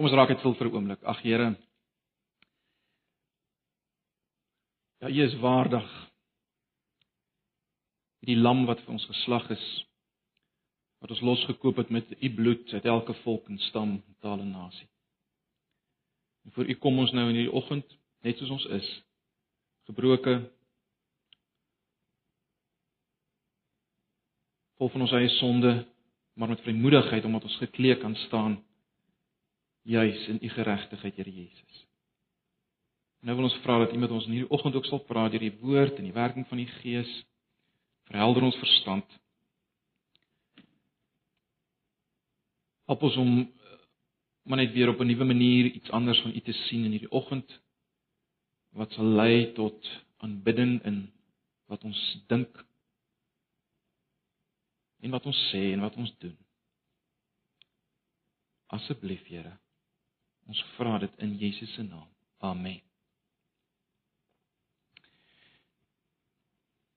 Kom 0.00 0.08
ons 0.08 0.16
raak 0.16 0.30
dit 0.32 0.40
vir 0.40 0.66
'n 0.66 0.72
oomblik. 0.72 1.02
Ag 1.04 1.18
Here. 1.20 1.56
Ja, 5.00 5.08
U 5.08 5.24
is 5.24 5.34
waardig. 5.40 5.88
Die 8.24 8.36
lam 8.36 8.64
wat 8.64 8.80
vir 8.80 8.92
ons 8.92 9.04
geslag 9.04 9.50
is, 9.50 9.84
wat 11.00 11.10
ons 11.10 11.20
losgekoop 11.20 11.76
het 11.76 11.90
met 11.90 12.06
U 12.22 12.34
bloed 12.34 12.72
uit 12.72 12.84
elke 12.84 13.12
volk 13.12 13.48
en 13.48 13.58
stam, 13.58 14.02
taal 14.20 14.40
en 14.40 14.50
nasie. 14.50 14.88
En 16.44 16.50
vir 16.50 16.70
U 16.70 16.74
kom 16.74 16.98
ons 16.98 17.12
nou 17.12 17.28
in 17.28 17.36
hierdie 17.36 17.52
oggend 17.52 17.98
net 18.22 18.38
soos 18.38 18.50
ons 18.50 18.64
is, 18.64 18.88
gebroke, 19.84 20.50
vol 24.78 24.88
van 24.88 25.00
ons 25.00 25.12
eie 25.12 25.28
sonde, 25.28 25.86
maar 26.32 26.48
met 26.48 26.64
vrymoedigheid 26.64 27.24
omdat 27.24 27.44
ons 27.44 27.56
geklee 27.56 28.00
kan 28.00 28.16
staan 28.16 28.64
juis 29.82 30.26
in 30.28 30.38
u 30.42 30.48
geregtigheid, 30.48 31.16
Here 31.16 31.32
Jesus. 31.32 31.86
Nou 33.20 33.36
wil 33.36 33.50
ons 33.50 33.58
vra 33.64 33.78
dat 33.78 33.92
U 33.92 33.98
met 34.00 34.10
ons 34.10 34.26
in 34.26 34.32
hierdie 34.32 34.50
oggend 34.50 34.74
ook 34.74 34.86
sal 34.88 35.02
praat 35.04 35.34
deur 35.34 35.44
die 35.44 35.58
woord 35.60 35.98
en 36.00 36.06
die 36.08 36.16
werking 36.16 36.46
van 36.48 36.62
die 36.62 36.70
Gees. 36.80 37.10
Verhelder 38.08 38.46
ons 38.48 38.56
verstand. 38.56 39.18
Help 42.88 43.04
ons 43.06 43.18
om 43.20 43.34
maar 44.42 44.58
net 44.58 44.72
weer 44.72 44.88
op 44.88 45.00
'n 45.00 45.06
nuwe 45.06 45.24
manier 45.24 45.64
iets 45.64 45.90
anders 45.90 46.20
van 46.20 46.34
U 46.34 46.40
te 46.40 46.52
sien 46.52 46.84
in 46.84 46.90
hierdie 46.90 47.12
oggend 47.12 47.60
wat 48.72 48.92
sal 48.92 49.04
lei 49.04 49.52
tot 49.52 49.90
aanbidding 50.16 50.82
in 50.84 51.12
wat 51.66 51.84
ons 51.84 52.00
dink 52.26 52.64
en 55.00 55.10
wat 55.10 55.26
ons 55.26 55.48
sê 55.52 55.72
en 55.72 55.80
wat 55.80 55.96
ons 55.96 56.18
doen. 56.18 56.36
Asseblief, 58.66 59.26
Here. 59.26 59.59
Ons 60.50 60.62
vra 60.74 60.98
dit 60.98 61.20
in 61.22 61.36
Jesus 61.38 61.70
se 61.74 61.82
naam. 61.82 62.08
Amen. 62.42 62.80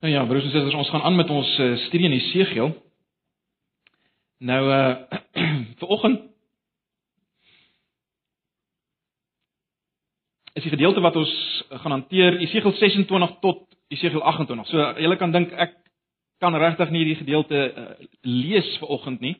Nou 0.02 0.14
ja, 0.14 0.23
broers 0.26 0.48
en 0.48 0.52
susters, 0.52 0.73
ons 0.73 0.90
gaan 0.90 1.06
aan 1.06 1.16
met 1.16 1.30
ons 1.30 1.52
uh, 1.60 1.76
studie 1.86 2.10
in 2.10 2.18
Jesegiel. 2.18 2.73
Nou 4.38 4.64
uh 4.73 4.95
vir 5.80 5.88
oggend 5.88 6.26
is 10.54 10.66
die 10.66 10.73
gedeelte 10.73 11.02
wat 11.06 11.16
ons 11.22 11.32
gaan 11.70 12.00
hanteer 12.00 12.40
Jesegiel 12.42 12.73
26 12.82 13.40
tot 13.45 13.64
Jesegiel 13.94 14.22
28. 14.22 14.67
So 14.73 14.92
julle 14.98 15.22
kan 15.22 15.32
dink 15.32 15.54
ek 15.54 15.78
kan 16.42 16.58
regtig 16.58 16.90
nie 16.90 17.04
hierdie 17.04 17.22
gedeelte 17.22 17.67
uh, 17.70 17.90
lees 18.26 18.78
vir 18.82 18.98
oggend 18.98 19.22
nie. 19.22 19.38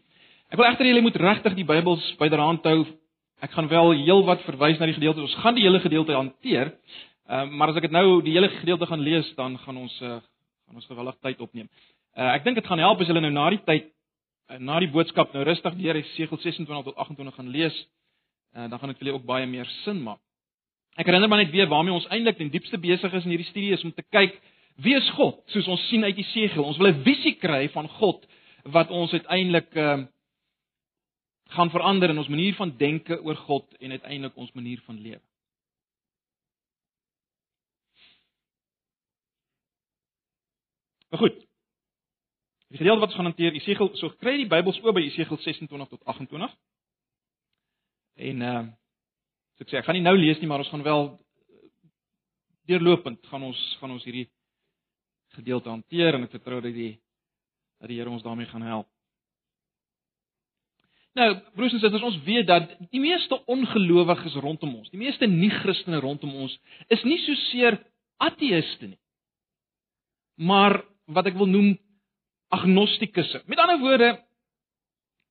Ek 0.54 0.62
wil 0.62 0.70
egter 0.70 0.86
julle 0.86 1.02
moet 1.02 1.18
regtig 1.18 1.58
die 1.58 1.68
Bybels 1.68 2.14
byderhand 2.22 2.70
hou 2.70 2.84
Ek 3.44 3.52
gaan 3.52 3.68
wel 3.68 3.92
heelwat 4.06 4.44
verwys 4.46 4.78
na 4.80 4.88
die 4.88 4.96
gedeelte. 4.96 5.20
Ons 5.22 5.36
gaan 5.44 5.58
die 5.58 5.66
hele 5.66 5.82
gedeelte 5.84 6.16
hanteer. 6.16 6.72
Ehm 7.28 7.50
uh, 7.50 7.58
maar 7.58 7.72
as 7.72 7.80
ek 7.80 7.90
dit 7.90 7.96
nou 7.96 8.22
die 8.24 8.36
hele 8.36 8.50
gedeelte 8.62 8.88
gaan 8.88 9.04
lees, 9.04 9.28
dan 9.36 9.58
gaan 9.66 9.78
ons 9.78 9.96
uh, 10.02 10.20
gaan 10.68 10.80
ons 10.80 10.88
gewillig 10.88 11.18
tyd 11.26 11.42
opneem. 11.44 11.68
Uh, 12.16 12.30
ek 12.36 12.46
dink 12.46 12.56
dit 12.60 12.68
gaan 12.68 12.80
help 12.80 13.02
as 13.02 13.10
julle 13.12 13.24
nou 13.24 13.32
na 13.36 13.50
die 13.52 13.60
tyd 13.68 13.90
uh, 13.90 14.60
na 14.60 14.80
die 14.80 14.92
boodskap 14.94 15.34
nou 15.36 15.44
rustig 15.44 15.76
deur 15.80 16.00
Jesegiel 16.00 16.40
26 16.40 16.88
tot 16.88 16.96
28 16.96 17.36
gaan 17.36 17.52
lees. 17.52 17.82
Uh, 18.56 18.70
dan 18.70 18.80
gaan 18.80 18.94
dit 18.94 19.02
vir 19.02 19.08
julle 19.08 19.20
ook 19.20 19.28
baie 19.28 19.50
meer 19.50 19.68
sin 19.84 20.00
maak. 20.06 20.22
Ek 20.96 21.10
herinner 21.10 21.28
maar 21.28 21.44
net 21.44 21.52
weer 21.52 21.68
waarmee 21.68 21.96
ons 21.96 22.08
eintlik 22.14 22.40
ten 22.40 22.52
diepste 22.54 22.80
besig 22.80 23.12
is 23.12 23.28
in 23.28 23.36
hierdie 23.36 23.50
studie 23.50 23.74
is 23.76 23.84
om 23.84 23.92
te 23.92 24.06
kyk 24.08 24.40
wie 24.84 24.96
is 24.96 25.10
God? 25.18 25.44
Soos 25.52 25.68
ons 25.68 25.84
sien 25.90 26.04
uit 26.04 26.18
Jesegiel. 26.18 26.64
Ons 26.64 26.80
wil 26.80 26.94
'n 26.94 27.04
visie 27.04 27.36
kry 27.44 27.68
van 27.76 27.92
God 28.00 28.24
wat 28.72 28.90
ons 28.90 29.12
uiteindelik 29.12 29.76
ehm 29.76 30.08
uh, 30.08 30.08
gaan 31.54 31.70
verander 31.70 32.10
in 32.10 32.18
ons 32.18 32.32
manier 32.32 32.56
van 32.58 32.74
denke 32.78 33.20
oor 33.22 33.38
God 33.46 33.78
en 33.80 33.92
uiteindelik 33.92 34.36
ons 34.38 34.52
manier 34.58 34.82
van 34.86 35.00
lewe. 35.00 35.22
Maar 41.14 41.20
goed. 41.20 41.36
Die 42.74 42.78
gedeelte 42.78 43.00
wat 43.00 43.12
ons 43.12 43.16
gaan 43.16 43.30
hanteer, 43.30 43.54
Jesegiel, 43.54 43.92
so 44.02 44.10
kry 44.18 44.32
die 44.40 44.48
Bybel 44.50 44.74
oop 44.74 44.96
by 44.98 45.04
Jesegiel 45.04 45.38
26 45.38 45.92
tot 45.92 46.06
28. 46.10 46.56
En 48.30 48.42
uh 48.42 48.64
so 49.54 49.62
ek 49.62 49.70
sê 49.70 49.78
ek 49.78 49.86
gaan 49.86 49.94
nie 49.94 50.02
nou 50.02 50.16
lees 50.18 50.40
nie, 50.42 50.48
maar 50.50 50.64
ons 50.64 50.72
gaan 50.74 50.82
wel 50.82 51.04
deurlopend 52.66 53.22
gaan 53.30 53.44
ons 53.46 53.60
gaan 53.78 53.94
ons 53.94 54.06
hierdie 54.08 54.26
gedeelte 55.38 55.70
hanteer 55.70 56.18
en 56.18 56.26
ek 56.26 56.34
vertrou 56.34 56.58
dat 56.66 56.74
die 56.74 56.96
dat 57.78 57.92
die 57.92 58.00
Here 58.00 58.10
ons 58.10 58.26
daarmee 58.26 58.50
gaan 58.50 58.66
help. 58.66 58.90
Nou, 61.14 61.30
broers 61.54 61.76
en 61.76 61.82
susters, 61.82 62.06
ons 62.06 62.22
weet 62.26 62.48
dat 62.50 62.72
die 62.90 63.02
meeste 63.02 63.38
ongelowiges 63.46 64.34
rondom 64.42 64.74
ons, 64.80 64.90
die 64.90 65.02
meeste 65.02 65.30
nie-Christene 65.30 66.00
rondom 66.02 66.34
ons, 66.42 66.56
is 66.90 67.04
nie 67.06 67.20
so 67.22 67.38
seer 67.52 67.78
ateïste 68.24 68.90
nie. 68.90 69.00
Maar 70.42 70.80
wat 71.14 71.30
ek 71.30 71.38
wil 71.38 71.52
noem 71.52 71.76
agnostikusse. 72.54 73.44
Met 73.46 73.62
ander 73.62 73.80
woorde, 73.82 74.10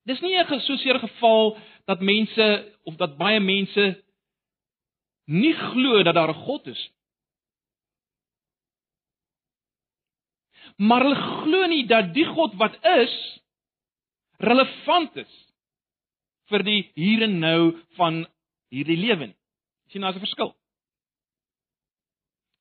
dis 0.06 0.20
nie 0.22 0.38
'n 0.38 0.60
so 0.60 0.76
seer 0.76 0.98
geval 0.98 1.58
dat 1.86 2.00
mense 2.00 2.46
of 2.84 2.96
dat 2.96 3.18
baie 3.18 3.40
mense 3.40 4.02
nie 5.26 5.54
glo 5.54 6.02
dat 6.02 6.14
daar 6.14 6.30
'n 6.30 6.44
God 6.46 6.66
is 6.66 6.78
nie. 6.78 7.02
Maar 10.76 11.04
hulle 11.04 11.42
glo 11.42 11.66
nie 11.66 11.86
dat 11.86 12.14
die 12.14 12.24
God 12.24 12.54
wat 12.54 12.78
is 12.82 13.14
relevant 14.38 15.16
is 15.16 15.32
vir 16.50 16.64
die 16.66 16.80
hier 16.94 17.22
en 17.22 17.38
nou 17.38 17.60
van 17.98 18.24
hierdie 18.72 18.98
lewe 18.98 19.26
nie. 19.26 19.38
sien 19.92 20.00
daar's 20.00 20.16
'n 20.16 20.24
verskil. 20.24 20.54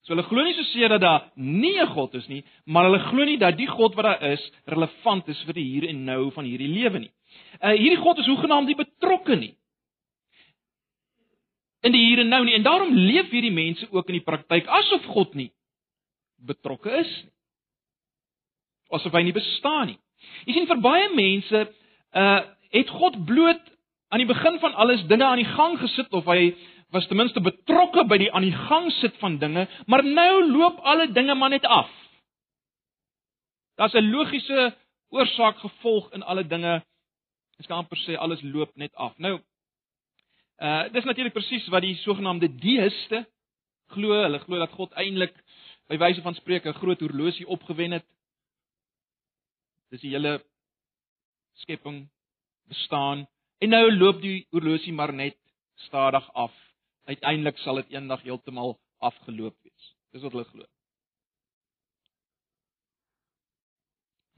So 0.04 0.14
hulle 0.14 0.28
glo 0.28 0.44
nie 0.44 0.54
so 0.54 0.64
seer 0.64 0.90
dat 0.90 1.02
daar 1.02 1.32
nie 1.36 1.80
'n 1.80 1.94
God 1.94 2.16
is 2.16 2.28
nie, 2.28 2.44
maar 2.66 2.86
hulle 2.86 3.00
glo 3.10 3.24
nie 3.24 3.38
dat 3.38 3.58
die 3.58 3.68
God 3.68 3.96
wat 3.96 4.06
daar 4.06 4.32
is 4.32 4.52
relevant 4.66 5.28
is 5.28 5.42
vir 5.44 5.54
die 5.54 5.64
hier 5.64 5.90
en 5.90 6.06
nou 6.06 6.32
van 6.32 6.46
hierdie 6.46 6.68
lewe 6.68 7.00
nie. 7.00 7.12
Uh 7.62 7.78
hierdie 7.78 8.02
God 8.02 8.18
is 8.18 8.28
hoegenaamd 8.28 8.68
nie 8.68 8.76
betrokke 8.76 9.36
nie 9.36 9.56
in 11.82 11.92
die 11.92 12.06
hier 12.06 12.20
en 12.20 12.30
nou 12.30 12.44
nie 12.46 12.54
en 12.54 12.64
daarom 12.64 12.94
leef 12.94 13.30
hierdie 13.30 13.54
mense 13.54 13.88
ook 13.92 14.10
in 14.10 14.20
die 14.20 14.26
praktyk 14.26 14.68
asof 14.68 15.06
God 15.06 15.36
nie 15.36 15.52
betrokke 16.46 16.92
is 17.00 17.12
nie. 17.24 17.34
Asof 18.92 19.14
hy 19.14 19.22
nie 19.24 19.36
bestaan 19.36 19.94
nie. 19.94 20.00
Jy 20.46 20.54
sien 20.54 20.68
vir 20.68 20.82
baie 20.84 21.12
mense 21.16 21.68
uh 22.14 22.42
het 22.72 22.88
God 22.88 23.18
bloot 23.28 23.71
aan 24.12 24.20
die 24.20 24.28
begin 24.28 24.60
van 24.60 24.74
alles 24.74 25.06
dinge 25.08 25.26
aan 25.26 25.40
die 25.40 25.48
gang 25.48 25.78
gesit 25.80 26.12
of 26.12 26.28
hy 26.28 26.52
was 26.92 27.08
ten 27.08 27.16
minste 27.16 27.40
betrokke 27.40 28.04
by 28.04 28.18
die 28.20 28.32
aan 28.36 28.44
die 28.44 28.56
gang 28.68 28.90
sit 29.00 29.16
van 29.24 29.38
dinge, 29.40 29.64
maar 29.88 30.04
nou 30.04 30.34
loop 30.52 30.82
alle 30.84 31.08
dinge 31.16 31.36
maar 31.36 31.54
net 31.54 31.66
af. 31.66 31.92
Daar's 33.80 33.96
'n 33.96 34.12
logiese 34.12 34.76
oorsaak 35.10 35.58
gevolg 35.58 36.12
in 36.12 36.24
alle 36.24 36.44
dinge. 36.48 36.84
Ek 37.60 37.68
kan 37.68 37.78
amper 37.78 37.98
sê 37.98 38.18
alles 38.18 38.42
loop 38.42 38.76
net 38.76 38.94
af. 38.96 39.18
Nou 39.18 39.40
uh 40.60 40.84
dis 40.94 41.04
natuurlik 41.04 41.34
presies 41.34 41.68
wat 41.68 41.82
die 41.82 41.96
sogenaamde 41.96 42.56
deiste 42.56 43.26
glo. 43.88 44.22
Hulle 44.24 44.40
glo 44.40 44.60
dat 44.60 44.72
God 44.72 44.92
eintlik 44.92 45.34
by 45.88 45.98
wyse 45.98 46.22
van 46.22 46.36
spreuke 46.36 46.70
'n 46.70 46.80
groot 46.82 47.00
horlosie 47.00 47.48
opgewen 47.48 47.92
het. 47.92 48.06
Dis 49.90 50.02
die 50.02 50.12
hele 50.12 50.44
skepping 51.54 52.10
bestaan 52.68 53.28
En 53.62 53.70
nou 53.70 53.92
loop 53.94 54.22
die 54.22 54.48
horlosie 54.50 54.94
maar 54.94 55.14
net 55.14 55.38
stadig 55.86 56.34
af. 56.34 56.54
Uiteindelik 57.06 57.58
sal 57.62 57.76
dit 57.82 57.94
eendag 57.94 58.22
heeltemal 58.26 58.80
afgeloop 58.98 59.56
wees. 59.62 59.96
Dis 60.12 60.24
wat 60.26 60.32
hulle 60.32 60.50
glo. 60.50 60.66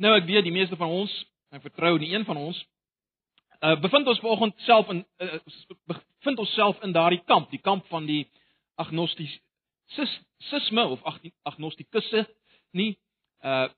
Nou 0.03 0.12
ek 0.18 0.27
weet 0.27 0.44
die 0.44 0.56
meeste 0.56 0.75
van 0.75 0.92
ons, 0.92 1.12
ek 1.56 1.63
vertrou 1.63 1.94
nie 2.01 2.12
een 2.12 2.25
van 2.27 2.38
ons, 2.42 2.57
uh 3.63 3.77
bevind 3.80 4.07
ons 4.12 4.19
vanoggend 4.19 4.56
self 4.68 4.89
in 4.92 5.00
uh, 5.24 5.39
bevind 5.88 6.42
ons 6.44 6.56
self 6.57 6.81
in 6.83 6.95
daardie 6.95 7.21
kamp, 7.30 7.48
die 7.51 7.62
kamp 7.63 7.88
van 7.88 8.06
die 8.09 8.25
agnostisisme 8.81 10.83
of 10.83 11.00
agnostikusse 11.48 12.25
nie. 12.75 12.98
Uh 13.39 13.69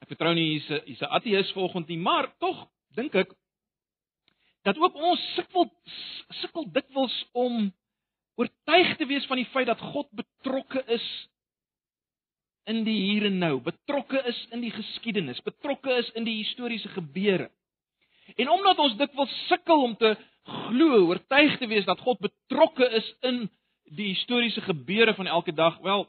ek 0.00 0.08
vertrou 0.14 0.32
nie 0.32 0.54
hier's 0.54 0.70
'n 0.70 0.80
hier's 0.86 1.02
'n 1.04 1.12
ateïs 1.18 1.52
vanoggend 1.52 1.88
nie, 1.92 2.00
maar 2.00 2.32
tog 2.38 2.64
dink 2.96 3.14
ek 3.14 3.36
dat 4.62 4.78
ook 4.78 4.94
ons 4.94 5.20
sukkel 5.34 5.68
sukkel 6.40 6.66
dikwels 6.72 7.14
om 7.32 7.70
oortuig 8.40 8.96
te 8.96 9.06
wees 9.06 9.26
van 9.28 9.40
die 9.40 9.48
feit 9.52 9.66
dat 9.66 9.80
God 9.92 10.08
betrokke 10.16 10.82
is 10.86 11.06
in 12.70 12.84
die 12.84 12.96
hier 13.08 13.26
en 13.26 13.38
nou, 13.40 13.56
betrokke 13.64 14.20
is 14.30 14.38
in 14.54 14.62
die 14.62 14.72
geskiedenis, 14.72 15.40
betrokke 15.42 15.96
is 15.98 16.10
in 16.14 16.26
die 16.28 16.36
historiese 16.38 16.88
gebeure. 16.94 17.48
En 18.38 18.50
omdat 18.52 18.78
ons 18.78 18.94
dikwels 19.00 19.32
sukkel 19.48 19.82
om 19.82 19.96
te 19.98 20.12
glo, 20.46 21.06
oortuig 21.08 21.56
te 21.58 21.66
wees 21.70 21.88
dat 21.88 22.00
God 22.04 22.20
betrokke 22.22 22.86
is 23.00 23.08
in 23.26 23.42
die 23.90 24.12
historiese 24.12 24.62
gebeure 24.62 25.14
van 25.18 25.26
elke 25.26 25.52
dag, 25.56 25.78
wel 25.82 26.06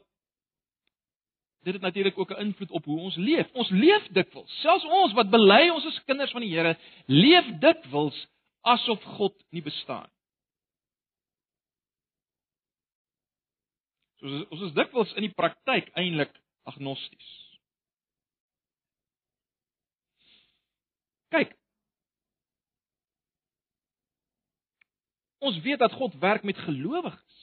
dit 1.62 1.74
het 1.74 1.82
natuurlik 1.82 2.18
ook 2.18 2.30
'n 2.30 2.40
invloed 2.40 2.70
op 2.70 2.84
hoe 2.84 3.00
ons 3.00 3.16
leef. 3.16 3.46
Ons 3.52 3.68
leef 3.70 4.06
dikwels, 4.10 4.60
selfs 4.60 4.84
ons 4.84 5.12
wat 5.12 5.30
bely 5.30 5.68
ons 5.70 5.84
is 5.84 6.04
kinders 6.04 6.30
van 6.30 6.40
die 6.40 6.50
Here, 6.50 6.76
leef 7.06 7.46
dikwels 7.60 8.26
asof 8.62 9.02
God 9.18 9.36
nie 9.50 9.62
bestaan 9.62 10.08
nie. 10.08 10.22
So 14.22 14.28
ons 14.30 14.38
is, 14.38 14.50
ons 14.54 14.66
is 14.68 14.74
dikwels 14.76 15.12
in 15.18 15.26
die 15.26 15.34
praktyk 15.34 15.88
eintlik 15.98 16.34
agnosties. 16.70 17.30
Kyk. 21.34 21.56
Ons 25.42 25.58
weet 25.64 25.80
dat 25.82 25.96
God 25.98 26.14
werk 26.22 26.46
met 26.46 26.60
gelowiges. 26.62 27.40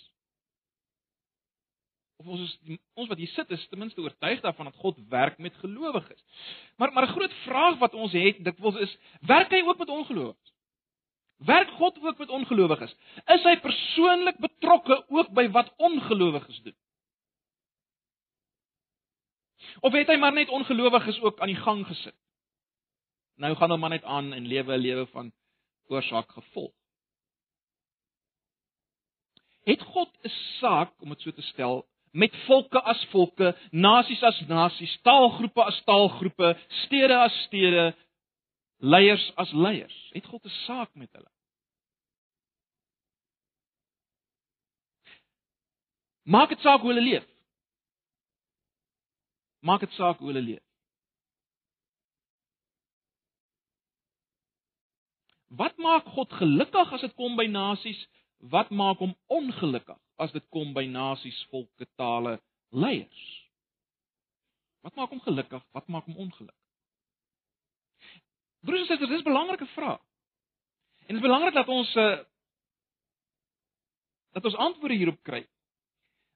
Of 2.19 2.27
ons 2.31 2.45
is 2.45 2.80
ons 3.00 3.10
wat 3.12 3.19
hier 3.19 3.31
sit 3.33 3.51
is 3.56 3.66
ten 3.68 3.80
minste 3.80 4.00
oortuig 4.04 4.39
daarvan 4.44 4.71
dat 4.71 4.80
God 4.80 5.01
werk 5.12 5.38
met 5.39 5.60
gelowiges. 5.60 6.24
Maar 6.80 6.94
maar 6.94 7.07
'n 7.10 7.16
groot 7.18 7.36
vraag 7.44 7.77
wat 7.83 7.94
ons 7.94 8.16
het 8.16 8.44
dikwels 8.44 8.80
is, 8.88 8.98
werk 9.19 9.51
hy 9.51 9.62
ook 9.68 9.83
met 9.83 9.89
ongelowiges? 9.89 10.56
Werk 11.39 11.69
God 11.69 12.00
ook 12.01 12.18
met 12.18 12.30
ongelowiges? 12.30 12.95
Is 13.25 13.44
hy 13.47 13.56
persoonlik 13.63 14.38
betrokke 14.44 15.03
ook 15.07 15.30
by 15.31 15.47
wat 15.56 15.71
ongelowiges 15.77 16.62
doen? 16.63 16.75
Of 19.80 19.95
het 19.95 20.12
hy 20.12 20.18
maar 20.19 20.36
net 20.36 20.50
ongelowiges 20.51 21.21
ook 21.24 21.39
aan 21.39 21.53
die 21.53 21.62
gang 21.62 21.86
gesit? 21.88 22.15
Nou 23.39 23.53
gaan 23.56 23.69
hulle 23.69 23.80
maar 23.80 23.95
net 23.95 24.03
aan 24.03 24.33
en 24.33 24.47
lewe 24.47 24.75
'n 24.75 24.83
lewe 24.83 25.06
van 25.07 25.31
oorsaak 25.88 26.31
gevolg. 26.31 26.74
Het 29.63 29.81
God 29.81 30.12
'n 30.24 30.30
saak 30.59 31.01
om 31.01 31.09
dit 31.09 31.21
so 31.21 31.31
te 31.31 31.42
stel 31.42 31.88
met 32.12 32.35
volke 32.45 32.81
as 32.81 33.06
volke, 33.12 33.56
nasies 33.71 34.24
as 34.24 34.39
nasies, 34.47 35.00
taalgroepe 35.01 35.63
as 35.63 35.81
taalgroepe, 35.85 36.57
stede 36.68 37.18
as 37.18 37.44
stede, 37.44 37.95
leiers 38.80 39.31
as 39.36 39.52
leiers? 39.52 40.10
Het 40.12 40.26
God 40.26 40.46
'n 40.46 40.50
saak 40.66 40.96
met 40.96 41.12
hulle? 41.12 41.31
Maak 46.24 46.50
dit 46.50 46.60
saak 46.60 46.81
hoe 46.81 46.94
hulle 46.94 47.02
leef. 47.02 47.28
Maak 49.60 49.80
dit 49.80 49.92
saak 49.92 50.18
hoe 50.18 50.28
hulle 50.28 50.42
leef. 50.42 50.64
Wat 55.48 55.78
maak 55.78 56.06
God 56.06 56.34
gelukkig 56.34 56.92
as 56.94 57.02
dit 57.02 57.14
kom 57.18 57.36
by 57.36 57.48
nasies? 57.50 58.08
Wat 58.38 58.70
maak 58.70 59.02
hom 59.02 59.16
ongelukkig 59.26 59.98
as 60.16 60.31
dit 60.31 60.46
kom 60.54 60.74
by 60.74 60.86
nasies, 60.86 61.40
volke, 61.50 61.88
tale, 61.96 62.38
leiers? 62.70 63.26
Wat 64.86 64.96
maak 64.96 65.10
hom 65.10 65.22
gelukkig? 65.26 65.64
Wat 65.72 65.88
maak 65.88 66.06
hom 66.06 66.18
ongelukkig? 66.28 66.58
Broers 68.61 68.81
en 68.81 68.88
susters, 68.88 69.09
dis 69.09 69.19
'n 69.19 69.31
belangrike 69.31 69.65
vraag. 69.65 70.01
En 71.07 71.15
dit 71.15 71.15
is 71.15 71.29
belangrik 71.29 71.53
dat 71.53 71.67
ons 71.67 71.95
uh 71.95 72.19
dat 74.31 74.45
ons 74.45 74.56
antwoorde 74.56 74.95
hierop 74.95 75.23
kry. 75.23 75.47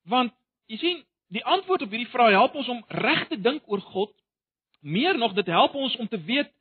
Want 0.03 0.33
jy 0.65 0.77
sien, 0.77 1.05
die 1.27 1.45
antwoord 1.45 1.81
op 1.81 1.89
hierdie 1.89 2.09
vraag 2.09 2.31
help 2.31 2.55
ons 2.55 2.67
om 2.67 2.83
reg 2.87 3.27
te 3.27 3.41
dink 3.41 3.61
oor 3.65 3.81
God. 3.81 4.15
Meer 4.79 5.17
nog, 5.17 5.33
dit 5.33 5.45
help 5.45 5.73
ons 5.73 5.95
om 5.95 6.07
te 6.07 6.23
weet 6.23 6.51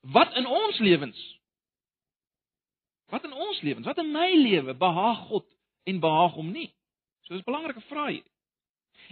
wat 0.00 0.34
in 0.34 0.46
ons 0.46 0.78
lewens 0.78 1.42
Wat 3.12 3.24
in 3.28 3.32
ons 3.32 3.60
lewens, 3.60 3.86
wat 3.86 3.98
in 4.00 4.08
my 4.12 4.30
lewe 4.40 4.72
behaag 4.74 5.26
God 5.28 5.44
en 5.84 6.00
behaag 6.00 6.36
hom 6.38 6.52
nie? 6.52 6.70
So 7.26 7.34
dis 7.34 7.42
'n 7.42 7.50
belangrike 7.50 7.84
vraag. 7.88 8.24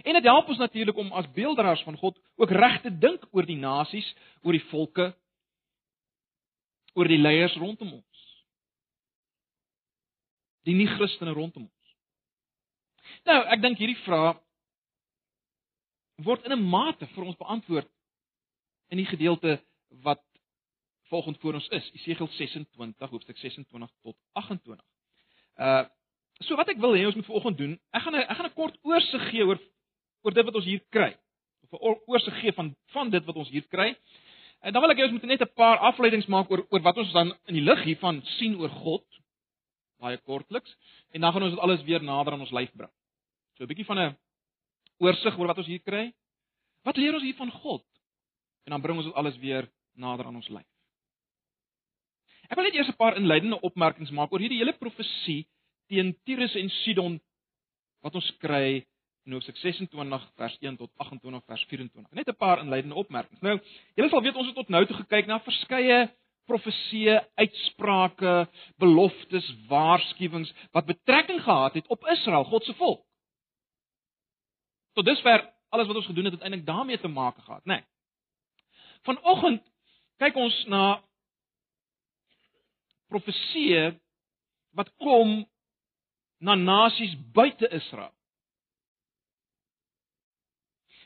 En 0.03 0.13
dit 0.13 0.23
help 0.23 0.47
ons 0.47 0.57
natuurlik 0.57 0.97
om 0.97 1.11
as 1.11 1.31
beelddraers 1.31 1.83
van 1.83 1.97
God 1.97 2.17
ook 2.35 2.49
reg 2.49 2.81
te 2.81 2.97
dink 2.97 3.27
oor 3.31 3.45
die 3.45 3.57
nasies, 3.57 4.15
oor 4.41 4.51
die 4.51 4.65
volke, 4.71 5.13
oor 6.93 7.07
die 7.07 7.19
leiers 7.21 7.55
rondom 7.55 7.93
ons. 7.93 8.23
Die 10.67 10.75
nie-Christene 10.77 11.33
rondom 11.33 11.67
ons. 11.67 11.93
Nou, 13.25 13.39
ek 13.53 13.61
dink 13.61 13.79
hierdie 13.81 13.99
vraag 14.05 14.39
word 16.21 16.45
in 16.45 16.53
'n 16.53 16.69
mate 16.69 17.07
vir 17.15 17.23
ons 17.23 17.37
beantwoord 17.37 17.89
in 18.91 18.97
die 18.97 19.09
gedeelte 19.09 19.59
wat 20.03 20.21
volgend 21.09 21.39
voor 21.39 21.53
ons 21.53 21.67
is, 21.67 21.91
Esegiel 21.93 22.27
26 22.27 23.09
hoofstuk 23.09 23.37
26 23.37 23.89
tot 24.01 24.17
28. 24.33 24.85
Uh 25.57 25.85
so 26.41 26.55
wat 26.57 26.71
ek 26.73 26.79
wil 26.81 26.95
hê 26.97 27.03
ons 27.05 27.15
moet 27.15 27.27
vanoggend 27.27 27.57
doen, 27.57 27.73
ek 27.93 28.01
gaan 28.01 28.15
ek 28.17 28.37
gaan 28.37 28.47
'n 28.49 28.57
kort 28.57 28.77
oorsig 28.81 29.29
gee 29.29 29.45
oor 29.45 29.59
oor 30.25 30.33
dit 30.33 30.45
wat 30.45 30.55
ons 30.55 30.65
hier 30.65 30.81
kry. 30.89 31.11
Of 31.63 31.73
'n 31.73 31.99
oorsig 32.09 32.39
gee 32.41 32.51
van 32.51 32.75
van 32.95 33.09
dit 33.09 33.25
wat 33.25 33.35
ons 33.35 33.49
hier 33.49 33.67
kry. 33.67 33.95
En 34.61 34.73
dan 34.73 34.81
wil 34.81 34.93
ek 34.93 34.99
hê 34.99 35.07
ons 35.07 35.15
moet 35.15 35.23
net 35.25 35.41
'n 35.41 35.53
paar 35.57 35.77
afleidings 35.89 36.27
maak 36.29 36.51
oor 36.51 36.65
oor 36.69 36.81
wat 36.81 36.97
ons 36.97 37.11
dan 37.13 37.33
in 37.49 37.55
die 37.57 37.65
lig 37.65 37.83
hiervan 37.83 38.21
sien 38.37 38.55
oor 38.55 38.69
God. 38.69 39.05
Baie 39.99 40.17
kortliks 40.17 40.75
en 41.11 41.21
dan 41.21 41.33
gaan 41.33 41.43
ons 41.43 41.53
dit 41.53 41.63
alles 41.63 41.83
weer 41.83 42.03
nader 42.03 42.33
aan 42.33 42.45
ons 42.45 42.51
lyf 42.51 42.71
bring. 42.73 42.91
So 43.57 43.63
'n 43.63 43.67
bietjie 43.67 43.85
van 43.85 43.99
'n 43.99 44.17
oorsig 44.99 45.37
oor 45.37 45.47
wat 45.47 45.57
ons 45.57 45.67
hier 45.67 45.81
kry. 45.81 46.13
Wat 46.83 46.97
leer 46.97 47.13
ons 47.13 47.23
hier 47.23 47.35
van 47.35 47.51
God? 47.51 47.85
En 48.65 48.71
dan 48.71 48.81
bring 48.81 48.97
ons 48.97 49.05
dit 49.05 49.15
alles 49.15 49.37
weer 49.37 49.69
nader 49.95 50.25
aan 50.25 50.35
ons 50.35 50.49
lyf. 50.49 50.69
Ek 52.49 52.55
wil 52.55 52.65
net 52.65 52.75
eers 52.75 52.89
'n 52.89 52.99
paar 52.99 53.17
inleidende 53.17 53.61
opmerkings 53.61 54.11
maak 54.11 54.31
oor 54.31 54.39
hierdie 54.39 54.59
hele 54.59 54.73
profesie 54.73 55.47
teen 55.87 56.15
Tyrus 56.25 56.55
en 56.55 56.69
Sidon 56.69 57.19
wat 58.01 58.15
ons 58.15 58.31
kry 58.37 58.85
in 59.25 59.35
Hoofstuk 59.35 59.57
26 59.57 60.31
vers 60.35 60.57
1 60.59 60.77
tot 60.77 60.91
28 60.97 61.45
vers 61.45 61.65
24. 61.69 62.11
Net 62.11 62.27
'n 62.27 62.35
paar 62.35 62.59
inleidende 62.59 62.95
opmerkings. 62.95 63.41
Nou, 63.41 63.59
julle 63.95 64.09
sal 64.09 64.21
weet 64.21 64.35
ons 64.35 64.45
het 64.45 64.55
tot 64.55 64.69
nou 64.69 64.85
toe 64.85 64.95
gekyk 64.95 65.25
na 65.25 65.39
verskeie 65.39 66.09
profesieë, 66.45 67.19
uitsprake, 67.35 68.47
beloftes, 68.81 69.47
waarskuwings 69.67 70.53
wat 70.71 70.85
betrekking 70.85 71.41
gehad 71.43 71.73
het 71.73 71.87
op 71.87 72.07
Israel, 72.07 72.43
God 72.43 72.63
se 72.63 72.73
volk. 72.73 73.05
Tot 74.93 75.05
dusver 75.05 75.53
alles 75.69 75.87
wat 75.87 75.95
ons 75.95 76.05
gedoen 76.05 76.27
het 76.27 76.33
het 76.33 76.41
eintlik 76.41 76.65
daarmee 76.65 76.99
te 76.99 77.07
maak 77.07 77.37
gehad, 77.37 77.65
né? 77.65 77.73
Nee. 77.73 77.83
Vanoggend 79.01 79.63
kyk 80.17 80.35
ons 80.35 80.65
na 80.69 81.01
profeseë 83.09 83.95
wat 84.77 84.91
kom 85.01 85.41
na 86.37 86.55
nasies 86.55 87.15
buite 87.33 87.69
Israel. 87.69 88.13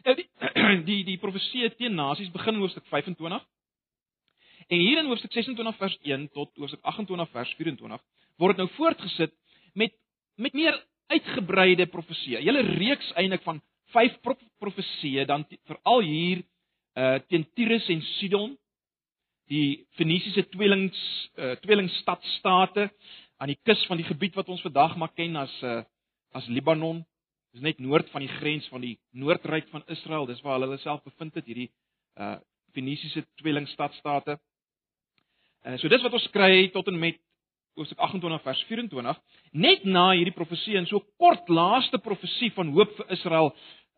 Die 0.05 0.27
die 0.89 1.01
die 1.07 1.17
profeseë 1.21 1.71
teen 1.79 1.95
nasies 1.97 2.31
begin 2.33 2.57
in 2.57 2.61
hoofstuk 2.61 2.85
25. 2.91 3.45
En 4.67 4.81
hier 4.81 4.99
in 5.01 5.09
hoofstuk 5.09 5.33
26 5.33 5.77
vers 5.77 5.95
1 6.03 6.27
tot 6.33 6.51
hoofstuk 6.61 6.81
28 6.81 7.31
vers 7.33 7.53
24 7.57 8.03
word 8.41 8.55
dit 8.55 8.65
nou 8.65 8.71
voortgesit 8.75 9.33
met 9.73 9.93
met 10.35 10.53
meer 10.53 10.75
uitgebreide 11.07 11.85
profeseë. 11.87 12.41
'n 12.41 12.45
Hele 12.45 12.61
reeks 12.77 13.11
eintlik 13.15 13.43
van 13.43 13.61
5 13.93 14.19
profeseë 14.59 15.25
dan 15.25 15.45
veral 15.65 16.01
hier 16.01 16.43
uh 16.95 17.17
teen 17.29 17.45
Tyrus 17.55 17.89
en 17.89 18.01
Sidon 18.01 18.57
die 19.49 19.85
Fenisiese 19.97 20.47
tweelings 20.49 20.97
uh, 21.37 21.55
tweelingstadstate 21.61 22.89
aan 23.37 23.51
die 23.51 23.59
kus 23.63 23.85
van 23.89 23.97
die 23.97 24.07
gebied 24.07 24.35
wat 24.35 24.49
ons 24.49 24.63
vandag 24.65 24.95
maar 24.97 25.13
ken 25.13 25.35
as 25.35 25.53
uh, 25.63 25.83
as 26.31 26.47
Libanon. 26.47 27.05
Dis 27.55 27.63
net 27.63 27.77
noord 27.79 28.09
van 28.11 28.19
die 28.25 28.33
grens 28.35 28.65
van 28.67 28.83
die 28.83 28.97
noordryk 29.15 29.69
van 29.71 29.85
Israel. 29.93 30.25
Dis 30.27 30.41
waar 30.43 30.57
hulle 30.57 30.67
hulle 30.67 30.81
self 30.83 31.03
bevind 31.07 31.37
het 31.39 31.47
hierdie 31.47 31.69
uh 32.19 32.35
Fenisiese 32.75 33.21
tweelingstadstate. 33.39 34.35
Uh 35.63 35.77
so 35.79 35.87
dis 35.87 36.03
wat 36.03 36.17
ons 36.17 36.25
kry 36.33 36.67
tot 36.73 36.91
en 36.91 36.99
met 36.99 37.21
Hoofstuk 37.79 37.99
28 38.03 38.43
vers 38.43 38.63
24. 38.67 39.21
Net 39.51 39.85
na 39.87 40.09
hierdie 40.11 40.35
profesie 40.35 40.75
en 40.79 40.87
so 40.87 40.99
kort 41.19 41.47
laaste 41.47 41.99
profesie 42.03 42.51
van 42.57 42.73
hoop 42.75 42.91
vir 42.99 43.15
Israel 43.15 43.53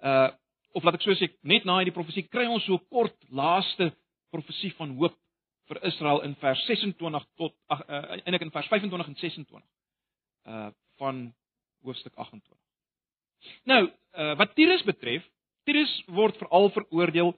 uh 0.06 0.30
of 0.78 0.86
laat 0.86 1.00
ek 1.00 1.08
so 1.08 1.18
sê 1.18 1.32
net 1.42 1.66
na 1.66 1.80
hierdie 1.80 1.96
profesie 1.96 2.28
kry 2.30 2.46
ons 2.46 2.66
so 2.70 2.78
kort 2.94 3.18
laaste 3.34 3.90
profesie 4.30 4.70
van 4.78 4.94
hoop 5.02 5.18
vir 5.72 5.82
Israel 5.90 6.22
in 6.30 6.38
vers 6.44 6.62
26 6.70 7.26
tot 7.42 7.58
ag 7.74 7.82
uh, 7.90 8.04
eintlik 8.22 8.46
in 8.46 8.54
vers 8.54 8.70
25 8.70 9.10
en 9.16 9.20
26 9.26 9.66
uh 10.46 10.70
van 11.02 11.26
hoofstuk 11.86 12.14
28. 12.14 12.67
Nou, 13.70 13.84
uh 14.17 14.36
wat 14.39 14.56
Tyrus 14.56 14.84
betref, 14.88 15.25
Tyrus 15.67 15.94
word 16.08 16.38
veral 16.41 16.72
veroordeel 16.75 17.34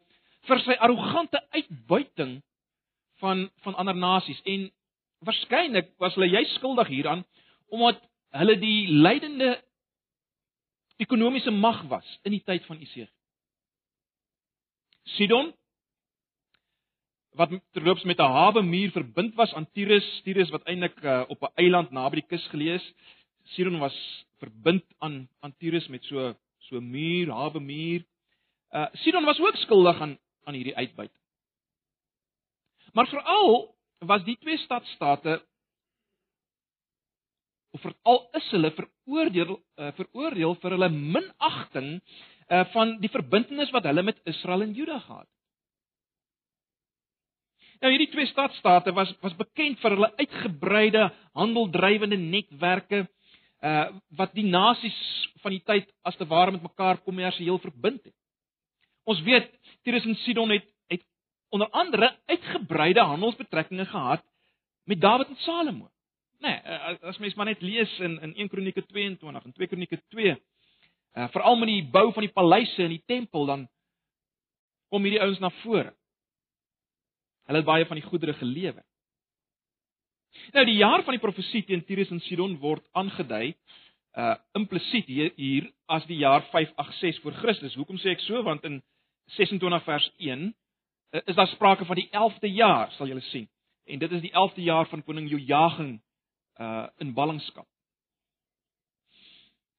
vir 0.47 0.61
sy 0.65 0.75
arrogante 0.79 1.41
uitbuiting 1.55 2.39
van 3.19 3.49
van 3.65 3.75
ander 3.75 3.95
nasies 3.95 4.41
en 4.45 4.69
waarskynlik 5.27 5.91
was 5.99 6.15
hulle 6.15 6.31
juist 6.31 6.55
skuldig 6.59 6.87
hieraan 6.87 7.25
omdat 7.69 7.99
hulle 8.39 8.55
die 8.59 8.87
leidende 8.87 9.57
ekonomiese 10.99 11.51
mag 11.51 11.81
was 11.91 12.07
in 12.23 12.35
die 12.35 12.43
tyd 12.43 12.65
van 12.67 12.79
Isegiel. 12.79 13.09
Sidon 15.15 15.53
wat 17.39 17.53
terloops 17.75 18.03
met 18.03 18.19
'n 18.19 18.35
hawe 18.35 18.61
muur 18.61 18.91
verbind 18.91 19.35
was 19.35 19.53
aan 19.53 19.69
Tyrus, 19.71 20.07
Tyrus 20.23 20.49
wat 20.49 20.63
eintlik 20.63 20.97
uh, 21.03 21.23
op 21.27 21.41
'n 21.41 21.53
eiland 21.55 21.91
naby 21.91 22.15
die 22.21 22.29
kus 22.29 22.47
geleë 22.47 22.75
is. 22.75 22.93
Sidon 23.55 23.79
was 23.81 23.95
verbind 24.39 24.85
aan 24.99 25.23
aan 25.39 25.55
Tyrus 25.57 25.87
met 25.87 26.03
so 26.03 26.33
so 26.69 26.81
muur, 26.81 27.31
hawe 27.33 27.59
muur. 27.59 28.05
Uh 28.71 28.87
Sidon 29.03 29.25
was 29.25 29.39
ook 29.39 29.57
skuldig 29.65 30.01
aan 30.01 30.17
aan 30.43 30.53
hierdie 30.53 30.75
uitbuiting. 30.75 31.21
Maar 32.93 33.07
veral 33.07 33.75
was 33.99 34.23
die 34.23 34.37
twee 34.37 34.57
stadsstate 34.57 35.39
of 37.71 37.81
veral 37.81 38.21
is 38.37 38.47
hulle 38.53 38.71
veroordeel 38.73 39.57
uh, 39.57 39.91
veroordeel 39.97 40.55
vir 40.61 40.75
hulle 40.75 40.89
minagting 40.93 41.89
uh, 41.99 42.63
van 42.73 42.95
die 43.03 43.11
verbintenis 43.13 43.73
wat 43.75 43.85
hulle 43.89 44.05
met 44.05 44.21
Israel 44.29 44.65
en 44.65 44.73
Juda 44.73 44.97
gehad 45.03 45.27
het. 45.27 45.35
Nou 47.79 47.91
hierdie 47.93 48.09
twee 48.11 48.27
stadsstate 48.27 48.91
was 48.95 49.11
was 49.23 49.37
bekend 49.39 49.79
vir 49.83 49.95
hulle 49.95 50.11
uitgebreide 50.19 51.05
handeldrywende 51.37 52.17
netwerke 52.19 53.05
uh 53.59 53.89
wat 54.15 54.33
die 54.33 54.45
nasies 54.47 54.97
van 55.43 55.51
die 55.51 55.63
tyd 55.63 55.89
as 56.07 56.15
te 56.15 56.27
ware 56.27 56.51
met 56.51 56.63
mekaar 56.63 57.01
kommersieel 57.03 57.59
verbind 57.59 58.03
het. 58.03 58.15
Ons 59.03 59.21
weet 59.21 59.49
Tyrus 59.83 60.05
en 60.05 60.15
Sidon 60.23 60.49
het 60.49 60.67
het 60.87 61.03
onder 61.49 61.69
andere 61.69 62.15
uitgebreide 62.25 63.01
handelsbetrekkinge 63.01 63.85
gehad 63.85 64.23
met 64.83 65.01
Dawid 65.01 65.27
en 65.27 65.35
Salomo. 65.35 65.89
Nee, 66.39 66.55
as 67.01 67.17
mens 67.17 67.35
maar 67.35 67.45
net 67.45 67.61
lees 67.61 67.99
in 67.99 68.19
in 68.21 68.35
1 68.35 68.49
Kronieke 68.49 68.85
22 68.85 69.43
en 69.43 69.53
2 69.53 69.67
Kronieke 69.67 70.01
2, 70.07 70.35
uh 71.13 71.27
veral 71.29 71.55
met 71.55 71.67
die 71.67 71.83
bou 71.83 72.13
van 72.13 72.23
die 72.23 72.33
paleise 72.33 72.83
en 72.83 72.95
die 72.95 73.03
tempel 73.05 73.45
dan 73.45 73.67
kom 74.89 75.03
hierdie 75.03 75.21
ouens 75.21 75.39
na 75.39 75.49
vore. 75.61 75.91
Hulle 77.45 77.57
het 77.57 77.67
baie 77.67 77.85
van 77.85 77.99
die 77.99 78.05
goedere 78.05 78.33
gelewe. 78.33 78.83
Nou 80.53 80.65
die 80.65 80.79
jaar 80.79 81.03
van 81.03 81.15
die 81.15 81.23
profesie 81.23 81.63
teen 81.67 81.83
Tyrus 81.85 82.11
en 82.13 82.21
Sidon 82.25 82.57
word 82.61 82.85
aangedui 82.97 83.53
uh 84.17 84.35
implisiet 84.57 85.05
hier, 85.05 85.31
hier 85.37 85.69
as 85.87 86.05
die 86.09 86.17
jaar 86.17 86.41
586 86.49 87.21
voor 87.21 87.37
Christus. 87.43 87.75
Hoekom 87.77 87.99
sê 88.01 88.15
ek 88.15 88.23
so? 88.25 88.41
Want 88.43 88.65
in 88.65 88.81
26 89.37 89.83
vers 89.85 90.09
1 90.17 90.47
uh, 90.49 91.21
is 91.25 91.37
daar 91.37 91.47
sprake 91.47 91.85
van 91.85 91.99
die 91.99 92.09
11de 92.09 92.49
jaar, 92.53 92.91
sal 92.97 93.07
julle 93.07 93.23
sien. 93.29 93.47
En 93.85 93.99
dit 93.99 94.11
is 94.11 94.21
die 94.21 94.33
11de 94.33 94.65
jaar 94.65 94.89
van 94.89 95.03
koning 95.03 95.29
Jojagin 95.29 95.99
uh 96.59 96.87
in 96.97 97.13
ballingskap. 97.13 97.67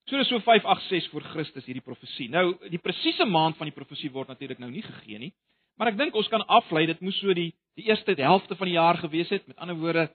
So 0.08 0.16
dis 0.16 0.28
so 0.28 0.40
586 0.42 1.10
voor 1.10 1.26
Christus 1.34 1.66
hierdie 1.66 1.84
profesie. 1.84 2.30
Nou 2.30 2.54
die 2.70 2.80
presiese 2.82 3.26
maand 3.26 3.58
van 3.58 3.68
die 3.68 3.76
profesie 3.76 4.10
word 4.10 4.30
natuurlik 4.32 4.58
nou 4.58 4.70
nie 4.70 4.82
gegee 4.82 5.18
nie. 5.18 5.32
Maar 5.78 5.92
ek 5.92 5.98
dink 6.00 6.16
ons 6.18 6.28
kan 6.28 6.42
aflei 6.46 6.86
dit 6.86 7.00
moes 7.00 7.18
so 7.20 7.34
die 7.34 7.52
die 7.78 7.86
eerste 7.86 8.16
helfte 8.18 8.56
van 8.58 8.66
die 8.66 8.74
jaar 8.74 8.98
gewees 8.98 9.30
het. 9.30 9.46
Met 9.46 9.56
ander 9.62 9.76
woorde, 9.78 10.08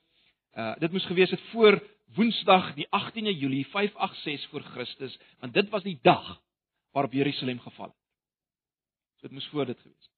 uh 0.55 0.75
dit 0.79 0.91
moes 0.91 1.05
gewees 1.05 1.29
het 1.29 1.41
voor 1.51 1.79
Woensdag 2.15 2.73
die 2.73 2.87
18de 2.87 3.33
Julie 3.33 3.67
586 3.67 4.49
voor 4.49 4.61
Christus, 4.61 5.19
want 5.39 5.53
dit 5.53 5.69
was 5.69 5.83
die 5.83 5.99
dag 6.01 6.41
waarop 6.91 7.13
Jerusalem 7.13 7.59
geval 7.59 7.85
het. 7.85 7.95
So 9.15 9.27
dit 9.27 9.31
moes 9.31 9.47
voor 9.47 9.65
dit 9.65 9.79
gewees 9.79 10.05
het. 10.05 10.13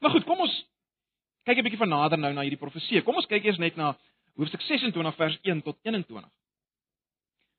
Maar 0.00 0.10
goed, 0.10 0.24
kom 0.24 0.40
ons 0.40 0.66
kyk 1.42 1.58
'n 1.58 1.62
bietjie 1.62 1.82
van 1.82 1.88
nader 1.88 2.18
nou 2.18 2.32
na 2.32 2.40
hierdie 2.40 2.58
profesie. 2.58 3.02
Kom 3.02 3.16
ons 3.16 3.26
kyk 3.26 3.44
eers 3.44 3.58
net 3.58 3.76
na 3.76 3.98
hoofstuk 4.36 4.60
26 4.60 5.16
vers 5.16 5.38
1 5.42 5.62
tot 5.62 5.78
21. 5.82 6.30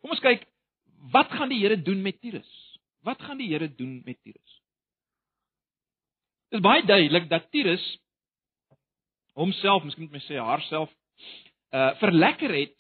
Kom 0.02 0.10
ons 0.10 0.20
kyk 0.20 0.48
wat 1.12 1.32
gaan 1.32 1.50
die 1.50 1.60
Here 1.60 1.82
doen 1.82 2.02
met 2.02 2.22
Tyrus? 2.22 2.80
Wat 3.04 3.22
gaan 3.22 3.38
die 3.38 3.48
Here 3.48 3.76
doen 3.76 4.02
met 4.06 4.22
Tyrus? 4.24 4.62
Dit 6.50 6.60
is 6.60 6.66
baie 6.66 6.86
duidelik 6.86 7.30
dat 7.30 7.52
Tyrus 7.52 7.84
homself, 9.34 9.84
miskien 9.84 10.08
moet 10.08 10.18
my 10.18 10.24
sê 10.26 10.40
haarself, 10.40 10.92
uh 11.74 11.92
verlekker 12.02 12.54
het 12.54 12.76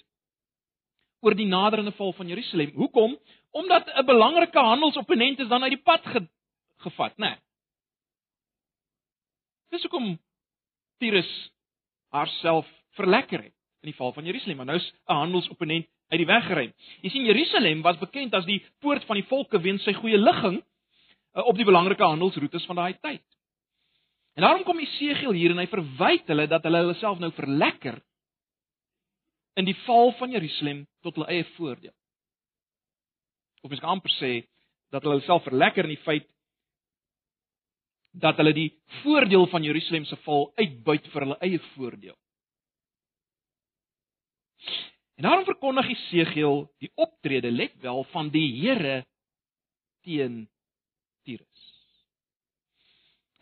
oor 1.23 1.35
die 1.35 1.47
naderende 1.47 1.93
val 1.97 2.13
van 2.13 2.27
Jerusalem. 2.27 2.73
Hoekom? 2.75 3.17
Omdat 3.51 3.87
'n 3.87 4.05
belangrike 4.05 4.59
handelsopponent 4.59 5.39
is 5.39 5.47
dan 5.47 5.63
uit 5.63 5.71
die 5.71 5.83
pad 5.83 6.05
ge, 6.05 6.27
gevat, 6.77 7.17
né? 7.17 7.29
Nee. 7.29 7.35
Dis 9.69 9.81
hoekom 9.81 10.19
Tyrus 10.97 11.51
haarself 12.09 12.67
verlekker 12.89 13.41
het 13.41 13.55
in 13.81 13.91
die 13.91 13.95
val 13.95 14.13
van 14.13 14.25
Jerusalem. 14.25 14.57
Maar 14.57 14.65
nou 14.65 14.77
is 14.77 14.93
'n 15.07 15.13
handelsopponent 15.13 15.87
uit 16.07 16.19
die 16.19 16.25
weg 16.25 16.45
gery. 16.45 16.73
Jy 17.01 17.09
sien 17.09 17.25
Jerusalem 17.25 17.81
was 17.81 17.97
bekend 17.97 18.33
as 18.33 18.45
die 18.45 18.61
poort 18.79 19.03
van 19.03 19.15
die 19.15 19.25
volke 19.27 19.61
weens 19.61 19.83
sy 19.83 19.93
goeie 19.93 20.17
ligging 20.17 20.61
uh, 20.61 21.45
op 21.45 21.55
die 21.55 21.65
belangrike 21.65 22.03
handelsroetes 22.03 22.65
van 22.65 22.75
daai 22.75 22.93
tyd. 23.01 23.23
En 24.33 24.41
daarom 24.41 24.63
kom 24.63 24.79
Esegiel 24.79 25.35
hier 25.37 25.53
en 25.53 25.61
hy 25.61 25.67
verwyd 25.69 26.29
hulle 26.31 26.47
dat 26.49 26.63
hulle 26.65 26.81
hulle 26.81 26.97
self 26.97 27.19
nou 27.21 27.29
verlekker 27.37 27.99
in 29.61 29.67
die 29.67 29.77
val 29.85 30.13
van 30.17 30.33
Jerusalem 30.33 30.85
tot 31.05 31.19
hulle 31.19 31.29
eie 31.29 31.45
voordeel. 31.53 31.93
Of 33.61 33.69
mens 33.69 33.83
kan 33.83 33.93
amper 33.93 34.13
sê 34.17 34.31
dat 34.93 35.05
hulle 35.05 35.21
self 35.27 35.45
verlekker 35.45 35.85
in 35.85 35.93
die 35.93 36.05
feit 36.05 36.25
dat 38.13 38.37
hulle 38.37 38.53
die 38.53 38.69
voordeel 39.01 39.47
van 39.49 39.65
Jerusalem 39.65 40.05
se 40.05 40.17
val 40.25 40.51
uitbuit 40.57 41.07
vir 41.13 41.25
hulle 41.25 41.39
eie 41.45 41.61
voordeel. 41.73 42.17
En 45.17 45.27
daarom 45.27 45.45
verkondig 45.45 45.89
Esegiel 45.93 46.65
die 46.81 46.91
optrede 46.95 47.51
let 47.51 47.73
wel 47.81 48.03
van 48.13 48.29
die 48.33 48.49
Here 48.61 49.03
teen 50.05 50.47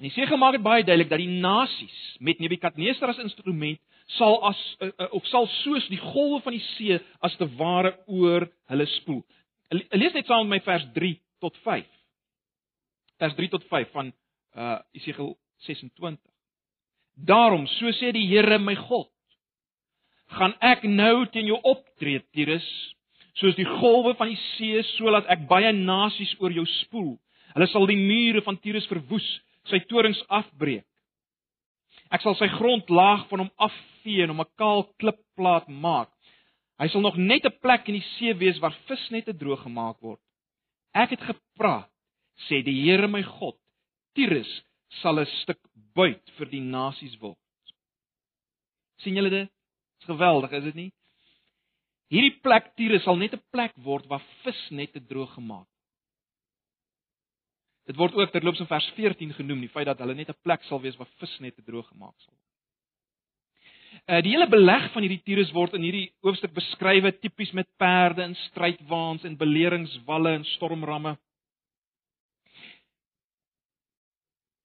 En 0.02 0.08
die 0.08 0.16
Segel 0.16 0.40
maak 0.42 0.56
dit 0.56 0.64
baie 0.66 0.82
duidelik 0.82 1.12
dat 1.12 1.20
die 1.22 1.30
nasies 1.30 1.98
met 2.26 2.40
Nebukadnesar 2.42 3.12
as 3.12 3.20
instrument 3.22 3.78
sal 4.18 4.40
as 4.50 4.62
uh, 4.82 4.88
uh, 4.90 5.10
of 5.14 5.28
sal 5.30 5.46
soos 5.60 5.86
die 5.94 6.00
golwe 6.02 6.40
van 6.42 6.56
die 6.56 6.64
see 6.72 6.96
as 7.22 7.36
te 7.38 7.46
ware 7.60 7.92
oor 8.10 8.48
hulle 8.74 8.88
spoel. 8.96 9.20
Lees 9.70 10.16
net 10.18 10.26
saam 10.26 10.50
met 10.50 10.58
my 10.58 10.60
vers 10.66 10.88
3 10.96 11.12
tot 11.46 11.60
5. 11.68 11.86
Vers 13.22 13.38
3 13.38 13.52
tot 13.54 13.68
5 13.70 13.92
van 13.94 14.10
uh 14.58 14.80
Esegiel 14.98 15.36
26. 15.68 16.18
Daarom, 17.30 17.70
so 17.78 17.94
sê 18.00 18.10
die 18.18 18.26
Here 18.26 18.58
my 18.58 18.74
God, 18.82 19.12
gaan 20.34 20.58
ek 20.66 20.82
nou 20.90 21.28
teen 21.30 21.46
jou 21.52 21.62
optree, 21.62 22.24
Tyrus, 22.34 22.66
soos 23.38 23.54
die 23.54 23.70
golwe 23.70 24.16
van 24.18 24.34
die 24.34 24.42
see, 24.56 24.82
sodat 24.96 25.30
ek 25.30 25.46
baie 25.46 25.70
nasies 25.78 26.34
oor 26.42 26.58
jou 26.58 26.66
spoel. 26.82 27.14
Hulle 27.54 27.70
sal 27.70 27.86
die 27.86 28.02
mure 28.02 28.42
van 28.42 28.58
Tyrus 28.66 28.90
verwoes 28.90 29.30
sy 29.72 29.82
torings 29.90 30.22
afbreek. 30.30 30.86
Ek 32.12 32.24
sal 32.24 32.36
sy 32.40 32.48
grond 32.58 32.90
laag 32.92 33.28
van 33.30 33.46
hom 33.46 33.52
afvee 33.68 34.26
en 34.26 34.34
hom 34.34 34.44
'n 34.44 34.54
kaal 34.60 34.84
klipplaat 35.00 35.68
maak. 35.68 36.12
Hy 36.80 36.88
sal 36.90 37.02
nog 37.02 37.18
net 37.18 37.46
'n 37.46 37.60
plek 37.62 37.88
in 37.88 38.00
die 38.00 38.08
see 38.18 38.34
wees 38.34 38.60
waar 38.60 38.76
visnette 38.88 39.34
droog 39.34 39.64
gemaak 39.64 39.98
word. 40.02 40.22
Ek 40.94 41.12
het 41.12 41.22
gepraat, 41.22 41.90
sê 42.48 42.64
die 42.64 42.82
Here 42.84 43.08
my 43.08 43.24
God. 43.24 43.56
Tyrus 44.16 44.52
sal 45.02 45.20
'n 45.20 45.26
stuk 45.42 45.60
buit 45.96 46.24
vir 46.38 46.48
die 46.50 46.62
nasies 46.62 47.16
word. 47.20 47.38
sien 49.02 49.16
julle 49.16 49.30
dit? 49.30 49.50
Dis 50.00 50.08
geweldig, 50.08 50.52
is 50.52 50.64
dit 50.64 50.76
nie? 50.76 50.92
Hierdie 52.12 52.40
plek 52.44 52.76
Tyrus 52.76 53.04
sal 53.04 53.16
net 53.16 53.34
'n 53.34 53.42
plek 53.52 53.74
word 53.78 54.06
waar 54.08 54.22
visnette 54.44 55.00
droog 55.00 55.34
gemaak 55.34 55.71
Dit 57.90 57.98
word 57.98 58.14
ook 58.14 58.32
terloops 58.32 58.60
in 58.60 58.70
vers 58.70 58.88
14 58.96 59.34
genoem, 59.34 59.60
die 59.66 59.74
feit 59.74 59.90
dat 59.90 60.00
hulle 60.00 60.16
net 60.16 60.30
'n 60.30 60.42
plek 60.44 60.64
sal 60.64 60.82
wees 60.82 60.98
waar 60.98 61.10
visnette 61.18 61.64
droog 61.64 61.88
gemaak 61.88 62.18
sal 62.20 62.34
word. 62.34 62.52
Uh 64.08 64.22
die 64.24 64.32
hele 64.32 64.48
beleg 64.48 64.92
van 64.94 65.04
hierdie 65.04 65.24
Tyrus 65.26 65.52
word 65.52 65.74
in 65.74 65.84
hierdie 65.84 66.14
hoofstuk 66.24 66.54
beskrywe 66.56 67.12
tipies 67.20 67.52
met 67.52 67.68
perde 67.78 68.24
en 68.24 68.36
strydwaans 68.48 69.26
en 69.28 69.38
beleringswalle 69.38 70.32
en 70.40 70.46
stormramme. 70.56 71.18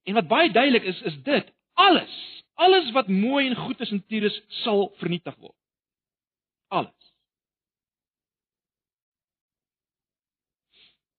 En 0.06 0.14
wat 0.14 0.28
baie 0.30 0.52
duidelik 0.54 0.86
is, 0.86 1.02
is 1.02 1.16
dit 1.26 1.50
alles, 1.74 2.14
alles 2.54 2.92
wat 2.94 3.08
mooi 3.08 3.48
en 3.48 3.56
goed 3.56 3.80
is 3.80 3.90
in 3.90 4.04
Tyrus 4.06 4.36
sal 4.62 4.92
vernietig 5.00 5.34
word. 5.42 5.56
Alles. 6.68 7.05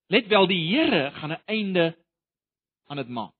Let 0.08 0.26
wel, 0.26 0.46
die 0.48 0.60
Here 0.68 1.10
gaan 1.10 1.32
'n 1.32 1.42
einde 1.44 1.96
aan 2.86 2.96
dit 2.96 3.08
maak. 3.08 3.34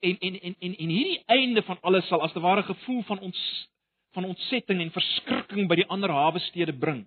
En 0.00 0.18
en 0.18 0.40
en 0.40 0.54
en 0.58 0.76
en 0.76 0.88
hierdie 0.88 1.22
einde 1.26 1.62
van 1.62 1.80
alles 1.80 2.06
sal 2.06 2.22
as 2.22 2.32
te 2.32 2.40
ware 2.40 2.62
gevoel 2.62 3.02
van 3.02 3.18
ons 3.18 3.68
van 4.10 4.24
ontsetting 4.24 4.80
en 4.80 4.90
verskrikking 4.90 5.68
by 5.68 5.74
die 5.74 5.86
ander 5.86 6.10
hawe 6.10 6.38
stede 6.38 6.72
bring. 6.72 7.06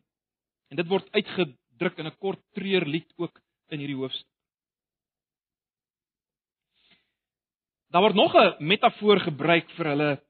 En 0.70 0.76
dit 0.76 0.88
word 0.88 1.12
uitgedruk 1.12 1.98
in 1.98 2.08
'n 2.08 2.18
kort 2.18 2.40
treurlied 2.54 3.14
ook 3.16 3.42
in 3.68 3.80
hierdie 3.80 3.98
hoofstuk. 3.98 4.30
Daar 7.90 8.02
word 8.02 8.16
nog 8.16 8.36
'n 8.36 8.66
metafoor 8.66 9.20
gebruik 9.20 9.70
vir 9.72 9.86
hulle 9.86 10.24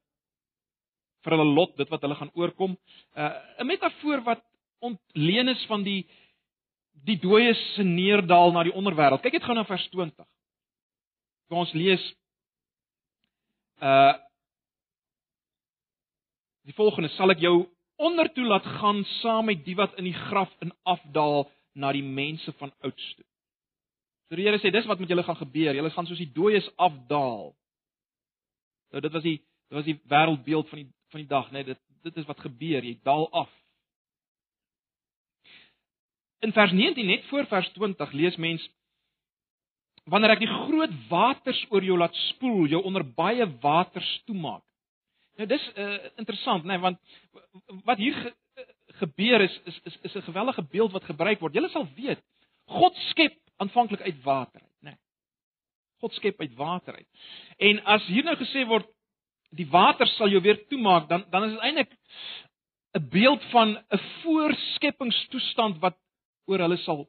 vir 1.22 1.32
hulle 1.32 1.54
lot, 1.54 1.76
dit 1.76 1.88
wat 1.88 2.00
hulle 2.00 2.14
gaan 2.14 2.34
oorkom. 2.34 2.78
Uh, 3.16 3.30
'n 3.58 3.66
Metafoor 3.66 4.22
wat 4.22 4.44
ontleen 4.84 5.50
is 5.52 5.64
van 5.70 5.84
die 5.86 6.02
die 7.04 7.18
dooies 7.20 7.60
se 7.74 7.84
neerdal 7.84 8.54
na 8.54 8.62
die 8.64 8.72
onderwêreld. 8.72 9.20
Kyk 9.20 9.36
net 9.36 9.44
gou 9.44 9.56
na 9.56 9.66
vers 9.68 9.84
20. 9.92 10.24
Waar 11.52 11.64
ons 11.66 11.74
lees 11.76 12.04
uh 13.82 14.14
die 16.64 16.72
volgende 16.72 17.10
sal 17.12 17.28
ek 17.34 17.42
jou 17.44 17.66
ondertoe 18.00 18.46
laat 18.48 18.64
gaan 18.80 19.02
saam 19.20 19.50
met 19.50 19.60
die 19.66 19.74
wat 19.76 19.98
in 20.00 20.06
die 20.08 20.16
graf 20.16 20.48
in 20.64 20.72
afdaal 20.88 21.44
na 21.76 21.90
die 21.92 22.04
mense 22.04 22.54
van 22.56 22.72
oudste. 22.80 23.20
So 24.28 24.38
die 24.38 24.46
Here 24.46 24.58
sê 24.62 24.72
dis 24.72 24.86
wat 24.88 25.02
met 25.02 25.12
julle 25.12 25.26
gaan 25.26 25.36
gebeur. 25.36 25.76
Julle 25.76 25.92
gaan 25.92 26.08
soos 26.08 26.22
die 26.22 26.32
dooies 26.32 26.66
afdaal. 26.80 27.52
Nou 28.92 29.02
dit 29.04 29.12
was 29.12 29.26
die 29.26 29.36
dit 29.38 29.76
was 29.76 29.86
die 29.88 29.98
wêreldbeeld 30.08 30.68
van 30.70 30.80
die 30.82 30.88
van 31.12 31.20
die 31.22 31.30
dag, 31.30 31.50
né? 31.50 31.60
Nee, 31.60 31.74
dit 31.74 31.80
dit 32.04 32.16
is 32.20 32.26
wat 32.28 32.40
gebeur, 32.40 32.84
jy 32.84 32.98
daal 33.04 33.28
af. 33.32 33.52
In 36.44 36.52
vers 36.52 36.72
19 36.72 37.06
net 37.06 37.24
voor 37.30 37.46
vers 37.48 37.68
20 37.72 38.12
lees 38.12 38.36
mens 38.36 38.64
wanneer 40.04 40.34
ek 40.34 40.42
die 40.44 40.54
groot 40.66 40.92
waters 41.08 41.62
oor 41.72 41.84
jou 41.84 41.96
laat 41.96 42.16
spoel, 42.28 42.66
jou 42.68 42.82
onder 42.84 43.04
baie 43.16 43.46
waters 43.62 44.10
toemaak. 44.28 44.62
Nou 45.40 45.46
dis 45.48 45.64
uh, 45.80 45.94
interessant, 46.20 46.66
né, 46.68 46.76
nee, 46.76 46.82
want 46.82 47.00
wat 47.88 48.02
hier 48.02 48.18
ge, 48.18 48.34
gebeur 49.00 49.46
is 49.46 49.54
is 49.70 49.80
is 49.88 49.96
is 50.02 50.16
'n 50.20 50.28
gewellige 50.28 50.62
beeld 50.74 50.92
wat 50.92 51.08
gebruik 51.08 51.40
word. 51.40 51.54
Julle 51.54 51.72
sal 51.72 51.88
weet, 51.96 52.20
God 52.68 52.96
skep 53.10 53.34
aanvanklik 53.56 54.00
uit 54.00 54.22
water 54.22 54.60
uit? 54.60 54.76
Nee. 54.80 54.98
God 56.00 56.12
skep 56.12 56.40
uit 56.40 56.54
water 56.54 56.94
uit. 56.94 57.08
En 57.58 57.84
as 57.84 58.06
hier 58.06 58.24
nou 58.24 58.36
gesê 58.36 58.66
word 58.66 58.86
die 59.50 59.66
water 59.70 60.06
sal 60.06 60.28
jou 60.28 60.42
weer 60.42 60.66
toemaak, 60.68 61.08
dan 61.08 61.24
dan 61.30 61.44
is 61.44 61.52
dit 61.52 61.60
eintlik 61.60 61.92
'n 62.94 63.08
beeld 63.08 63.42
van 63.50 63.78
'n 63.78 64.00
voorskepingstoestand 64.22 65.80
wat 65.80 65.96
oor 66.50 66.64
hulle 66.64 66.78
sal 66.84 67.04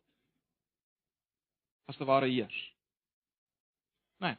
as 1.89 1.97
te 1.97 2.07
ware 2.07 2.29
heers. 2.29 2.55
Nee. 4.23 4.37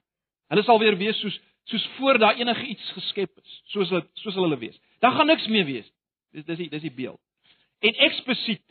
Hulle 0.52 0.64
sal 0.66 0.80
weer 0.82 0.98
wees 0.98 1.20
soos 1.20 1.36
soos 1.66 1.86
voor 1.96 2.18
daar 2.22 2.38
enige 2.38 2.66
iets 2.70 2.92
geskep 2.94 3.38
is, 3.42 3.54
soos 3.74 3.90
hulle 3.90 4.06
soos 4.22 4.34
hulle 4.38 4.58
wees. 4.58 4.78
Daar 5.02 5.16
gaan 5.16 5.26
niks 5.26 5.46
meer 5.50 5.66
wees. 5.66 5.88
Dis 6.30 6.44
dis 6.46 6.64
die 6.64 6.70
dis 6.70 6.84
die 6.86 6.94
beeld. 6.94 7.20
En 7.82 7.94
eksplisiet 8.06 8.64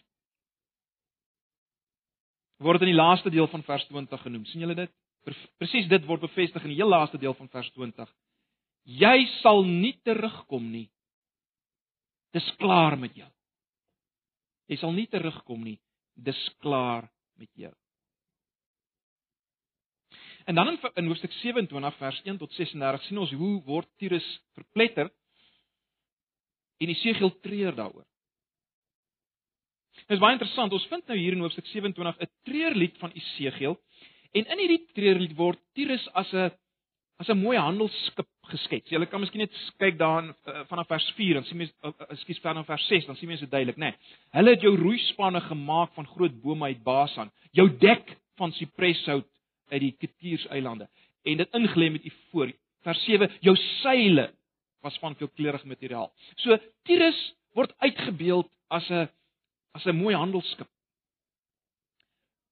word 2.64 2.82
in 2.86 2.94
die 2.94 2.98
laaste 2.98 3.30
deel 3.30 3.48
van 3.52 3.64
vers 3.64 3.86
20 3.88 4.22
genoem. 4.22 4.46
sien 4.46 4.64
julle 4.64 4.76
dit? 4.76 4.92
Presies 5.58 5.88
dit 5.90 6.06
word 6.06 6.22
bevestig 6.22 6.64
in 6.64 6.74
die 6.74 6.80
heel 6.80 6.90
laaste 6.90 7.18
deel 7.18 7.34
van 7.34 7.50
vers 7.50 7.72
20. 7.74 8.10
Jy 8.86 9.26
sal 9.42 9.64
nie 9.66 9.96
terugkom 10.06 10.68
nie. 10.72 10.88
Dis 12.36 12.46
klaar 12.62 12.98
met 13.00 13.16
jou. 13.18 13.30
Jy 14.70 14.78
sal 14.82 14.94
nie 14.94 15.08
terugkom 15.10 15.64
nie. 15.66 15.80
Dis 16.16 16.40
klaar 16.64 17.12
met 17.36 17.50
jou. 17.54 17.74
En 20.46 20.56
dan 20.56 20.68
in, 20.68 20.80
in 20.94 21.08
hoofstuk 21.08 21.32
27 21.32 21.96
vers 21.98 22.22
1 22.24 22.38
tot 22.38 22.54
36 22.54 23.04
sien 23.04 23.18
ons 23.18 23.32
hoe 23.32 23.54
word 23.66 23.90
Tyrus 23.98 24.28
verpletter 24.54 25.10
en 26.78 26.92
Esegiel 26.92 27.34
treur 27.42 27.76
daaroor. 27.76 28.06
Dit 30.06 30.18
is 30.18 30.22
baie 30.22 30.36
interessant. 30.36 30.74
Ons 30.76 30.86
vind 30.92 31.08
nou 31.10 31.18
hier 31.18 31.34
in 31.34 31.42
hoofstuk 31.42 31.66
27 31.72 32.22
'n 32.22 32.32
treurlied 32.46 32.98
van 33.02 33.12
Esegiel 33.16 33.80
en 34.32 34.46
in 34.46 34.62
hierdie 34.62 34.86
treurlied 34.94 35.36
word 35.36 35.60
Tyrus 35.74 36.06
as 36.14 36.34
'n 36.34 36.52
as 37.18 37.30
'n 37.30 37.38
mooi 37.38 37.58
handelsskip 37.58 38.28
geskets. 38.52 38.92
Jy 38.92 39.06
kan 39.06 39.22
miskien 39.22 39.46
net 39.46 39.54
kyk 39.80 39.98
daarin 39.98 40.34
uh, 40.48 40.66
vanaf 40.70 40.88
vers 40.88 41.06
4 41.16 41.34
dan 41.34 41.46
sien 41.48 41.58
mens 41.58 41.72
uh, 41.84 41.92
ekskuus 42.10 42.42
vanaf 42.44 42.68
vers 42.68 42.88
6 42.88 43.06
dan 43.06 43.16
sien 43.16 43.30
mens 43.30 43.40
dit 43.40 43.52
duidelik, 43.52 43.78
né? 43.78 43.94
Nee, 43.94 44.20
hulle 44.32 44.56
het 44.56 44.62
jou 44.62 44.76
roeispanne 44.76 45.42
gemaak 45.42 45.94
van 45.94 46.08
groot 46.08 46.36
bome 46.42 46.66
uit 46.66 46.84
Basan, 46.84 47.32
jou 47.52 47.70
dek 47.78 48.18
van 48.36 48.52
sipreshout 48.52 49.28
uit 49.72 49.82
die 49.82 49.96
Ketiereilande 49.98 50.90
en 51.24 51.38
dit 51.38 51.58
ingelê 51.58 51.90
met 51.92 52.06
ivoor. 52.06 52.52
Vers 52.86 53.04
7, 53.08 53.32
jou 53.42 53.56
seile 53.82 54.30
was 54.86 54.98
van 55.02 55.16
veelkleurige 55.16 55.68
materiaal. 55.68 56.12
So 56.44 56.58
Tyrus 56.86 57.18
word 57.56 57.74
uitgebeeld 57.80 58.52
as 58.70 58.90
'n 58.90 59.08
as 59.74 59.86
'n 59.86 59.96
mooi 59.96 60.16
handelsskip. 60.16 60.68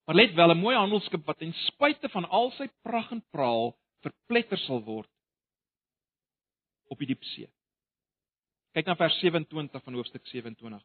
Maar 0.06 0.16
let 0.16 0.34
wel, 0.34 0.50
'n 0.50 0.58
mooi 0.58 0.76
handelsskip 0.76 1.24
wat 1.26 1.38
ten 1.38 1.52
spyte 1.52 2.08
van 2.08 2.28
al 2.28 2.50
sy 2.50 2.68
pragt 2.82 3.12
en 3.12 3.24
praal 3.30 3.74
verpletter 4.04 4.60
sal 4.64 4.82
word 4.84 5.10
op 6.92 7.00
die 7.00 7.08
diep 7.10 7.24
see. 7.32 7.48
Kyk 8.74 8.88
na 8.90 8.96
vers 8.98 9.16
27 9.22 9.82
van 9.86 9.96
hoofstuk 9.98 10.26
27. 10.30 10.82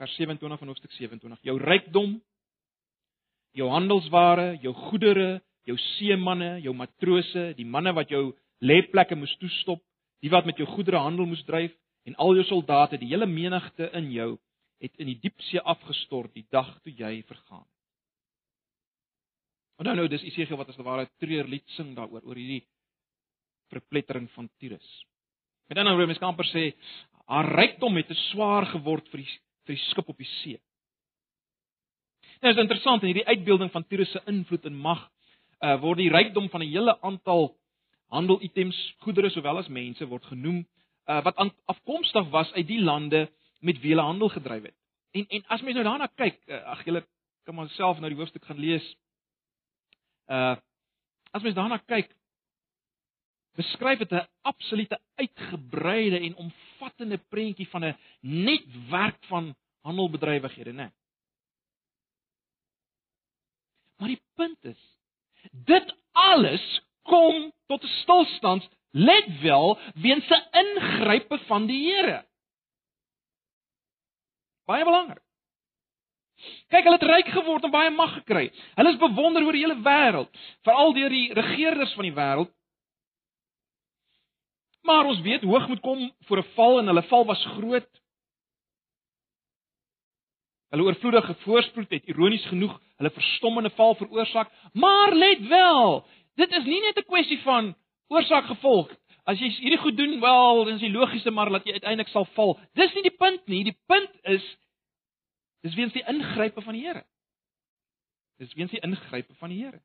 Vers 0.00 0.14
27 0.18 0.58
van 0.58 0.72
hoofstuk 0.72 0.94
27. 0.96 1.40
Jou 1.46 1.56
rykdom, 1.60 2.16
jou 3.52 3.68
handelsware, 3.70 4.56
jou 4.64 4.72
goedere, 4.88 5.42
jou 5.68 5.76
seemanne, 5.96 6.56
jou 6.64 6.74
matrose, 6.74 7.52
die 7.58 7.68
manne 7.68 7.92
wat 7.94 8.10
jou 8.10 8.30
lêplekke 8.64 9.18
moes 9.18 9.34
toestop, 9.42 9.82
die 10.22 10.30
wat 10.32 10.46
met 10.48 10.58
jou 10.58 10.66
goedere 10.72 11.02
handel 11.02 11.28
moes 11.28 11.44
dryf 11.46 11.74
en 12.08 12.16
al 12.18 12.34
jou 12.38 12.46
soldate, 12.48 12.98
die 12.98 13.10
hele 13.12 13.28
menigte 13.28 13.90
in 13.98 14.10
jou 14.14 14.32
het 14.82 14.96
in 14.98 15.12
die 15.12 15.18
diepsee 15.22 15.60
afgestort 15.60 16.32
die 16.34 16.46
dag 16.50 16.72
toe 16.82 16.94
jy 16.96 17.20
vergaan. 17.28 17.66
En 19.82 19.96
nou 19.98 20.06
dis 20.06 20.22
Isegiel 20.22 20.58
wat 20.60 20.68
as 20.70 20.76
te 20.78 20.84
ware 20.86 21.02
'n 21.02 21.10
treurlied 21.18 21.68
sing 21.74 21.94
daaroor 21.96 22.22
oor 22.22 22.36
hierdie 22.36 22.66
verplettering 23.72 24.28
van 24.30 24.48
Tyrus. 24.58 25.06
Met 25.68 25.78
ander 25.78 25.92
woorde, 25.92 26.06
mens 26.06 26.18
kan 26.18 26.28
amper 26.28 26.46
sê 26.46 26.74
haar 27.26 27.48
rykdom 27.56 27.96
het 27.96 28.06
te 28.06 28.14
swaar 28.14 28.66
geword 28.66 29.08
vir 29.08 29.18
die 29.24 29.30
vir 29.66 29.74
die 29.74 29.84
skip 29.90 30.08
op 30.08 30.18
die 30.18 30.28
see. 30.42 30.60
Nou 32.42 32.52
is 32.52 32.60
interessant 32.60 33.02
in 33.02 33.12
hierdie 33.12 33.26
uitbeelding 33.26 33.70
van 33.70 33.84
Tyrus 33.86 34.10
se 34.10 34.22
invloed 34.26 34.64
en 34.64 34.74
mag 34.74 35.10
uh, 35.62 35.80
word 35.80 35.98
die 35.98 36.10
rykdom 36.10 36.48
van 36.48 36.62
'n 36.62 36.70
hele 36.70 37.00
aantal 37.02 37.56
handelitems, 38.10 38.94
goedere 38.98 39.30
sowel 39.30 39.58
as 39.58 39.68
mense 39.68 40.06
word 40.06 40.24
genoem 40.24 40.66
uh, 41.08 41.22
wat 41.24 41.36
afkomstig 41.66 42.30
was 42.30 42.52
uit 42.52 42.66
die 42.66 42.80
lande 42.80 43.30
met 43.60 43.80
wie 43.80 43.90
hulle 43.90 44.02
handel 44.02 44.28
gedryf 44.28 44.62
het. 44.62 44.74
En 45.12 45.26
en 45.28 45.44
as 45.46 45.62
mens 45.62 45.74
nou 45.74 45.84
daarna 45.84 46.06
kyk, 46.06 46.38
uh, 46.46 46.62
ag 46.74 46.84
julle 46.84 47.06
kan 47.44 47.54
maar 47.54 47.68
self 47.68 47.98
nou 48.00 48.10
die 48.10 48.18
hoofstuk 48.18 48.44
gaan 48.44 48.58
lees. 48.58 48.84
Uh 50.32 50.56
as 51.32 51.40
mens 51.40 51.56
daarna 51.56 51.78
kyk, 51.88 52.10
beskryf 53.56 53.98
dit 53.98 54.12
'n 54.12 54.28
absolute 54.48 54.98
uitgebreide 55.16 56.18
en 56.20 56.36
omvattende 56.36 57.18
prentjie 57.18 57.68
van 57.68 57.84
'n 57.84 57.96
netwerk 58.20 59.24
van 59.24 59.54
handelbedrywighede, 59.80 60.72
né? 60.72 60.88
Maar 63.96 64.08
die 64.08 64.22
punt 64.34 64.64
is, 64.64 64.82
dit 65.50 65.94
alles 66.12 66.82
kom 67.02 67.52
tot 67.66 67.82
'n 67.82 67.94
stilstand 68.02 68.68
let 68.90 69.40
wel 69.40 69.78
weens 69.94 70.28
'n 70.28 70.48
ingrype 70.64 71.38
van 71.38 71.66
die 71.66 71.92
Here. 71.92 72.26
Baie 74.64 74.84
belangrik. 74.84 75.21
Kyk, 76.72 76.84
hulle 76.84 76.98
het 76.98 77.08
ryk 77.08 77.30
geword 77.34 77.64
en 77.64 77.70
baie 77.70 77.90
mag 77.90 78.14
gekry. 78.14 78.50
Hulle 78.76 78.92
is 78.94 79.00
bewonder 79.00 79.44
oor 79.44 79.56
die 79.56 79.64
hele 79.64 79.78
wêreld, 79.84 80.30
veral 80.66 80.94
deur 80.96 81.10
die 81.12 81.32
regerders 81.38 81.94
van 81.94 82.08
die 82.08 82.14
wêreld. 82.16 82.52
Maar 84.82 85.06
ons 85.06 85.20
weet 85.22 85.44
hoogmoed 85.46 85.80
kom 85.80 86.10
voor 86.26 86.38
'n 86.38 86.52
val 86.54 86.78
en 86.78 86.86
hulle 86.86 87.02
val 87.02 87.24
was 87.24 87.44
groot. 87.56 87.90
Hulle 90.72 90.82
oorvloedige 90.82 91.34
voorspoed 91.44 91.90
het 91.90 92.08
ironies 92.08 92.46
genoeg 92.46 92.80
hulle 92.96 93.10
verstommende 93.10 93.70
val 93.70 93.94
veroorsaak. 93.94 94.50
Maar 94.72 95.14
let 95.14 95.46
wel, 95.48 96.04
dit 96.34 96.50
is 96.50 96.64
nie 96.64 96.80
net 96.80 96.98
'n 96.98 97.10
kwessie 97.10 97.40
van 97.42 97.74
oorsaak 98.08 98.44
gevolg. 98.44 98.90
As 99.24 99.38
jy 99.38 99.48
hierdie 99.48 99.78
goed 99.78 99.96
doen, 99.96 100.20
wel, 100.20 100.64
dan 100.64 100.74
is 100.74 100.80
die 100.80 100.90
logiese 100.90 101.30
maar 101.30 101.50
dat 101.50 101.64
jy 101.64 101.72
uiteindelik 101.72 102.08
sal 102.08 102.24
val. 102.34 102.58
Dis 102.74 102.94
nie 102.94 103.02
die 103.02 103.16
punt 103.16 103.46
nie. 103.46 103.64
Die 103.64 103.78
punt 103.86 104.10
is 104.22 104.56
dis 105.62 105.74
weens 105.78 105.94
die 105.94 106.04
ingrype 106.10 106.62
van 106.62 106.76
die 106.76 106.84
Here. 106.86 107.04
Dis 108.42 108.54
weens 108.58 108.70
die 108.74 108.82
ingrype 108.82 109.34
van 109.38 109.52
die 109.54 109.62
Here. 109.62 109.82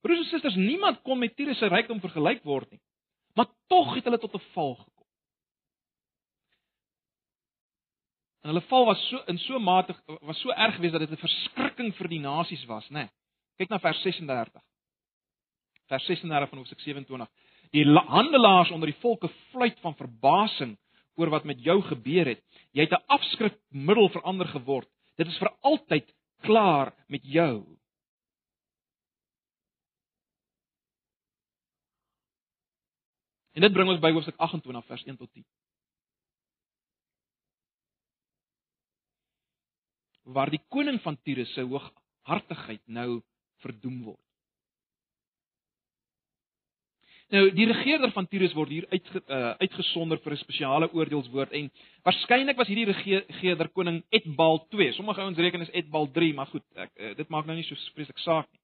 Broers 0.00 0.22
en 0.22 0.28
susters, 0.30 0.54
niemand 0.54 1.02
kon 1.02 1.18
met 1.18 1.34
Tyrus 1.36 1.58
se 1.58 1.68
rykdom 1.68 2.00
vergelyk 2.00 2.44
word 2.46 2.70
nie. 2.70 2.80
Maar 3.36 3.48
tog 3.66 3.94
het 3.96 4.04
hulle 4.06 4.20
tot 4.22 4.34
'n 4.34 4.44
val 4.54 4.74
gekom. 4.74 5.06
En 8.42 8.52
hulle 8.52 8.62
val 8.70 8.84
was 8.86 9.08
so 9.08 9.22
in 9.26 9.38
so 9.38 9.58
mate 9.58 9.94
was 10.22 10.40
so 10.40 10.50
erg 10.50 10.74
geweest 10.74 10.92
dat 10.92 11.00
dit 11.00 11.10
'n 11.10 11.26
verskrikking 11.26 11.94
vir 11.94 12.08
die 12.08 12.20
nasies 12.20 12.64
was, 12.64 12.88
né? 12.88 12.92
Nee. 12.92 13.10
Kyk 13.56 13.68
na 13.68 13.78
vers 13.78 14.02
36. 14.02 14.62
Vers 15.86 16.04
36 16.04 16.48
van 16.48 16.58
Hoofstuk 16.58 16.80
27. 16.80 17.28
Die 17.70 17.84
handelaars 17.84 18.70
onder 18.70 18.86
die 18.86 19.00
volke 19.00 19.28
fluit 19.28 19.80
van 19.80 19.96
verbasing 19.96 20.78
oor 21.16 21.32
wat 21.32 21.44
met 21.48 21.60
jou 21.64 21.80
gebeur 21.82 22.26
het. 22.32 22.42
Jy 22.72 22.86
het 22.86 22.92
'n 22.92 23.06
afskrikmiddel 23.06 24.08
verander 24.08 24.48
geword. 24.48 24.88
Dit 25.16 25.26
is 25.26 25.38
vir 25.38 25.52
altyd 25.60 26.14
klaar 26.42 26.92
met 27.08 27.24
jou. 27.24 27.76
En 33.56 33.64
dit 33.64 33.72
bring 33.72 33.88
ons 33.88 34.00
by 34.00 34.10
Hoofstuk 34.12 34.36
28 34.36 34.86
vers 34.86 35.04
1 35.04 35.16
tot 35.16 35.32
10. 35.32 35.44
Waar 40.36 40.50
die 40.50 40.60
koning 40.68 41.00
van 41.00 41.16
Tyrus 41.22 41.54
se 41.54 41.64
hooghartigheid 41.64 42.82
nou 42.86 43.22
verdoem 43.64 44.02
word. 44.10 44.25
Nou 47.34 47.48
die 47.50 47.66
regerder 47.66 48.12
van 48.14 48.28
Tyrus 48.30 48.52
word 48.54 48.70
hier 48.70 48.84
uit 48.92 49.08
uh, 49.16 49.56
uitgesonder 49.58 50.20
vir 50.22 50.32
'n 50.32 50.38
spesiale 50.44 50.88
oordeelswoord 50.92 51.52
en 51.58 51.70
waarskynlik 52.06 52.56
was 52.56 52.68
hierdie 52.70 52.86
regerder 52.86 53.68
koning 53.68 54.04
Etbal 54.10 54.60
2. 54.70 54.92
Sommige 54.92 55.20
ouens 55.20 55.38
reken 55.38 55.60
is 55.60 55.70
Etbal 55.70 56.06
3, 56.10 56.34
maar 56.34 56.46
goed, 56.46 56.62
ek, 56.74 56.90
uh, 56.94 57.14
dit 57.18 57.28
maak 57.28 57.46
nou 57.46 57.56
nie 57.56 57.66
so 57.66 57.74
spesifiek 57.74 58.18
saak 58.18 58.46
nie. 58.52 58.60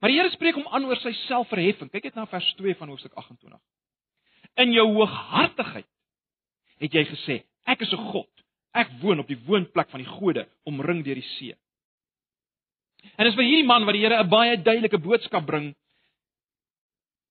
Maar 0.00 0.10
die 0.10 0.18
Here 0.18 0.30
spreek 0.30 0.56
hom 0.56 0.66
aan 0.72 0.84
oor 0.88 0.96
sy 0.96 1.12
selfverheffing. 1.28 1.90
Kyk 1.92 2.08
net 2.08 2.16
na 2.16 2.26
vers 2.26 2.48
2 2.58 2.74
van 2.80 2.88
hoofstuk 2.88 3.12
28. 3.14 3.60
In 4.64 4.72
jou 4.72 4.86
hooghartigheid 4.96 5.86
het 6.82 6.96
jy 6.96 7.04
gesê, 7.06 7.42
ek 7.66 7.82
is 7.82 7.92
'n 7.92 8.08
God. 8.10 8.30
Ek 8.74 8.88
woon 9.02 9.20
op 9.20 9.28
die 9.28 9.38
woonplek 9.46 9.90
van 9.90 10.00
die 10.00 10.08
gode, 10.08 10.48
omring 10.64 11.04
deur 11.04 11.14
die 11.14 11.28
see. 11.36 11.54
En 13.18 13.26
dis 13.26 13.34
vir 13.34 13.44
hierdie 13.44 13.68
man 13.68 13.84
wat 13.84 13.94
die 13.94 14.02
Here 14.02 14.22
'n 14.22 14.28
baie 14.28 14.56
duidelike 14.56 14.98
boodskap 14.98 15.46
bring. 15.46 15.74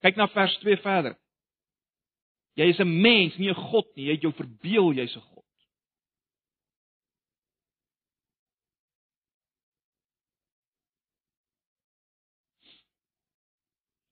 Kyk 0.02 0.18
na 0.18 0.28
vers 0.34 0.58
2 0.64 0.78
verder. 0.82 1.18
Jy 2.58 2.68
is 2.74 2.80
'n 2.80 3.02
mens, 3.02 3.38
nie 3.38 3.50
'n 3.50 3.56
God 3.72 3.96
nie. 3.96 4.06
Jy 4.06 4.12
het 4.12 4.22
jou 4.22 4.34
verbeel 4.34 4.92
jy's 4.94 5.16
'n 5.16 5.22
God. 5.22 5.42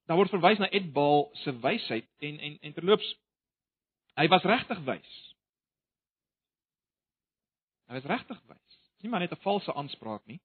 Daar 0.10 0.18
word 0.18 0.30
verwys 0.30 0.58
na 0.58 0.70
Edbal 0.74 1.30
se 1.34 1.52
wysheid 1.60 2.08
en 2.18 2.40
en 2.40 2.58
en 2.60 2.74
terloops 2.74 3.10
hy 4.18 4.28
was 4.28 4.44
regtig 4.44 4.80
wys. 4.88 5.36
Hy 7.86 7.94
was 7.94 8.08
regtig 8.10 8.40
wys. 8.50 8.80
Dis 8.96 9.06
nie 9.06 9.10
maar 9.10 9.20
net 9.20 9.32
'n 9.32 9.44
valse 9.46 9.74
aanspraak 9.74 10.26
nie. 10.26 10.42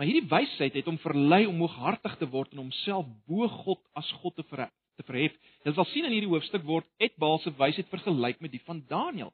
Maar 0.00 0.08
hierdie 0.08 0.30
wysheid 0.32 0.72
het 0.78 0.86
hom 0.88 0.96
verlei 1.02 1.42
om 1.44 1.58
hooghartig 1.60 2.14
te 2.16 2.24
word 2.32 2.54
en 2.54 2.62
homself 2.62 3.08
bo 3.28 3.44
God 3.52 3.82
as 4.00 4.08
God 4.22 4.32
te 4.32 4.42
verhef. 4.48 4.70
Te 4.96 5.04
verhef. 5.04 5.34
Jy 5.60 5.72
sal 5.76 5.84
sien 5.90 6.06
in 6.08 6.14
hierdie 6.14 6.30
hoofstuk 6.30 6.62
word 6.64 6.86
Edbal 7.04 7.36
se 7.42 7.50
wysheid 7.58 7.90
vergelyk 7.92 8.38
met 8.40 8.54
die 8.54 8.62
van 8.64 8.78
Daniël. 8.88 9.28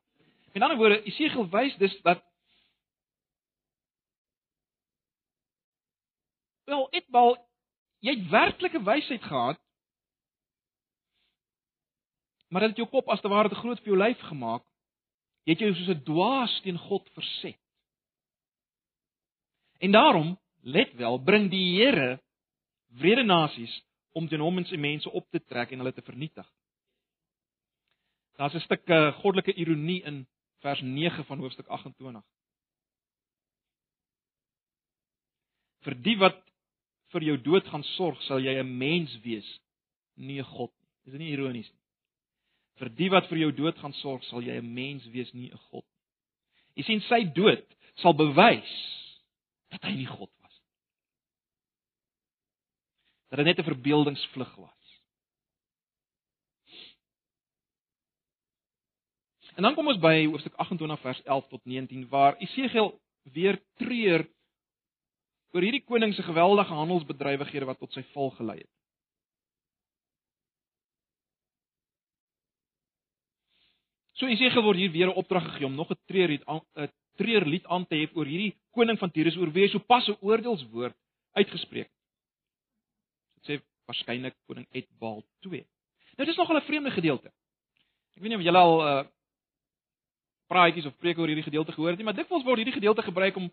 Met 0.51 0.65
ander 0.67 0.81
woorde, 0.81 0.97
Jesegiel 1.05 1.47
wys 1.53 1.77
dus 1.79 1.95
dat 2.03 2.25
Wel, 6.67 6.83
Edbal 6.99 7.37
jy 8.03 8.17
het 8.17 8.25
werklike 8.33 8.81
wysheid 8.83 9.23
gehad. 9.23 9.61
Maar 12.51 12.67
dit 12.67 12.73
het 12.75 12.81
jou 12.83 12.89
kop 12.91 13.13
as 13.15 13.23
te 13.23 13.31
ware 13.31 13.53
te 13.55 13.61
groot 13.61 13.79
vir 13.85 13.93
jou 13.93 14.01
lyf 14.01 14.25
gemaak. 14.33 14.67
Jy 15.47 15.55
het 15.55 15.63
jou 15.63 15.71
soos 15.77 15.95
'n 15.95 16.03
dwaas 16.11 16.59
teen 16.67 16.83
God 16.89 17.07
verset. 17.15 17.61
En 19.79 19.95
daarom, 19.95 20.35
let 20.67 20.95
wel, 20.99 21.19
bring 21.23 21.51
die 21.51 21.79
Here 21.79 22.17
wrede 22.99 23.23
nasies 23.23 23.73
om 24.17 24.27
teen 24.29 24.43
hom 24.43 24.59
en 24.59 24.67
sy 24.67 24.79
mense 24.81 25.11
op 25.11 25.27
te 25.31 25.41
trek 25.45 25.73
en 25.73 25.83
hulle 25.83 25.95
te 25.95 26.05
vernietig. 26.07 26.47
Daar's 28.37 28.55
'n 28.55 28.65
stuk 28.65 28.89
uh, 28.89 29.13
goddelike 29.21 29.55
ironie 29.55 30.03
in 30.03 30.27
vers 30.61 30.81
9 30.81 31.25
van 31.25 31.39
hoofstuk 31.39 31.69
28. 31.69 32.23
Vir 35.85 35.95
die 36.03 36.17
wat 36.19 36.43
vir 37.15 37.23
jou 37.23 37.37
dood 37.43 37.67
gaan 37.69 37.85
sorg, 37.97 38.23
sal 38.23 38.41
jy 38.41 38.59
'n 38.59 38.79
mens 38.79 39.21
wees, 39.23 39.61
nie 40.15 40.41
'n 40.41 40.45
God 40.45 40.73
nie. 40.81 40.89
Is 41.07 41.13
dit 41.13 41.21
nie 41.21 41.33
ironies 41.33 41.71
nie? 41.71 41.85
Vir 42.77 42.89
die 42.89 43.11
wat 43.11 43.29
vir 43.29 43.39
jou 43.39 43.53
dood 43.53 43.79
gaan 43.79 43.93
sorg, 43.93 44.25
sal 44.25 44.43
jy 44.43 44.59
'n 44.59 44.75
mens 44.75 45.07
wees, 45.07 45.33
nie 45.33 45.51
'n 45.51 45.59
God 45.71 45.85
nie. 45.85 46.03
Jy 46.77 46.83
sien 46.83 47.01
sy 47.01 47.25
dood 47.25 47.65
sal 47.97 48.13
bewys 48.13 48.73
dat 49.71 49.83
hy 49.83 49.95
nie 49.97 50.07
God. 50.07 50.31
Dat 53.29 53.39
dit 53.39 53.47
net 53.47 53.59
'n 53.59 53.71
verbeeldingsvlug 53.71 54.55
was. 54.55 54.77
En 59.57 59.63
dan 59.63 59.75
kom 59.75 59.87
ons 59.87 59.99
by 59.99 60.27
hoofstuk 60.27 60.55
28 60.55 61.01
vers 61.01 61.23
11 61.23 61.49
tot 61.49 61.65
19 61.65 62.09
waar 62.09 62.37
Esegiel 62.37 63.01
weer 63.23 63.63
treur 63.81 64.29
oor 65.57 65.65
hierdie 65.65 65.85
koning 65.85 66.13
se 66.15 66.23
geweldige 66.23 66.75
handelsbedrywighede 66.77 67.65
wat 67.65 67.79
tot 67.81 67.93
sy 67.97 68.03
val 68.13 68.31
gelei 68.37 68.59
het. 68.59 68.73
So 74.21 74.29
Jesegiel 74.29 74.65
word 74.65 74.77
hier 74.77 74.93
weer 74.93 75.09
'n 75.09 75.19
opdrag 75.25 75.45
gegee 75.45 75.67
om 75.67 75.75
nog 75.75 75.91
'n 75.91 76.01
treurlied 76.05 76.45
'n 76.45 76.93
treurlied 77.17 77.67
aan 77.67 77.87
te 77.87 77.97
hef 77.97 78.17
oor 78.17 78.27
hierdie 78.27 78.57
koning 78.71 78.99
van 78.99 79.11
Tyrus 79.11 79.37
oor 79.37 79.53
wie 79.53 79.65
hy 79.65 79.69
so 79.73 79.79
pas 79.79 80.09
'n 80.09 80.21
oordeelswoord 80.21 80.97
uitgespreek. 81.33 81.96
Sê 83.47 83.61
waarskynlik 83.87 84.35
koning 84.47 84.67
Etbaal 84.73 85.23
2. 85.47 85.67
Nou 86.17 86.27
dis 86.27 86.37
nogal 86.37 86.57
'n 86.57 86.69
vreemde 86.69 86.91
gedeelte. 86.91 87.33
Ek 88.17 88.23
weet 88.23 88.33
nie 88.33 88.39
of 88.39 88.43
julle 88.43 88.59
al 88.59 88.81
uh 88.87 89.05
praatjies 90.47 90.87
of 90.87 90.99
preke 91.03 91.21
oor 91.21 91.27
hierdie 91.27 91.45
gedeelte 91.47 91.73
gehoor 91.73 91.91
het 91.91 91.99
nie, 91.99 92.07
maar 92.07 92.15
dikwels 92.15 92.45
word 92.47 92.61
hierdie 92.63 92.77
gedeelte 92.79 93.03
gebruik 93.03 93.37
om 93.37 93.51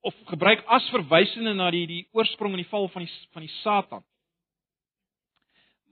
of 0.00 0.14
gebruik 0.30 0.62
as 0.66 0.88
verwysende 0.92 1.54
na 1.54 1.70
die 1.74 1.86
die 1.86 2.02
oorsprong 2.12 2.52
en 2.54 2.62
die 2.62 2.70
val 2.70 2.88
van 2.92 3.02
die 3.02 3.12
van 3.32 3.42
die 3.42 3.54
Satan. 3.62 4.04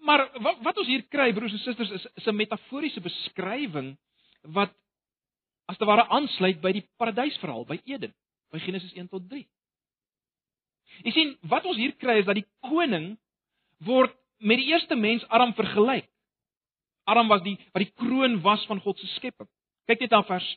Maar 0.07 0.29
wat 0.43 0.61
wat 0.63 0.79
ons 0.79 0.91
hier 0.91 1.03
kry 1.11 1.33
broers 1.35 1.53
en 1.53 1.65
susters 1.65 1.91
is 1.91 2.07
is 2.15 2.27
'n 2.27 2.37
metaforiese 2.37 3.01
beskrywing 3.01 3.97
wat 4.43 4.75
as 5.67 5.77
te 5.77 5.85
ware 5.85 6.07
aansluit 6.09 6.61
by 6.61 6.73
die 6.73 6.87
paradysverhaal 6.97 7.65
by 7.67 7.81
Eden, 7.85 8.15
by 8.53 8.59
Genesis 8.59 8.93
1 8.93 9.09
tot 9.09 9.29
3. 9.29 9.47
Jy 11.05 11.13
sien, 11.13 11.35
wat 11.43 11.65
ons 11.65 11.77
hier 11.77 11.93
kry 12.01 12.21
is 12.21 12.29
dat 12.29 12.39
die 12.39 12.47
koning 12.65 13.17
word 13.85 14.15
met 14.39 14.61
die 14.61 14.71
eerste 14.73 14.97
mens 14.97 15.25
Adam 15.29 15.53
vergelyk. 15.55 16.09
Adam 17.07 17.29
was 17.29 17.43
die 17.43 17.57
wat 17.73 17.85
die 17.85 17.93
kroon 17.93 18.41
was 18.43 18.65
van 18.67 18.81
God 18.81 18.99
se 18.99 19.07
skepping. 19.15 19.49
Kyk 19.87 20.01
net 20.01 20.11
na 20.11 20.23
vers 20.27 20.49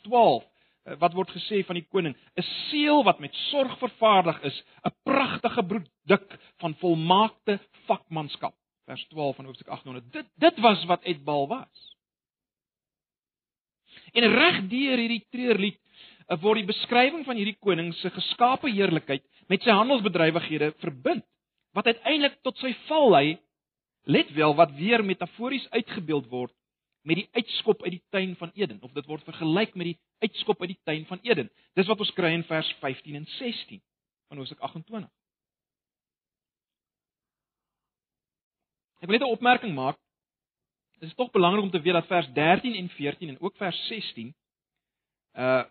Eh, 0.90 0.96
wat 1.00 1.14
word 1.14 1.32
gesê 1.36 1.62
van 1.66 1.78
die 1.78 1.86
koning? 1.92 2.16
'n 2.38 2.44
Seël 2.70 3.04
wat 3.04 3.20
met 3.20 3.36
sorg 3.52 3.78
vervaardig 3.78 4.42
is, 4.44 4.64
'n 4.84 4.96
pragtige 5.04 5.64
produk 5.64 6.40
van 6.58 6.76
volmaakte 6.76 7.60
vakmanskap. 7.88 8.56
Vers 8.86 9.06
12 9.08 9.36
van 9.36 9.46
Hoofstuk 9.46 9.68
800. 9.68 10.12
Dit 10.12 10.26
dit 10.36 10.60
was 10.60 10.86
wat 10.86 11.04
Edbal 11.04 11.48
was. 11.48 11.96
En 14.14 14.24
reg 14.24 14.68
deur 14.68 14.98
hierdie 14.98 15.26
treurlied 15.30 15.80
eh, 16.28 16.42
word 16.42 16.56
die 16.56 16.74
beskrywing 16.74 17.26
van 17.26 17.36
hierdie 17.36 17.60
koning 17.60 17.94
se 17.94 18.10
geskape 18.10 18.70
heerlikheid 18.70 19.24
met 19.50 19.66
sy 19.66 19.74
handelsbedrywighede 19.74 20.74
verbind, 20.84 21.26
wat 21.74 21.90
uiteindelik 21.90 22.38
tot 22.46 22.58
sy 22.62 22.72
val 22.88 23.10
lei. 23.14 23.28
Let 24.10 24.32
wel 24.34 24.56
wat 24.56 24.72
weer 24.78 25.04
metafories 25.06 25.68
uitgebeeld 25.76 26.30
word 26.32 26.54
met 27.08 27.20
die 27.22 27.30
uitskop 27.32 27.84
uit 27.84 27.96
die 27.96 28.04
tuin 28.14 28.36
van 28.36 28.52
Eden 28.54 28.82
of 28.86 28.92
dit 28.94 29.06
word 29.08 29.24
vergelyk 29.28 29.76
met 29.80 29.92
die 29.92 30.00
uitskop 30.26 30.62
uit 30.62 30.74
die 30.74 30.82
tuin 30.84 31.06
van 31.06 31.22
Eden. 31.24 31.50
Dis 31.78 31.88
wat 31.88 32.00
ons 32.00 32.12
kry 32.18 32.32
in 32.36 32.44
vers 32.48 32.70
15 32.82 33.16
en 33.16 33.26
16 33.38 33.82
van 34.30 34.42
Hosea 34.42 34.60
28. 34.60 35.10
Ek 39.00 39.08
wil 39.08 39.18
net 39.18 39.28
'n 39.28 39.32
opmerking 39.32 39.74
maak. 39.76 39.98
Dit 41.00 41.10
is 41.10 41.16
tog 41.16 41.32
belangrik 41.32 41.64
om 41.64 41.72
te 41.72 41.82
weet 41.82 41.94
dat 41.94 42.08
vers 42.08 42.28
13 42.34 42.76
en 42.76 42.90
14 42.90 43.30
en 43.30 43.40
ook 43.40 43.56
vers 43.56 43.88
16 43.88 44.36
uh 45.34 45.64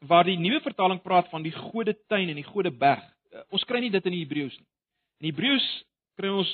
waar 0.00 0.24
die 0.24 0.38
nuwe 0.38 0.60
vertaling 0.60 1.02
praat 1.02 1.28
van 1.28 1.42
die 1.42 1.52
gode 1.52 1.96
tuin 2.06 2.28
en 2.28 2.34
die 2.34 2.44
gode 2.46 2.70
berg. 2.70 3.04
Uh, 3.32 3.42
ons 3.50 3.64
kry 3.64 3.80
nie 3.80 3.90
dit 3.90 4.04
in 4.06 4.12
die 4.12 4.24
Hebreëus 4.24 4.56
nie. 4.58 4.68
In 5.20 5.30
Hebreëus 5.30 5.68
kry 6.16 6.28
ons 6.28 6.50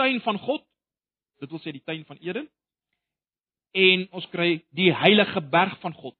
tuin 0.00 0.20
van 0.20 0.38
God. 0.38 0.64
Dit 1.40 1.50
wil 1.50 1.62
sê 1.62 1.72
die 1.72 1.84
tuin 1.84 2.04
van 2.04 2.18
Eden 2.20 2.48
en 3.72 4.06
ons 4.10 4.26
kry 4.32 4.60
die 4.74 4.90
heilige 4.94 5.40
berg 5.40 5.76
van 5.80 5.94
God. 5.94 6.16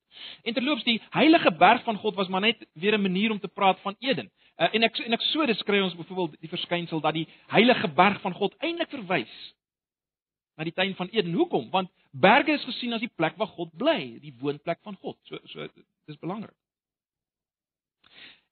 En 0.47 0.55
terloops 0.55 0.85
die 0.87 1.01
heilige 1.15 1.51
berg 1.59 1.83
van 1.85 1.99
God 1.99 2.15
was 2.15 2.29
maar 2.29 2.41
net 2.41 2.67
weer 2.73 2.95
'n 2.99 3.03
manier 3.03 3.31
om 3.31 3.41
te 3.41 3.49
praat 3.49 3.81
van 3.81 3.97
Eden. 3.99 4.31
En 4.57 4.83
en 4.83 5.13
ek 5.13 5.23
so 5.23 5.47
dit 5.47 5.59
skry 5.59 5.81
ons 5.81 5.95
byvoorbeeld 5.95 6.41
die 6.41 6.49
verskynsel 6.49 7.01
dat 7.01 7.15
die 7.15 7.29
heilige 7.47 7.89
berg 7.89 8.21
van 8.21 8.33
God 8.33 8.55
eintlik 8.59 8.89
verwys 8.89 9.55
na 10.57 10.65
die 10.65 10.73
tuin 10.73 10.95
van 10.95 11.09
Eden. 11.09 11.33
Hoekom? 11.33 11.71
Want 11.71 11.91
berge 12.13 12.53
is 12.53 12.65
gesien 12.65 12.93
as 12.93 13.01
die 13.01 13.13
plek 13.17 13.37
waar 13.37 13.49
God 13.49 13.71
bly, 13.77 14.19
die 14.21 14.35
woonplek 14.39 14.79
van 14.83 14.97
God. 14.97 15.17
So 15.25 15.39
so 15.45 15.69
dis 16.11 16.21
belangrik. 16.23 16.57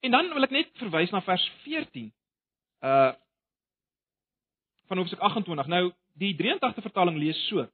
En 0.01 0.15
dan 0.15 0.31
wil 0.35 0.47
ek 0.47 0.55
net 0.55 0.71
verwys 0.79 1.11
na 1.15 1.23
vers 1.27 1.47
14. 1.65 2.13
Uh 2.83 3.15
van 4.89 5.03
Hoofstuk 5.03 5.21
28. 5.21 5.67
Nou 5.69 5.91
die 6.17 6.33
83 6.37 6.87
vertaling 6.87 7.19
lees 7.21 7.41
so: 7.51 7.67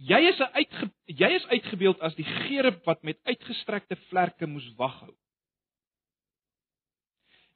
Jy 0.00 0.20
is 0.30 0.38
'n 0.40 0.52
uitge 0.56 0.90
jy 1.04 1.28
is 1.36 1.46
uitgebeeld 1.46 2.00
as 2.00 2.14
die 2.14 2.24
gerub 2.24 2.84
wat 2.84 3.02
met 3.02 3.20
uitgestrekte 3.28 3.96
vlerke 4.08 4.46
moes 4.46 4.70
waghou. 4.76 5.12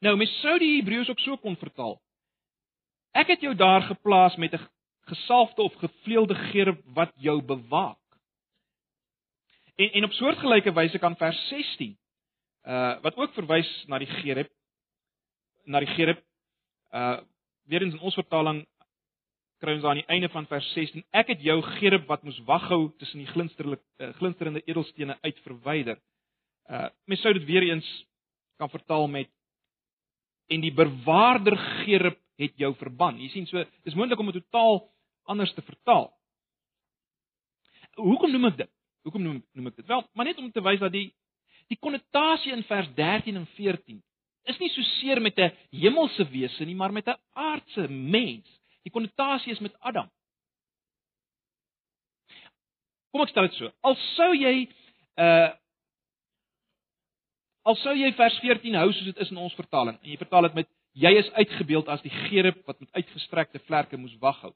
Nou, 0.04 0.16
mens 0.16 0.40
sou 0.40 0.58
die 0.58 0.76
Hebreëus 0.76 1.08
ook 1.08 1.20
so 1.20 1.36
kon 1.40 1.56
vertaal. 1.56 1.96
Ek 3.16 3.30
het 3.32 3.40
jou 3.40 3.54
daar 3.54 3.82
geplaas 3.82 4.36
met 4.36 4.52
'n 4.52 4.68
gesalfde 5.08 5.62
of 5.62 5.74
gevleelde 5.74 6.34
gerub 6.34 6.80
wat 6.84 7.12
jou 7.16 7.42
bewaak. 7.42 8.03
En 9.74 9.90
en 9.92 10.04
op 10.04 10.12
soortgelyke 10.12 10.72
wyse 10.72 10.98
kan 10.98 11.16
vers 11.16 11.48
16 11.48 11.96
uh 12.64 13.00
wat 13.02 13.16
ook 13.16 13.32
verwys 13.34 13.70
na 13.86 13.98
die 13.98 14.08
gerub 14.08 14.50
na 15.64 15.80
die 15.84 15.90
gerub 15.96 16.22
uh 16.92 17.20
weer 17.64 17.82
eens 17.82 17.94
in 17.94 18.00
ons 18.00 18.14
vertaling 18.14 18.64
kry 19.60 19.74
ons 19.74 19.84
aan 19.84 20.00
die 20.00 20.10
einde 20.12 20.28
van 20.32 20.46
vers 20.46 20.66
16 20.72 21.04
ek 21.10 21.34
het 21.34 21.44
jou 21.44 21.58
gerub 21.78 22.06
wat 22.08 22.22
moes 22.22 22.40
waghou 22.48 22.92
tussen 22.98 23.24
die 23.24 23.30
glinsterende 23.32 23.80
uh, 23.98 24.12
glinsterende 24.20 24.62
edelstene 24.64 25.18
uit 25.20 25.38
verwyder. 25.46 25.98
Uh 26.70 26.88
mens 27.04 27.20
sou 27.20 27.32
dit 27.32 27.44
weer 27.44 27.68
eens 27.68 27.88
kan 28.56 28.70
vertaal 28.70 29.08
met 29.08 29.30
en 30.48 30.60
die 30.60 30.74
bewaarder 30.74 31.56
gerib 31.56 32.20
het 32.36 32.56
jou 32.58 32.74
verban. 32.76 33.18
Jy 33.20 33.28
sien 33.32 33.46
so, 33.46 33.62
dis 33.86 33.94
moontlik 33.94 34.20
om 34.20 34.30
dit 34.32 34.42
totaal 34.42 34.82
anders 35.30 35.52
te 35.54 35.62
vertaal. 35.62 36.10
Hoekom 37.94 38.32
noem 38.32 38.50
ek 38.50 38.56
dit? 38.64 38.70
Hoekom 39.04 39.22
noem 39.22 39.42
noem 39.52 39.70
ek 39.70 39.76
dit? 39.80 39.86
Wel, 39.86 40.02
maar 40.12 40.28
net 40.28 40.40
om 40.40 40.50
te 40.52 40.64
wys 40.64 40.80
dat 40.80 40.92
die 40.94 41.10
die 41.72 41.78
konnotasie 41.80 42.52
in 42.52 42.64
vers 42.68 42.90
13 42.96 43.38
en 43.40 43.46
14 43.56 44.02
is 44.52 44.58
nie 44.60 44.68
so 44.68 44.84
seer 44.98 45.20
met 45.24 45.38
'n 45.38 45.52
hemelse 45.72 46.24
wese 46.28 46.64
nie, 46.64 46.74
maar 46.74 46.92
met 46.92 47.08
'n 47.08 47.16
aardse 47.32 47.88
mens. 47.88 48.48
Die 48.82 48.92
konnotasie 48.92 49.52
is 49.52 49.60
met 49.60 49.76
Adam. 49.80 50.10
Kom 53.10 53.22
ek 53.22 53.28
stel 53.28 53.46
dit 53.48 53.54
so. 53.54 53.72
Al 53.80 53.96
sou 54.16 54.34
jy 54.34 54.68
uh 55.16 55.52
al 57.64 57.76
sou 57.76 57.94
jy 57.96 58.12
vers 58.12 58.38
14 58.42 58.74
hou 58.74 58.92
soos 58.92 59.04
dit 59.04 59.16
is 59.16 59.30
in 59.30 59.36
ons 59.36 59.54
vertaling 59.54 59.96
en 59.96 60.10
jy 60.10 60.16
vertaal 60.20 60.42
dit 60.42 60.54
met 60.54 60.68
jy 60.92 61.14
is 61.16 61.30
uitgebeeld 61.32 61.88
as 61.88 62.02
die 62.02 62.10
gerub 62.10 62.58
wat 62.66 62.80
met 62.80 62.92
uitgestrekte 62.92 63.58
vlerke 63.58 63.96
moes 63.96 64.16
waghou. 64.20 64.52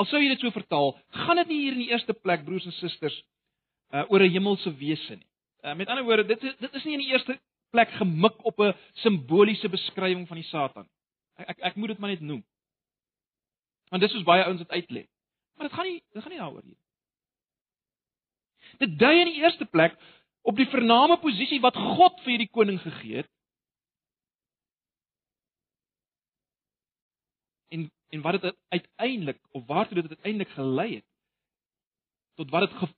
Al 0.00 0.08
sou 0.08 0.20
jy 0.22 0.30
dit 0.32 0.40
so 0.40 0.50
vertaal, 0.54 0.94
gaan 1.24 1.36
dit 1.42 1.52
nie 1.52 1.60
hier 1.64 1.76
in 1.76 1.84
die 1.84 1.90
eerste 1.92 2.14
plek 2.16 2.44
broers 2.46 2.66
en 2.68 2.76
susters 2.78 3.18
uh 3.92 4.04
oor 4.08 4.22
'n 4.24 4.32
hemelse 4.32 4.70
wese 4.76 5.16
nie. 5.16 5.28
Uh, 5.62 5.74
met 5.74 5.88
ander 5.88 6.04
woorde, 6.04 6.24
dit 6.26 6.42
is 6.42 6.56
dit 6.58 6.74
is 6.74 6.84
nie 6.84 6.94
in 6.96 7.04
die 7.04 7.12
eerste 7.12 7.38
plek 7.70 7.90
gemik 8.00 8.44
op 8.44 8.60
'n 8.60 8.74
simboliese 9.04 9.68
beskrywing 9.68 10.26
van 10.28 10.36
die 10.36 10.48
Satan. 10.48 10.88
Ek 11.36 11.48
ek, 11.48 11.58
ek 11.58 11.76
moet 11.76 11.88
dit 11.88 11.98
maar 11.98 12.10
net 12.10 12.20
noem. 12.20 12.44
Want 13.90 14.02
dis 14.02 14.12
soos 14.12 14.24
baie 14.24 14.44
ouens 14.44 14.58
dit 14.58 14.68
uitlê. 14.70 15.06
Maar 15.54 15.68
dit 15.68 15.76
gaan 15.76 15.86
nie 15.86 16.02
dit 16.12 16.22
gaan 16.22 16.32
nie 16.32 16.40
daaroor 16.40 16.64
nie. 16.64 16.78
Dit 18.78 18.98
dui 18.98 19.20
in 19.20 19.30
die 19.32 19.42
eerste 19.42 19.64
plek 19.64 19.98
op 20.42 20.56
die 20.56 20.66
vername 20.66 21.18
posisie 21.22 21.60
wat 21.60 21.76
God 21.76 22.20
vir 22.24 22.34
hierdie 22.34 22.50
koning 22.50 22.80
gegee 22.80 23.16
het. 23.16 23.30
En 27.68 27.90
en 28.12 28.20
wat 28.20 28.40
dit 28.40 28.56
uiteindelik 28.68 29.40
of 29.50 29.66
waartoe 29.66 30.02
dit 30.02 30.08
uiteindelik 30.08 30.48
gelei 30.48 30.94
het 30.94 31.06
tot 32.34 32.50
wat 32.50 32.68
dit 32.68 32.90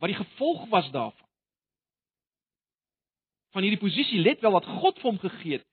wat 0.00 0.08
die 0.08 0.18
gevolg 0.18 0.68
was 0.68 0.90
daarvan. 0.90 1.28
Van 3.50 3.62
hierdie 3.62 3.80
posisie 3.80 4.20
let 4.20 4.40
wel 4.40 4.54
wat 4.54 4.64
God 4.64 4.98
vir 4.98 5.10
hom 5.10 5.18
gegee 5.18 5.58
het. 5.58 5.66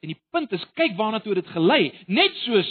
En 0.00 0.12
die 0.12 0.20
punt 0.30 0.52
is 0.52 0.64
kyk 0.78 0.94
waarna 0.96 1.20
toe 1.20 1.34
dit 1.34 1.50
gelei, 1.52 1.82
net 2.06 2.34
soos 2.44 2.70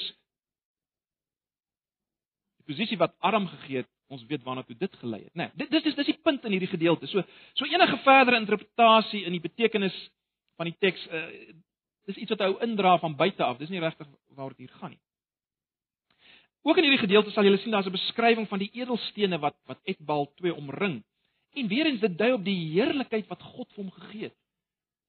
die 2.58 2.68
posisie 2.72 2.98
wat 2.98 3.16
Adam 3.20 3.48
gegee 3.52 3.84
het 3.84 3.92
ons 4.08 4.24
weet 4.26 4.44
waarna 4.44 4.64
toe 4.64 4.76
dit 4.80 4.94
gelei 5.02 5.24
het, 5.24 5.34
né? 5.36 5.50
Nee, 5.52 5.68
dit 5.68 5.84
dis 5.84 5.96
dis 5.96 6.12
die 6.14 6.20
punt 6.24 6.46
in 6.48 6.56
hierdie 6.56 6.72
gedeelte. 6.72 7.08
So 7.12 7.24
so 7.60 7.68
enige 7.68 8.00
verdere 8.06 8.40
interpretasie 8.40 9.26
in 9.28 9.36
die 9.36 9.44
betekenis 9.44 9.96
van 10.56 10.72
die 10.72 10.78
teks 10.80 11.04
uh, 11.12 11.26
dis 12.08 12.24
iets 12.24 12.32
wat 12.32 12.46
hou 12.46 12.54
indra 12.64 12.96
van 13.04 13.18
buite 13.20 13.44
af. 13.44 13.60
Dis 13.60 13.70
nie 13.70 13.84
regtig 13.84 14.08
waaroor 14.32 14.56
dit 14.56 14.66
hier 14.66 14.80
gaan 14.80 14.96
nie. 14.96 15.02
Ook 16.68 16.78
in 16.78 16.84
hierdie 16.84 17.06
gedeelte 17.06 17.32
sal 17.32 17.48
julle 17.48 17.60
sien 17.64 17.72
daar's 17.72 17.88
'n 17.88 17.96
beskrywing 17.96 18.48
van 18.48 18.60
die 18.60 18.72
edelstene 18.74 19.40
wat 19.40 19.56
wat 19.66 19.80
Etbal 19.84 20.28
2 20.36 20.56
omring. 20.56 21.04
En 21.54 21.68
weer 21.68 21.86
eens 21.86 22.00
dit 22.00 22.18
dui 22.18 22.32
op 22.34 22.44
die 22.44 22.72
heerlikheid 22.74 23.28
wat 23.28 23.42
God 23.42 23.72
vir 23.74 23.84
hom 23.84 23.92
gegee 23.92 24.24
het. 24.24 24.38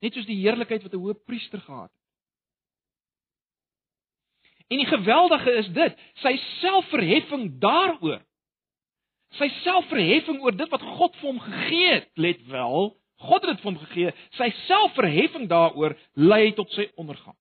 Net 0.01 0.15
soos 0.15 0.27
die 0.27 0.39
heerlikheid 0.39 0.83
wat 0.83 0.93
'n 0.95 1.03
hoëpriester 1.03 1.61
gehad 1.61 1.91
het. 1.91 2.07
En 4.69 4.77
die 4.77 4.87
geweldige 4.87 5.53
is 5.53 5.69
dit, 5.69 5.99
sy 6.15 6.37
selfverheffing 6.61 7.59
daaroor 7.59 8.23
sy 9.37 9.49
selfverheffing 9.63 10.41
oor 10.45 10.57
dit 10.57 10.71
wat 10.73 10.85
God 10.97 11.17
vir 11.19 11.29
hom 11.29 11.43
gegee 11.45 11.91
het, 11.99 12.09
let 12.17 12.41
wel, 12.49 12.95
God 13.29 13.45
het 13.45 13.57
dit 13.57 13.65
vir 13.65 13.71
hom 13.71 13.81
gegee, 13.83 14.15
sy 14.39 14.49
selfverheffing 14.65 15.49
daaroor 15.51 15.97
lei 16.15 16.53
tot 16.57 16.73
sy 16.77 16.89
ondergang. 17.01 17.37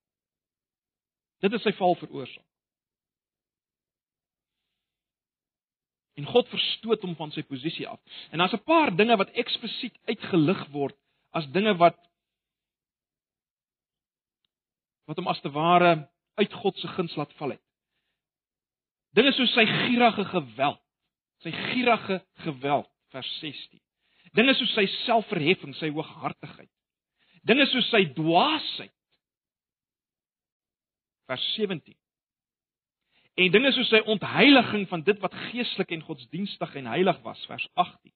Dit 1.46 1.54
is 1.54 1.64
sy 1.64 1.74
val 1.78 1.96
veroorsaak. 2.02 2.47
En 6.18 6.26
God 6.26 6.50
verstoot 6.50 7.04
hom 7.06 7.16
van 7.16 7.32
sy 7.32 7.44
posisie 7.46 7.88
af. 7.88 8.00
En 8.32 8.42
daar's 8.42 8.54
'n 8.54 8.64
paar 8.66 8.96
dinge 8.96 9.18
wat 9.18 9.34
eksplisiet 9.38 9.98
uitgelig 10.08 10.68
word 10.74 10.98
as 11.32 11.46
dinge 11.52 11.76
wat 11.78 11.98
wat 15.06 15.18
hom 15.18 15.28
as 15.28 15.42
te 15.42 15.50
ware 15.50 16.10
uit 16.36 16.54
God 16.54 16.78
se 16.78 16.88
guns 16.88 17.16
laat 17.16 17.34
val 17.34 17.50
het. 17.50 17.64
Dinge 19.14 19.32
soos 19.32 19.54
sy 19.54 19.66
gierige 19.66 20.26
geweld 20.26 20.82
sy 21.44 21.52
gierige 21.52 22.22
geweld 22.44 22.90
vers 23.14 23.30
16. 23.40 23.82
Dinge 24.36 24.54
soos 24.58 24.74
sy 24.76 24.86
selfverheffing, 25.06 25.76
sy 25.78 25.90
hooghartigheid. 25.94 26.70
Dinge 27.48 27.68
soos 27.72 27.88
sy 27.94 28.04
dwaasheid 28.18 28.94
vers 31.28 31.46
17. 31.56 31.96
En 33.38 33.52
dinge 33.54 33.72
soos 33.72 33.90
sy 33.92 34.02
ontheiliging 34.10 34.88
van 34.90 35.04
dit 35.06 35.20
wat 35.22 35.36
geestelik 35.50 35.92
en 35.94 36.06
godsdienstig 36.06 36.76
en 36.80 36.90
heilig 36.90 37.20
was 37.26 37.44
vers 37.50 37.68
18. 37.74 38.14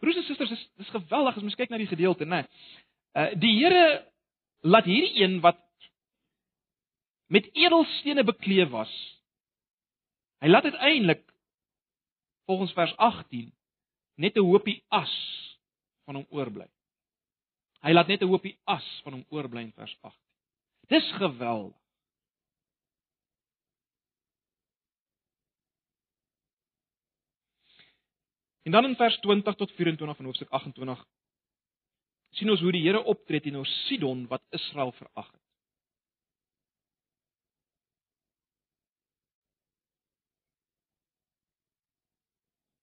Broers 0.00 0.16
en 0.16 0.26
susters, 0.28 0.52
dis 0.52 0.64
dis 0.80 0.94
geweldig 0.94 1.36
as 1.36 1.44
mens 1.44 1.58
kyk 1.58 1.72
na 1.72 1.80
die 1.80 1.90
gedeelte, 1.90 2.24
né? 2.28 2.44
Uh 3.16 3.30
die 3.36 3.52
Here 3.58 3.84
laat 4.64 4.88
hierdie 4.88 5.22
een 5.22 5.40
wat 5.44 5.60
met 7.32 7.48
edelstene 7.58 8.24
bekleed 8.24 8.70
was, 8.70 8.92
Hy 10.38 10.48
laat 10.48 10.64
uiteindelik 10.64 11.24
volgens 12.44 12.72
vers 12.72 12.96
18 12.96 13.54
net 14.14 14.36
'n 14.36 14.44
hoopie 14.44 14.84
as 14.88 15.14
van 16.04 16.14
hom 16.14 16.26
oorbly. 16.28 16.68
Hy 17.80 17.92
laat 17.92 18.06
net 18.06 18.22
'n 18.22 18.28
hoopie 18.28 18.58
as 18.64 19.00
van 19.02 19.12
hom 19.12 19.24
oorbly 19.28 19.62
in 19.62 19.72
vers 19.72 19.96
18. 20.00 20.25
Dis 20.86 21.12
geweldig. 21.12 21.76
En 28.62 28.72
dan 28.72 28.84
in 28.84 28.96
vers 28.96 29.18
20 29.18 29.54
tot 29.54 29.72
24 29.72 30.16
van 30.16 30.24
hoofstuk 30.24 30.48
28 30.48 31.06
sien 32.30 32.50
ons 32.50 32.60
hoe 32.60 32.72
die 32.72 32.82
Here 32.82 33.02
optree 33.02 33.40
teenoor 33.40 33.66
Sidon 33.66 34.26
wat 34.26 34.42
Israel 34.50 34.92
verag 34.92 35.28
het. 35.30 35.42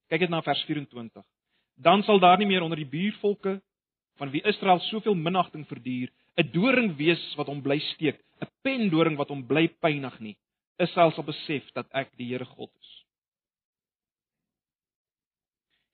Kyk 0.08 0.26
net 0.26 0.30
na 0.30 0.42
vers 0.46 0.64
24. 0.70 1.26
Dan 1.74 2.04
sal 2.04 2.20
daar 2.20 2.38
nie 2.38 2.48
meer 2.48 2.62
onder 2.62 2.78
die 2.78 2.90
buurvolke 2.90 3.58
van 4.22 4.30
wie 4.30 4.44
Israel 4.48 4.80
soveel 4.80 5.16
minagting 5.16 5.68
verduur, 5.68 6.12
'n 6.38 6.52
doring 6.52 6.96
wees 6.98 7.24
wat 7.36 7.48
hom 7.48 7.62
bly 7.62 7.80
steek, 7.94 8.20
'n 8.42 8.50
pendoring 8.62 9.18
wat 9.18 9.30
hom 9.30 9.46
bly 9.48 9.68
pynig 9.68 10.20
nie. 10.20 10.38
Israel 10.78 11.12
sal 11.12 11.24
besef 11.24 11.70
dat 11.74 11.88
ek 11.94 12.12
die 12.18 12.32
Here 12.32 12.46
God 12.46 12.72
is. 12.80 12.92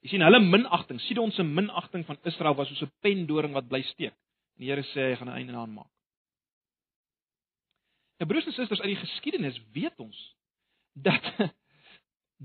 Jy 0.02 0.10
sien 0.10 0.24
hulle 0.24 0.40
minagting, 0.40 1.00
Sidon 1.04 1.32
se 1.36 1.44
minagting 1.44 2.06
van 2.08 2.18
Israel 2.24 2.56
was 2.56 2.70
soos 2.70 2.88
'n 2.88 2.92
pendoring 3.02 3.54
wat 3.54 3.68
bly 3.68 3.82
steek. 3.82 4.16
En 4.56 4.64
die 4.64 4.70
Here 4.72 4.84
sê 4.84 5.12
hy 5.12 5.16
gaan 5.16 5.30
'n 5.30 5.38
einde 5.40 5.52
daaraan 5.52 5.74
maak. 5.74 5.92
Nou 8.20 8.28
broers 8.28 8.46
en 8.46 8.54
susters, 8.54 8.82
uit 8.82 8.96
die 8.96 9.06
geskiedenis 9.06 9.60
weet 9.72 10.00
ons 10.00 10.36
dat 10.94 11.24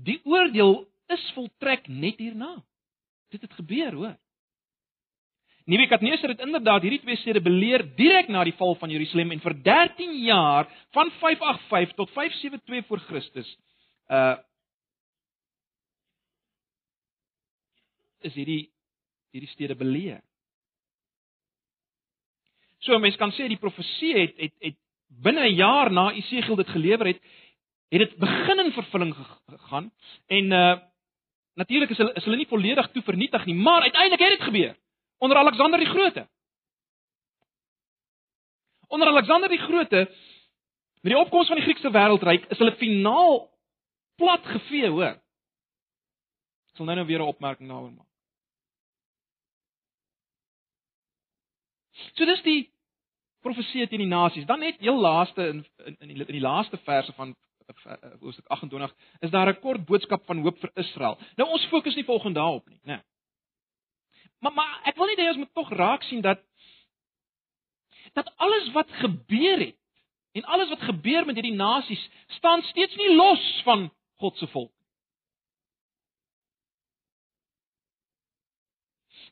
die 0.07 0.21
oordeel 0.23 0.87
is 1.07 1.31
voltrek 1.35 1.87
net 1.87 2.19
hierna. 2.19 2.63
Dit 3.29 3.41
het 3.41 3.53
gebeur, 3.53 3.93
hoor. 3.93 4.15
Nebukadneser 5.65 6.29
het 6.29 6.43
inderdaad 6.45 6.83
hierdie 6.85 7.01
twee 7.01 7.17
stede 7.17 7.41
beleer 7.41 7.81
direk 7.97 8.27
na 8.29 8.43
die 8.45 8.53
val 8.53 8.75
van 8.77 8.91
Jerusalem 8.93 9.31
en 9.33 9.41
vir 9.41 9.55
13 9.65 10.13
jaar 10.21 10.67
van 10.93 11.09
585 11.21 11.95
tot 11.97 12.11
572 12.13 12.85
voor 12.87 13.01
Christus 13.09 13.55
uh 14.09 14.35
is 18.25 18.33
hierdie 18.33 18.71
hierdie 19.33 19.49
stede 19.51 19.75
beleer. 19.77 20.21
So 22.81 22.97
mense 22.97 23.17
kan 23.21 23.33
sê 23.33 23.45
die 23.49 23.61
profesie 23.61 24.13
het 24.17 24.37
het 24.37 24.53
het 24.61 24.77
binne 25.07 25.49
'n 25.49 25.55
jaar 25.55 25.91
na 25.91 26.11
Esegiel 26.13 26.55
dit 26.55 26.69
gelewer 26.69 27.05
het, 27.05 27.21
het 27.89 27.99
dit 27.99 28.17
begin 28.17 28.65
in 28.65 28.71
vervulling 28.71 29.15
gegaan 29.15 29.91
en 30.27 30.51
uh 30.51 30.75
Natuurlik 31.55 31.89
is 31.89 31.97
hulle 31.97 32.13
is 32.13 32.23
hulle 32.23 32.35
nie 32.35 32.47
volledig 32.47 32.87
toe 32.91 33.01
vernietig 33.01 33.45
nie, 33.45 33.55
maar 33.55 33.81
uiteindelik 33.81 34.19
het 34.19 34.29
dit 34.29 34.41
gebeur 34.41 34.75
onder 35.17 35.37
Alexander 35.37 35.79
die 35.79 35.89
Grote. 35.89 36.27
Onder 38.87 39.07
Alexander 39.07 39.49
die 39.49 39.61
Grote 39.61 40.09
met 41.01 41.13
die 41.13 41.21
opkoms 41.21 41.47
van 41.47 41.55
die 41.55 41.65
Griekse 41.65 41.91
wêreldryk 41.91 42.47
is 42.49 42.57
hulle 42.57 42.75
finaal 42.75 43.35
plat 44.17 44.45
gevee, 44.45 44.89
hoor. 44.89 45.15
Ek 46.71 46.79
sal 46.79 46.89
nou 46.89 46.95
nou 46.95 47.07
weer 47.07 47.21
'n 47.21 47.31
opmerking 47.33 47.69
daaroor 47.69 47.91
maak. 47.91 48.09
So 52.15 52.25
dis 52.25 52.41
die 52.41 52.71
profesie 53.41 53.87
teen 53.87 54.03
die 54.03 54.07
nasies. 54.07 54.45
Dan 54.45 54.59
net 54.59 54.79
heel 54.79 54.99
laaste 54.99 55.47
in 55.47 55.65
in 55.85 55.95
in 55.99 56.07
die, 56.07 56.25
in 56.25 56.37
die 56.39 56.47
laaste 56.47 56.77
verse 56.77 57.13
van 57.13 57.35
hoofstuk 58.19 58.47
28 58.47 58.95
is 59.19 59.29
daar 59.29 59.49
'n 59.49 59.59
kort 59.59 59.85
boodskap 59.85 60.25
van 60.25 60.41
hoop 60.41 60.57
vir 60.59 60.71
Israel. 60.73 61.17
Nou 61.35 61.49
ons 61.49 61.65
fokus 61.65 61.95
nie 61.95 62.05
volgens 62.05 62.33
daarop 62.33 62.67
nie, 62.69 62.79
né? 62.83 63.01
Maar 64.45 64.53
maar 64.53 64.81
ek 64.85 64.99
wil 65.01 65.09
net 65.09 65.17
hê 65.23 65.31
ons 65.31 65.41
moet 65.41 65.53
tog 65.57 65.71
raak 65.73 66.03
sien 66.05 66.21
dat 66.21 66.41
dat 68.13 68.27
alles 68.37 68.67
wat 68.77 68.91
gebeur 69.01 69.57
het 69.57 69.79
en 70.37 70.43
alles 70.53 70.69
wat 70.69 70.83
gebeur 70.85 71.25
met 71.25 71.39
hierdie 71.39 71.57
nasies 71.57 72.03
staan 72.37 72.61
steeds 72.69 72.95
nie 72.95 73.15
los 73.15 73.45
van 73.65 73.87
God 74.21 74.37
se 74.37 74.47
volk. 74.47 74.71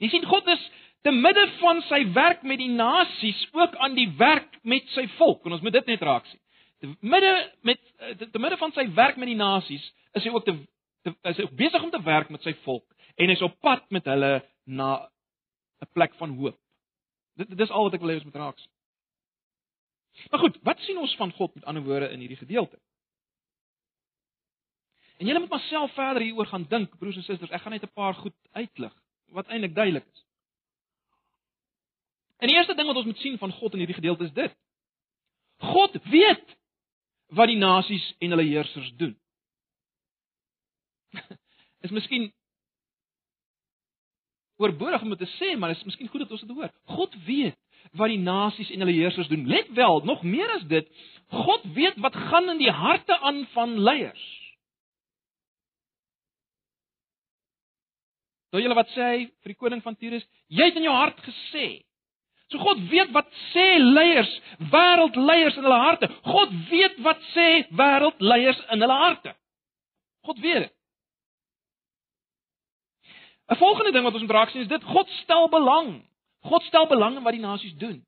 Jy 0.01 0.09
sien 0.09 0.25
God 0.25 0.49
is 0.55 0.63
te 1.05 1.13
midde 1.13 1.43
van 1.59 1.83
sy 1.91 2.01
werk 2.15 2.41
met 2.41 2.57
die 2.63 2.71
nasies 2.73 3.43
ook 3.51 3.75
aan 3.85 3.93
die 3.99 4.09
werk 4.17 4.57
met 4.63 4.89
sy 4.95 5.05
volk 5.19 5.45
en 5.45 5.59
ons 5.59 5.61
moet 5.61 5.77
dit 5.77 5.91
net 5.93 6.07
raak 6.09 6.25
sien. 6.31 6.41
Te 6.81 6.89
midde 7.13 7.35
met 7.61 7.79
te, 8.17 8.31
te 8.31 8.41
midde 8.41 8.57
van 8.57 8.73
sy 8.73 8.87
werk 8.97 9.21
met 9.21 9.29
die 9.29 9.37
nasies 9.37 9.85
is 10.17 10.25
hy 10.25 10.33
ook 10.33 10.49
te, 10.49 10.57
te 11.05 11.13
is 11.29 11.43
hy 11.43 11.47
besig 11.61 11.85
om 11.85 11.93
te 11.93 12.01
werk 12.01 12.33
met 12.33 12.41
sy 12.49 12.55
volk 12.65 12.89
en 13.21 13.29
hy's 13.29 13.45
op 13.45 13.59
pad 13.61 13.85
met 13.93 14.09
hulle 14.09 14.33
na 14.63 15.09
'n 15.81 15.91
plek 15.93 16.13
van 16.15 16.35
hoop. 16.37 16.59
Dit 17.35 17.57
dis 17.57 17.69
al 17.69 17.83
wat 17.83 17.93
ek 17.93 18.01
wil 18.01 18.09
hê 18.09 18.15
ons 18.15 18.23
moet 18.23 18.35
raak 18.35 18.59
sien. 18.59 18.71
Maar 20.29 20.39
goed, 20.39 20.57
wat 20.61 20.79
sien 20.79 20.97
ons 20.97 21.15
van 21.15 21.31
God 21.31 21.55
met 21.55 21.65
ander 21.65 21.83
woorde 21.83 22.09
in 22.09 22.19
hierdie 22.19 22.37
gedeelte? 22.37 22.79
En 25.17 25.25
julle 25.25 25.39
moet 25.39 25.49
maar 25.49 25.59
self 25.69 25.93
verder 25.93 26.21
hieroor 26.21 26.45
gaan 26.45 26.65
dink, 26.69 26.97
broers 26.97 27.15
en 27.15 27.23
susters. 27.23 27.51
Ek 27.51 27.61
gaan 27.61 27.71
net 27.71 27.83
'n 27.83 27.93
paar 27.93 28.13
goed 28.13 28.35
uitlig 28.51 28.93
wat 29.25 29.47
eintlik 29.47 29.75
duidelik 29.75 30.05
is. 30.05 30.25
En 32.37 32.47
die 32.47 32.57
eerste 32.57 32.75
ding 32.75 32.87
wat 32.87 32.95
ons 32.95 33.05
moet 33.05 33.17
sien 33.17 33.37
van 33.37 33.51
God 33.51 33.73
in 33.73 33.79
hierdie 33.79 33.95
gedeelte 33.95 34.23
is 34.23 34.33
dit. 34.33 34.55
God 35.57 36.03
weet 36.03 36.57
wat 37.27 37.47
die 37.47 37.57
nasies 37.57 38.15
en 38.19 38.29
hulle 38.29 38.43
heersers 38.43 38.93
doen. 38.95 39.19
is 41.85 41.91
miskien 41.91 42.33
oorbodig 44.61 45.01
om 45.01 45.13
dit 45.13 45.23
te 45.23 45.31
sê, 45.37 45.53
maar 45.57 45.73
dit 45.73 45.81
is 45.81 45.89
miskien 45.89 46.09
goed 46.11 46.23
dat 46.25 46.31
ons 46.31 46.41
dit 46.41 46.55
hoor. 46.55 46.71
God 46.95 47.15
weet 47.25 47.57
wat 47.99 48.09
die 48.13 48.21
nasies 48.21 48.71
en 48.71 48.83
hulle 48.83 48.95
heersers 48.95 49.27
doen. 49.27 49.47
Let 49.49 49.71
wel, 49.75 50.01
nog 50.05 50.23
meer 50.23 50.49
as 50.55 50.63
dit, 50.69 50.87
God 51.33 51.65
weet 51.75 51.97
wat 52.01 52.15
gaan 52.29 52.49
in 52.53 52.61
die 52.61 52.71
harte 52.71 53.17
aan 53.19 53.43
van 53.53 53.75
leiers. 53.79 54.23
Toe 58.53 58.61
julle 58.61 58.77
wat 58.77 58.91
sê 58.93 59.05
hy 59.09 59.21
vir 59.41 59.53
die 59.55 59.57
koning 59.57 59.81
van 59.81 59.97
Tyrus, 59.97 60.25
jy 60.53 60.69
het 60.69 60.75
in 60.77 60.85
jou 60.85 60.93
hart 60.93 61.17
gesê. 61.25 61.81
So 62.53 62.61
God 62.61 62.83
weet 62.91 63.09
wat 63.15 63.29
sê 63.49 63.65
leiers, 63.81 64.29
wêreldleiers 64.69 65.57
in 65.57 65.65
hulle 65.65 65.79
harte. 65.81 66.09
God 66.27 66.53
weet 66.69 66.99
wat 67.05 67.23
sê 67.31 67.47
wêreldleiers 67.73 68.59
in 68.75 68.85
hulle 68.85 68.99
harte. 68.99 69.33
God 70.27 70.41
weet 70.43 70.67
dit. 70.67 70.75
'n 73.51 73.55
Volgende 73.55 73.91
ding 73.91 74.03
wat 74.03 74.13
ons 74.13 74.21
moet 74.21 74.31
raak 74.31 74.49
sien 74.49 74.61
is 74.61 74.67
dit 74.67 74.83
God 74.83 75.09
stel 75.09 75.49
belang 75.49 76.03
God 76.43 76.63
stel 76.63 76.87
belang 76.87 77.15
in 77.17 77.23
wat 77.23 77.35
die 77.37 77.43
nasies 77.43 77.75
doen. 77.79 78.01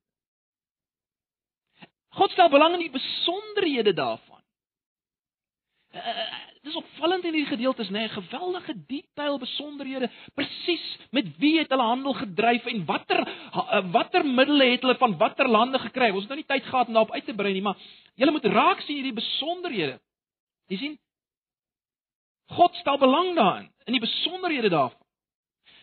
God 2.15 2.31
stel 2.31 2.49
belang 2.51 2.75
in 2.75 2.85
die 2.85 2.91
besonderhede 2.91 3.93
daarvan. 3.95 4.41
Uh, 5.95 6.25
dit 6.59 6.73
is 6.73 6.75
opvallend 6.75 7.23
in 7.23 7.31
hierdie 7.31 7.47
gedeeltes, 7.53 7.87
nê, 7.93 8.03
nee, 8.03 8.11
geweldige 8.11 8.73
detail 8.89 9.37
besonderhede, 9.39 10.09
presies 10.35 10.83
met 11.15 11.29
wie 11.39 11.53
het 11.61 11.71
hulle 11.71 11.85
handel 11.87 12.17
gedryf 12.17 12.67
en 12.67 12.83
watter 12.89 13.21
watter 13.93 14.25
middele 14.27 14.67
het 14.73 14.83
hulle 14.83 14.97
van 14.99 15.15
watter 15.21 15.47
lande 15.47 15.79
gekry. 15.79 16.09
Ons 16.11 16.25
het 16.25 16.33
nou 16.33 16.41
nie 16.41 16.49
tyd 16.49 16.67
gehad 16.67 16.91
om 16.91 16.97
daarop 16.97 17.15
uit 17.15 17.25
te 17.25 17.37
brei 17.37 17.53
nie, 17.55 17.63
maar 17.63 17.79
jy 18.19 18.27
moet 18.31 18.51
raak 18.51 18.83
sien 18.83 18.99
hierdie 18.99 19.15
besonderhede. 19.15 19.95
Jy 20.67 20.81
sien 20.81 20.99
God 22.51 22.75
stel 22.81 22.99
belang 23.01 23.31
daarin, 23.37 23.71
in 23.87 23.95
die 23.95 24.03
besonderhede 24.03 24.69
daarvan. 24.69 25.04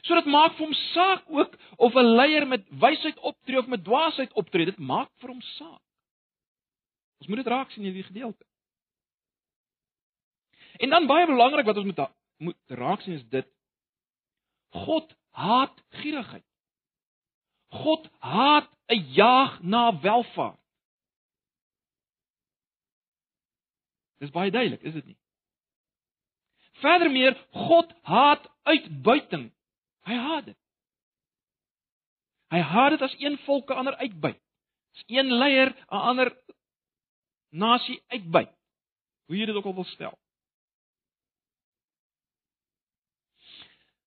So 0.02 0.14
dit 0.18 0.26
maak 0.26 0.56
vir 0.58 0.66
hom 0.66 0.74
saak 0.74 1.28
ook 1.30 1.52
of 1.76 1.94
'n 1.94 2.14
leier 2.18 2.46
met 2.46 2.66
wysheid 2.68 3.18
optree 3.18 3.58
of 3.58 3.66
met 3.66 3.84
dwaasheid 3.84 4.32
optree. 4.32 4.64
Dit 4.64 4.78
maak 4.78 5.10
vir 5.20 5.28
hom 5.28 5.40
saak. 5.40 5.82
Ons 7.18 7.28
moet 7.28 7.36
dit 7.36 7.46
raak 7.46 7.70
sien 7.70 7.84
in 7.84 7.92
hierdie 7.92 8.10
gedeelte. 8.10 8.44
En 10.82 10.90
dan 10.90 11.06
baie 11.06 11.26
belangrik 11.26 11.66
wat 11.66 11.76
ons 11.76 11.86
moet 11.86 12.08
moet 12.36 12.56
raak 12.66 13.00
sien 13.00 13.14
is 13.14 13.28
dit 13.28 13.46
God 14.70 15.14
haat 15.30 15.82
gierigheid. 15.88 16.44
God 17.68 18.08
haat 18.18 18.68
'n 18.88 19.04
jaag 19.14 19.62
na 19.62 20.00
welvaart. 20.00 20.60
Dis 24.18 24.30
baie 24.30 24.50
duidelik, 24.50 24.82
is 24.82 24.92
dit 24.92 25.06
nie? 25.06 25.18
Verdermeer, 26.82 27.46
God 27.50 27.94
haat 28.02 28.50
uitbuiting. 28.62 29.52
Hy 30.08 30.14
haat 30.14 30.44
dit. 30.44 30.58
Hy 32.52 32.60
haat 32.60 32.90
dit 32.96 33.02
as 33.02 33.14
een 33.18 33.38
volk 33.46 33.70
'n 33.70 33.80
ander 33.80 33.96
uitbuit. 33.96 34.40
As 34.94 35.04
een 35.06 35.32
leier 35.32 35.68
'n 35.70 36.02
ander 36.10 36.32
nasie 37.50 38.02
uitbuit. 38.08 38.52
Hoe 39.26 39.36
jy 39.36 39.46
dit 39.46 39.54
ook 39.54 39.64
al 39.64 39.74
wil 39.74 39.84
stel. 39.84 40.18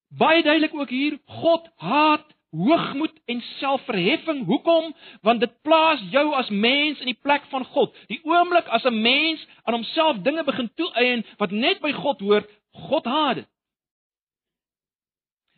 Baie 0.08 0.44
duidelik 0.44 0.74
ook 0.74 0.90
hier, 0.90 1.20
God 1.26 1.70
haat 1.76 2.36
hoogmoed 2.56 3.20
en 3.26 3.42
selfverheffing. 3.42 4.46
Hoekom? 4.46 4.96
Want 5.22 5.40
dit 5.40 5.62
plaas 5.62 6.02
jou 6.12 6.34
as 6.34 6.50
mens 6.50 7.00
in 7.00 7.06
die 7.06 7.20
plek 7.22 7.44
van 7.52 7.66
God. 7.66 7.96
Die 8.08 8.22
oomblik 8.24 8.68
as 8.68 8.86
'n 8.86 9.02
mens 9.02 9.48
aan 9.64 9.74
homself 9.74 10.18
dinge 10.18 10.44
begin 10.44 10.72
toeëien 10.76 11.26
wat 11.38 11.52
net 11.52 11.80
by 11.80 11.92
God 11.92 12.20
hoort, 12.20 12.50
God 12.72 13.06
haat 13.06 13.36
dit. 13.36 13.50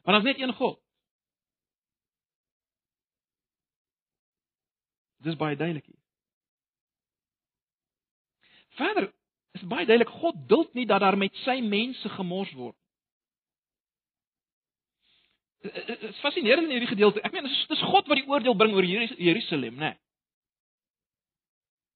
Want 0.07 0.23
daar's 0.23 0.37
net 0.37 0.47
een 0.47 0.53
God. 0.53 0.79
Dis 5.17 5.35
baie 5.35 5.55
duidelik 5.55 5.85
hier. 5.85 5.99
Verder 8.69 9.13
is 9.51 9.65
baie 9.67 9.85
duidelik 9.85 10.13
God 10.13 10.47
duld 10.47 10.73
nie 10.73 10.85
dat 10.85 11.03
daar 11.03 11.17
met 11.17 11.35
sy 11.43 11.59
mense 11.59 12.09
gemors 12.09 12.53
word. 12.55 12.77
Dit 15.59 16.01
is 16.07 16.23
fascinerend 16.23 16.69
in 16.69 16.77
hierdie 16.77 16.93
gedeelte. 16.93 17.21
Ek 17.27 17.35
meen 17.35 17.51
dis 17.51 17.83
God 17.91 18.07
wat 18.07 18.21
die 18.21 18.29
oordeel 18.31 18.55
bring 18.55 18.79
oor 18.79 18.87
Jerusalem, 18.87 19.75
né? 19.75 19.91
Nee. 19.91 19.99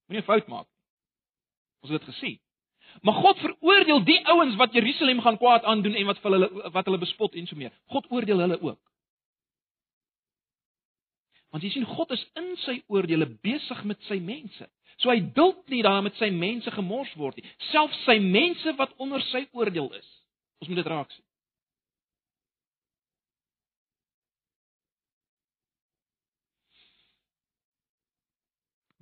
Moenie 0.04 0.26
fout 0.28 0.52
maak. 0.52 0.68
Ons 1.80 1.96
het 1.96 2.04
dit 2.04 2.12
gesien. 2.12 2.40
Maar 3.00 3.14
God 3.14 3.38
veroordeel 3.38 4.04
die 4.04 4.20
ouens 4.26 4.56
wat 4.60 4.72
Jerusalem 4.72 5.20
gaan 5.20 5.38
kwaad 5.38 5.64
aandoen 5.64 5.94
en 5.94 6.06
wat 6.06 6.22
hulle 6.22 6.70
wat 6.72 6.84
hulle 6.84 6.98
bespot 6.98 7.34
en 7.34 7.46
so 7.46 7.56
meer. 7.56 7.72
God 7.86 8.06
oordeel 8.10 8.44
hulle 8.44 8.60
ook. 8.60 8.80
Want 11.50 11.64
jy 11.64 11.70
sien 11.70 11.88
God 11.88 12.10
is 12.10 12.22
in 12.38 12.54
sy 12.64 12.78
oordeele 12.86 13.26
besig 13.44 13.82
met 13.84 14.00
sy 14.08 14.20
mense. 14.24 14.68
So 15.00 15.10
hy 15.10 15.20
duld 15.34 15.66
nie 15.72 15.82
daar 15.84 16.02
met 16.04 16.16
sy 16.20 16.30
mense 16.30 16.70
gemors 16.70 17.12
word 17.18 17.40
nie, 17.40 17.48
selfs 17.72 17.98
sy 18.06 18.18
mense 18.22 18.76
wat 18.78 18.92
onder 19.02 19.20
sy 19.32 19.44
oordeel 19.52 19.90
is. 19.98 20.08
Ons 20.62 20.70
moet 20.70 20.80
dit 20.80 20.90
raak 20.92 21.10
sien. 21.10 21.24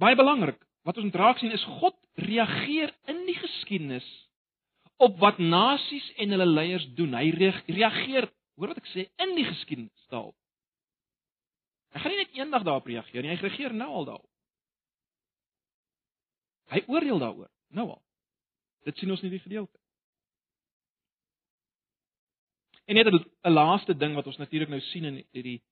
Baie 0.00 0.16
belangrik, 0.16 0.56
wat 0.88 0.96
ons 0.96 1.10
moet 1.10 1.18
raak 1.20 1.40
sien 1.42 1.52
is 1.52 1.64
God 1.82 1.99
reageer 2.14 2.92
in 3.10 3.24
die 3.26 3.36
geskiedenis 3.38 4.06
op 5.00 5.18
wat 5.18 5.38
nasies 5.38 6.12
en 6.20 6.34
hulle 6.34 6.46
leiers 6.46 6.86
doen. 6.98 7.14
Hy 7.16 7.30
reageer, 7.32 8.28
hoor 8.60 8.72
wat 8.72 8.82
ek 8.82 8.90
sê, 8.92 9.06
in 9.24 9.34
die 9.38 9.46
geskiedenis 9.48 10.08
daarop. 10.12 10.36
Hy 11.90 12.02
gaan 12.02 12.14
nie 12.14 12.20
net 12.20 12.36
eendag 12.38 12.66
daarop 12.66 12.86
reageer 12.86 13.24
nie, 13.24 13.32
hy 13.32 13.40
reageer 13.40 13.74
nou 13.74 13.88
al 13.88 14.08
daarop. 14.12 14.28
Hy 16.70 16.84
oordeel 16.86 17.18
daaroor, 17.18 17.48
nou 17.74 17.88
al. 17.96 18.02
Dit 18.86 19.00
sien 19.00 19.10
ons 19.10 19.22
in 19.26 19.32
die 19.32 19.42
gedeelte. 19.42 19.80
En 22.86 22.94
net 22.94 23.06
'n 23.06 23.52
laaste 23.52 23.94
ding 23.94 24.14
wat 24.14 24.26
ons 24.26 24.38
natuurlik 24.38 24.68
nou 24.68 24.80
sien 24.80 25.04
in 25.04 25.24
hierdie 25.32 25.62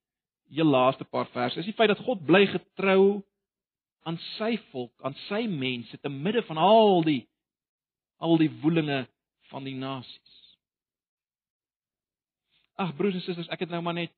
heel 0.50 0.64
laaste 0.64 1.04
paar 1.04 1.26
verse, 1.26 1.58
is 1.58 1.64
die 1.64 1.74
feit 1.74 1.88
dat 1.88 2.04
God 2.06 2.24
bly 2.24 2.46
getrou 2.46 3.22
aan 4.08 4.18
sy 4.36 4.54
volk, 4.72 4.94
aan 5.04 5.16
sy 5.26 5.42
mense 5.52 5.98
te 6.00 6.08
midde 6.08 6.42
van 6.48 6.60
al 6.62 7.02
die 7.06 7.22
al 8.18 8.38
die 8.40 8.50
woelinge 8.62 9.04
van 9.50 9.66
die 9.68 9.76
nasies. 9.78 10.36
Ag 12.78 12.94
broers 12.98 13.18
en 13.18 13.22
susters, 13.22 13.50
ek 13.52 13.66
het 13.66 13.74
nou 13.74 13.82
maar 13.84 13.98
net 13.98 14.14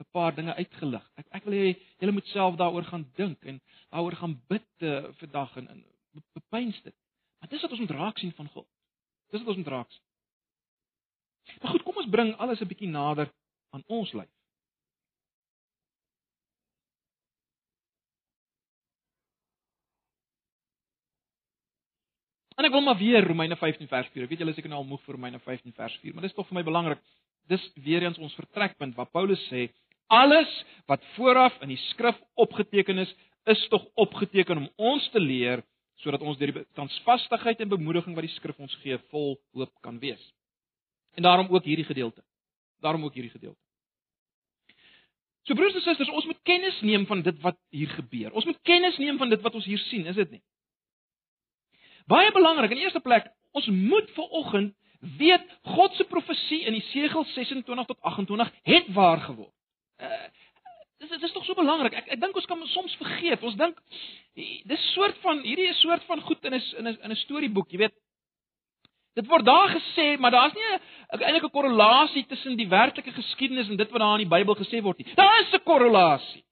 'n 0.00 0.08
paar 0.12 0.34
dinge 0.34 0.54
uitgelig. 0.54 1.04
Ek 1.16 1.26
ek 1.30 1.44
wil 1.44 1.74
julle 1.98 2.12
moet 2.12 2.26
self 2.26 2.56
daaroor 2.56 2.84
gaan 2.84 3.06
dink 3.16 3.44
en 3.44 3.60
daaroor 3.90 4.16
gaan 4.16 4.36
bid 4.48 4.68
uh, 4.78 5.04
vandag 5.20 5.56
en, 5.56 5.68
en 5.68 5.84
bepeins 6.32 6.82
dit. 6.82 6.94
Maar 7.38 7.48
dis 7.48 7.62
wat 7.62 7.70
ons 7.70 7.80
moet 7.80 7.90
raak 7.90 8.18
sien 8.18 8.32
van 8.32 8.48
God. 8.48 8.68
Dis 9.30 9.40
wat 9.40 9.48
ons 9.48 9.56
moet 9.56 9.72
raak 9.74 9.90
sien. 9.90 10.04
Maar 11.60 11.70
goed, 11.70 11.82
kom 11.82 11.96
ons 11.96 12.08
bring 12.10 12.36
alles 12.36 12.60
'n 12.60 12.66
bietjie 12.66 12.88
nader 12.88 13.32
aan 13.70 13.84
ons 13.86 14.12
lewe. 14.12 14.39
En 22.60 22.66
ek 22.68 22.74
wil 22.76 22.84
maar 22.84 22.98
weer 23.00 23.24
Romeine 23.24 23.56
15 23.56 23.88
vers 23.88 24.08
4. 24.12 24.26
Ek 24.26 24.32
weet 24.34 24.42
julle 24.42 24.52
is 24.52 24.58
seker 24.60 24.68
nou 24.68 24.82
al 24.82 24.88
moeg 24.88 25.00
vir 25.06 25.16
Romeine 25.16 25.38
15 25.40 25.72
vers 25.72 25.94
4, 26.02 26.12
maar 26.12 26.26
dit 26.26 26.32
is 26.32 26.36
tog 26.36 26.48
vir 26.50 26.58
my 26.58 26.64
belangrik 26.66 27.00
dis 27.50 27.62
weer 27.84 28.04
eens 28.04 28.18
ons 28.20 28.34
vertrekpunt 28.38 28.94
waar 28.98 29.08
Paulus 29.10 29.40
sê 29.48 29.68
alles 30.10 30.50
wat 30.90 31.02
vooraf 31.16 31.56
in 31.64 31.72
die 31.72 31.80
skrif 31.90 32.18
opgeteken 32.44 32.98
is, 32.98 33.10
is 33.50 33.62
tog 33.72 33.86
opgeteken 34.04 34.60
om 34.60 34.68
ons 34.90 35.06
te 35.14 35.22
leer 35.22 35.64
sodat 36.02 36.22
ons 36.24 36.38
deur 36.40 36.52
die 36.52 36.66
standvastigheid 36.72 37.60
en 37.60 37.72
bemoediging 37.72 38.14
wat 38.16 38.24
die 38.24 38.34
skrif 38.36 38.60
ons 38.60 38.76
gee, 38.84 38.96
vol 39.12 39.34
hoop 39.56 39.72
kan 39.84 39.98
wees. 40.00 40.20
En 41.16 41.26
daarom 41.26 41.50
ook 41.52 41.66
hierdie 41.68 41.84
gedeelte. 41.84 42.22
Daarom 42.80 43.04
ook 43.04 43.16
hierdie 43.18 43.32
gedeelte. 43.32 43.60
So 45.44 45.56
broers 45.56 45.76
en 45.76 45.84
susters, 45.84 46.12
ons 46.12 46.28
moet 46.28 46.40
kennis 46.48 46.78
neem 46.84 47.04
van 47.08 47.20
dit 47.26 47.36
wat 47.44 47.58
hier 47.74 47.92
gebeur. 47.98 48.32
Ons 48.32 48.48
moet 48.48 48.60
kennis 48.64 48.96
neem 49.02 49.18
van 49.20 49.28
dit 49.32 49.44
wat 49.44 49.56
ons 49.58 49.68
hier 49.68 49.80
sien, 49.90 50.08
is 50.08 50.16
dit 50.16 50.38
nie? 50.38 50.42
Baie 52.10 52.32
belangrik, 52.34 52.74
in 52.74 52.82
eerste 52.82 53.00
plek, 53.00 53.30
ons 53.54 53.66
moet 53.70 54.10
ver 54.16 54.36
oggend 54.42 54.74
weet 55.00 55.46
God 55.62 55.94
se 55.96 56.04
profesie 56.04 56.60
in 56.68 56.74
Jesegiel 56.74 57.24
26 57.24 57.86
tot 57.86 58.00
28 58.00 58.52
het 58.62 58.92
waar 58.92 59.20
geword. 59.20 59.54
Uh, 60.00 60.28
dis 61.00 61.20
dis 61.20 61.32
tog 61.32 61.44
so 61.44 61.54
belangrik. 61.54 61.94
Ek 61.96 62.12
ek 62.16 62.20
dink 62.20 62.36
ons 62.36 62.48
kan 62.48 62.60
soms 62.74 62.96
vergeet. 63.00 63.42
Ons 63.42 63.56
dink 63.56 63.80
dis 64.68 64.86
soort 64.94 65.16
van 65.24 65.40
hierdie 65.44 65.70
is 65.70 65.80
soort 65.80 66.04
van 66.08 66.20
goed 66.20 66.44
in 66.44 66.54
'n 66.54 66.62
in 66.78 66.88
'n 66.88 66.98
in 67.04 67.10
'n 67.10 67.22
storieboek, 67.24 67.70
jy 67.72 67.78
weet. 67.78 67.96
Dit 69.14 69.26
word 69.26 69.44
daar 69.44 69.68
gesê, 69.68 70.18
maar 70.18 70.30
daar's 70.30 70.54
nie 70.54 70.68
'n 70.68 71.22
eintlike 71.22 71.50
korrelasie 71.50 72.26
tussen 72.26 72.56
die 72.56 72.68
werklike 72.68 73.12
geskiedenis 73.12 73.68
en 73.68 73.76
dit 73.76 73.90
wat 73.90 74.00
daar 74.00 74.20
in 74.20 74.28
die 74.28 74.36
Bybel 74.36 74.54
gesê 74.54 74.82
word 74.82 74.98
nie. 74.98 75.14
Daar 75.14 75.40
is 75.40 75.52
'n 75.52 75.64
korrelasie. 75.64 76.44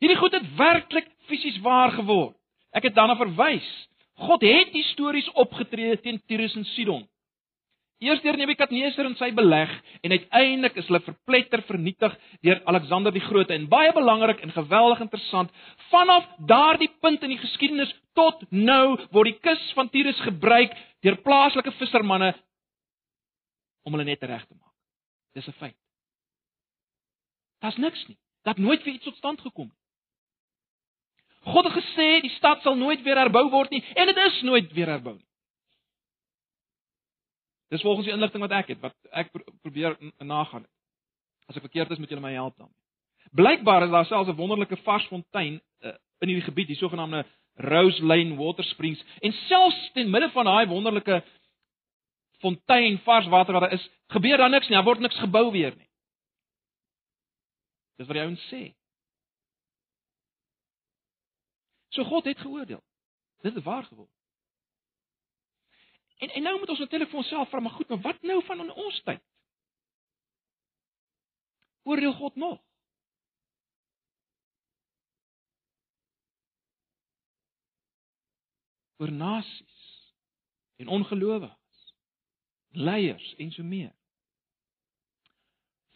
Hierdie 0.00 0.18
goed 0.18 0.32
het 0.32 0.56
werklik 0.56 1.08
fisies 1.26 1.58
waar 1.60 1.90
geword. 1.90 2.36
Ek 2.72 2.82
het 2.82 2.94
daarna 2.94 3.16
verwys. 3.16 3.87
God 4.18 4.42
het 4.42 4.74
histories 4.74 5.28
opgetree 5.38 5.96
teen 6.02 6.18
Tyrus 6.26 6.56
en 6.58 6.66
Sidon. 6.74 7.06
Eers 7.98 8.20
deur 8.22 8.36
Nebukadneser 8.38 9.08
en 9.08 9.16
sy 9.18 9.32
beleg 9.34 9.70
en 10.06 10.14
uiteindelik 10.14 10.76
is 10.78 10.86
hulle 10.86 11.00
verpletter 11.02 11.64
vernietig 11.66 12.14
deur 12.46 12.60
Alexander 12.70 13.14
die 13.14 13.22
Grote 13.24 13.56
en 13.56 13.66
baie 13.70 13.90
belangrik 13.94 14.44
en 14.46 14.54
geweldig 14.54 15.02
interessant 15.02 15.50
vanaf 15.90 16.28
daardie 16.50 16.90
punt 17.02 17.26
in 17.26 17.34
die 17.34 17.40
geskiedenis 17.42 17.90
tot 18.18 18.44
nou 18.54 18.98
word 19.14 19.32
die 19.32 19.40
kus 19.42 19.64
van 19.74 19.90
Tyrus 19.90 20.20
gebruik 20.26 20.76
deur 21.02 21.18
plaaslike 21.26 21.74
vissermanne 21.80 22.32
om 23.82 23.96
hulle 23.96 24.06
net 24.06 24.22
reg 24.30 24.46
te 24.46 24.54
maak. 24.54 24.74
Dis 25.34 25.48
'n 25.48 25.58
feit. 25.58 25.76
Daar's 27.62 27.78
niks 27.78 28.06
nie. 28.08 28.18
Dat 28.44 28.58
nooit 28.58 28.82
vir 28.82 28.92
iets 28.92 29.04
tot 29.04 29.16
stand 29.16 29.40
gekom 29.40 29.66
nie. 29.66 29.78
God 31.52 31.68
het 31.68 31.76
gesê 31.78 32.08
die 32.24 32.34
stad 32.36 32.62
sal 32.62 32.76
nooit 32.76 33.02
weer 33.06 33.20
herbou 33.20 33.48
word 33.50 33.72
nie 33.74 33.82
en 33.94 34.10
dit 34.10 34.20
is 34.26 34.42
nooit 34.42 34.72
weer 34.76 34.92
herbou 34.94 35.16
nie. 35.16 35.28
Dis 37.68 37.84
volgens 37.84 38.06
die 38.08 38.14
inligting 38.14 38.40
wat 38.40 38.54
ek 38.56 38.72
het, 38.72 38.80
wat 38.80 38.94
ek 39.12 39.32
probeer 39.60 39.96
nagaan. 40.24 40.64
As 41.48 41.56
ek 41.56 41.66
verkeerd 41.66 41.92
is, 41.92 42.00
moet 42.00 42.12
julle 42.12 42.24
my 42.24 42.32
help 42.32 42.56
dan. 42.56 42.70
Blykbaar 43.36 43.84
is 43.84 43.92
daar 43.92 44.06
selfs 44.08 44.30
'n 44.30 44.36
wonderlike 44.36 44.76
vars 44.84 45.06
fontein 45.06 45.60
uh, 45.84 45.92
in 46.20 46.28
hierdie 46.28 46.48
gebied, 46.48 46.68
die 46.68 46.76
sogenaamde 46.76 47.26
Rose 47.54 48.04
Lane 48.04 48.36
Water 48.36 48.64
Springs, 48.64 49.04
en 49.20 49.32
selfs 49.32 49.90
ten 49.92 50.10
midde 50.10 50.30
van 50.30 50.44
daai 50.44 50.66
wonderlike 50.66 51.22
fontein 52.40 52.98
vars 52.98 53.26
water 53.26 53.52
wat 53.52 53.62
daar 53.62 53.72
is, 53.72 53.90
gebeur 54.08 54.36
daar 54.36 54.50
niks 54.50 54.68
nie, 54.68 54.76
daar 54.76 54.84
word 54.84 55.00
niks 55.00 55.18
gebou 55.18 55.50
weer 55.52 55.76
nie. 55.76 55.88
Dis 57.98 58.06
wat 58.06 58.16
hy 58.16 58.26
ons 58.26 58.48
sê. 58.52 58.77
So 61.98 62.06
God 62.06 62.28
het 62.30 62.38
geoordeel. 62.38 62.82
Dit 63.42 63.56
is 63.56 63.62
waar 63.66 63.84
geword. 63.84 64.14
En 66.18 66.28
en 66.28 66.42
nou 66.42 66.58
moet 66.58 66.68
ons 66.68 66.78
natuurlik 66.78 67.10
vir 67.10 67.18
onsself 67.18 67.50
vra, 67.50 67.60
maar 67.60 67.74
goed, 67.74 67.88
maar 67.88 68.00
wat 68.06 68.22
nou 68.22 68.38
van 68.44 68.70
ons 68.70 69.02
tyd? 69.02 69.22
Oordeel 71.82 72.14
God 72.14 72.34
nog? 72.34 72.62
oor 78.98 79.12
nasies 79.12 80.14
en 80.76 80.88
ongelowiges, 80.88 81.94
leiers 82.68 83.34
en 83.38 83.52
so 83.54 83.62
meer. 83.62 83.94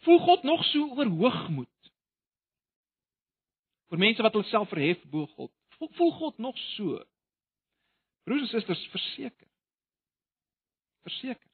Voel 0.07 0.19
God 0.19 0.43
nog 0.43 0.63
so 0.71 0.87
oor 0.95 1.11
hoogmoed? 1.11 1.91
Vir 3.91 3.99
mense 3.99 4.23
wat 4.23 4.35
hulle 4.35 4.47
self 4.47 4.71
verhef 4.71 5.03
bo 5.11 5.27
God. 5.35 5.51
Voel 5.79 6.11
God 6.11 6.37
nog 6.37 6.57
so? 6.57 7.03
Broers 8.23 8.41
en 8.41 8.47
susters, 8.47 8.87
verseker 8.91 9.47
verseker. 11.03 11.49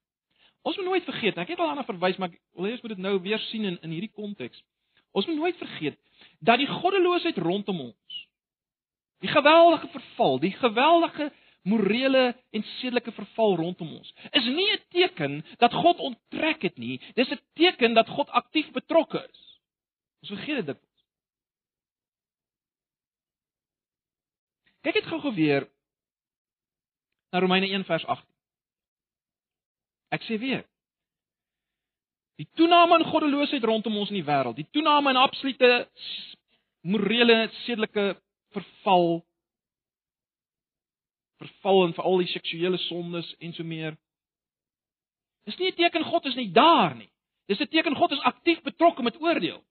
Ons 0.67 0.78
moet 0.78 0.89
nooit 0.89 1.07
vergeet, 1.07 1.38
ek 1.39 1.53
het 1.53 1.61
al 1.61 1.72
daarna 1.72 1.86
verwys, 1.88 2.17
maar 2.20 2.34
ek 2.34 2.39
wil 2.57 2.70
eers 2.70 2.82
moet 2.84 2.95
dit 2.95 3.03
nou 3.03 3.15
weer 3.24 3.41
sien 3.49 3.65
in 3.70 3.78
in 3.86 3.93
hierdie 3.95 4.13
konteks. 4.13 4.59
Ons 5.15 5.30
moet 5.30 5.39
nooit 5.39 5.57
vergeet 5.57 5.97
dat 6.45 6.59
die 6.61 6.70
goddeloosheid 6.70 7.39
rondom 7.41 7.80
ons, 7.89 8.17
die 9.24 9.32
geweldige 9.32 9.89
verval, 9.95 10.38
die 10.43 10.53
geweldige 10.59 11.30
morele 11.67 12.34
en 12.55 12.65
sedelike 12.80 13.13
verval 13.15 13.55
rondom 13.59 13.95
ons, 13.97 14.11
is 14.32 14.45
nie 14.45 14.67
'n 14.74 14.84
teken 14.95 15.39
dat 15.63 15.74
God 15.74 15.99
onttrek 15.99 16.61
het 16.61 16.78
nie, 16.78 16.99
dis 17.15 17.32
'n 17.32 17.39
teken 17.55 17.93
dat 17.93 18.07
God 18.07 18.30
aktief 18.30 18.72
betrokke 18.72 19.24
is. 19.32 19.41
Ons 20.22 20.32
vergeet 20.36 20.65
dit. 20.65 20.80
Kyk 24.82 24.94
dit 24.94 25.08
gou-gou 25.12 25.34
weer 25.36 25.68
na 27.32 27.40
Romeine 27.40 27.68
1 27.68 27.86
vers 27.86 28.06
8. 28.06 28.26
Ek 30.16 30.24
sê 30.26 30.40
weer. 30.42 30.64
Die 32.40 32.48
toename 32.56 33.02
in 33.02 33.10
goddeloosheid 33.12 33.66
rondom 33.68 33.98
ons 34.00 34.12
in 34.14 34.22
die 34.22 34.28
wêreld, 34.28 34.56
die 34.56 34.70
toename 34.72 35.12
in 35.12 35.20
absolute 35.20 35.72
morele 36.88 37.50
sedelike 37.66 38.14
verval 38.56 39.20
verval 41.40 41.86
en 41.86 41.96
veral 41.96 42.20
die 42.20 42.32
seksuele 42.34 42.80
sondes 42.88 43.28
en 43.40 43.54
so 43.56 43.64
meer. 43.64 43.96
Dis 45.48 45.58
nie 45.58 45.72
'n 45.72 45.76
teken 45.76 46.04
God 46.04 46.26
is 46.26 46.36
nie 46.36 46.52
daar 46.52 46.96
nie. 46.96 47.12
Dis 47.48 47.60
'n 47.60 47.68
teken 47.68 47.96
God 47.96 48.12
is 48.12 48.20
aktief 48.20 48.62
betrokke 48.62 49.04
met 49.04 49.22
oordeel. 49.22 49.64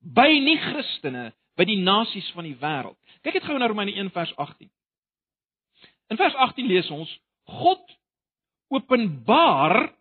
By 0.00 0.28
nie 0.40 0.58
Christene, 0.58 1.32
by 1.56 1.66
die 1.68 1.80
nasies 1.82 2.30
van 2.34 2.48
die 2.48 2.56
wêreld. 2.60 2.96
Kyk 3.22 3.38
dit 3.38 3.46
gou 3.46 3.58
na 3.58 3.68
Romeine 3.70 3.94
1 3.94 4.10
vers 4.14 4.32
18. 4.36 4.70
In 6.12 6.20
vers 6.20 6.34
18 6.34 6.66
lees 6.66 6.90
ons: 6.90 7.10
God 7.60 7.82
openbaar 8.74 9.92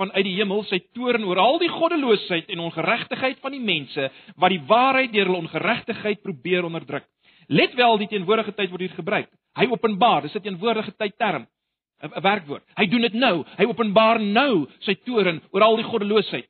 vanuit 0.00 0.24
die 0.24 0.36
hemel 0.38 0.62
sy 0.70 0.80
toorn 0.96 1.26
oor 1.28 1.38
al 1.42 1.58
die 1.60 1.70
goddeloosheid 1.70 2.48
en 2.52 2.64
ongeregtigheid 2.64 3.40
van 3.44 3.52
die 3.52 3.62
mense 3.62 4.08
wat 4.40 4.54
die 4.54 4.62
waarheid 4.68 5.12
deur 5.12 5.28
hulle 5.28 5.42
ongeregtigheid 5.44 6.22
probeer 6.24 6.64
onderdruk. 6.68 7.04
Let 7.50 7.74
wel, 7.76 7.98
die 7.98 8.08
teenwoordige 8.12 8.54
tyd 8.56 8.70
word 8.70 8.86
hier 8.86 8.96
gebruik. 8.96 9.28
Hy 9.58 9.66
openbaar, 9.68 10.22
dis 10.22 10.36
'n 10.36 10.44
teenwoordige 10.46 10.94
tyd 10.96 11.18
term, 11.18 11.46
'n 12.02 12.22
werkwoord. 12.22 12.64
Hy 12.76 12.86
doen 12.86 13.00
dit 13.00 13.12
nou. 13.12 13.44
Hy 13.58 13.64
openbaar 13.64 14.20
nou 14.20 14.68
sy 14.80 14.94
toorn 14.94 15.42
oor 15.50 15.62
al 15.62 15.76
die 15.76 15.84
goddeloosheid. 15.84 16.48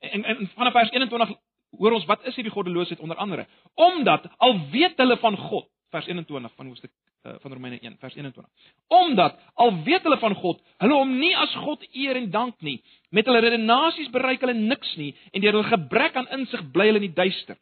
En, 0.00 0.24
en 0.24 0.50
vanaf 0.56 0.72
vers 0.72 0.90
21 0.90 1.36
hoor 1.78 1.96
ons 1.96 2.08
wat 2.10 2.26
is 2.28 2.36
hierdie 2.36 2.52
goddeloosheid 2.52 3.00
onder 3.00 3.16
andere? 3.16 3.46
Omdat 3.74 4.28
al 4.36 4.58
weet 4.72 4.98
hulle 5.00 5.16
van 5.22 5.36
God, 5.36 5.68
vers 5.92 6.06
21 6.06 6.52
van 6.56 6.66
hoofstuk 6.66 6.92
uh, 7.22 7.34
van 7.40 7.52
Romeine 7.52 7.78
1 7.80 7.96
vers 8.00 8.14
21. 8.14 8.44
Omdat 8.86 9.38
al 9.54 9.82
weet 9.82 10.02
hulle 10.02 10.18
van 10.18 10.34
God, 10.34 10.60
hulle 10.76 10.94
hom 10.94 11.16
nie 11.18 11.34
as 11.36 11.54
God 11.64 11.84
eer 11.92 12.18
en 12.20 12.30
dank 12.30 12.60
nie, 12.60 12.78
met 13.10 13.28
hulle 13.28 13.42
redenasies 13.44 14.10
bereik 14.14 14.44
hulle 14.44 14.56
niks 14.58 14.96
nie 15.00 15.12
en 15.32 15.44
deur 15.44 15.58
hulle 15.58 15.70
gebrek 15.72 16.16
aan 16.18 16.30
insig 16.38 16.64
bly 16.74 16.90
hulle 16.90 17.02
in 17.02 17.10
die 17.10 17.18
duister. 17.18 17.58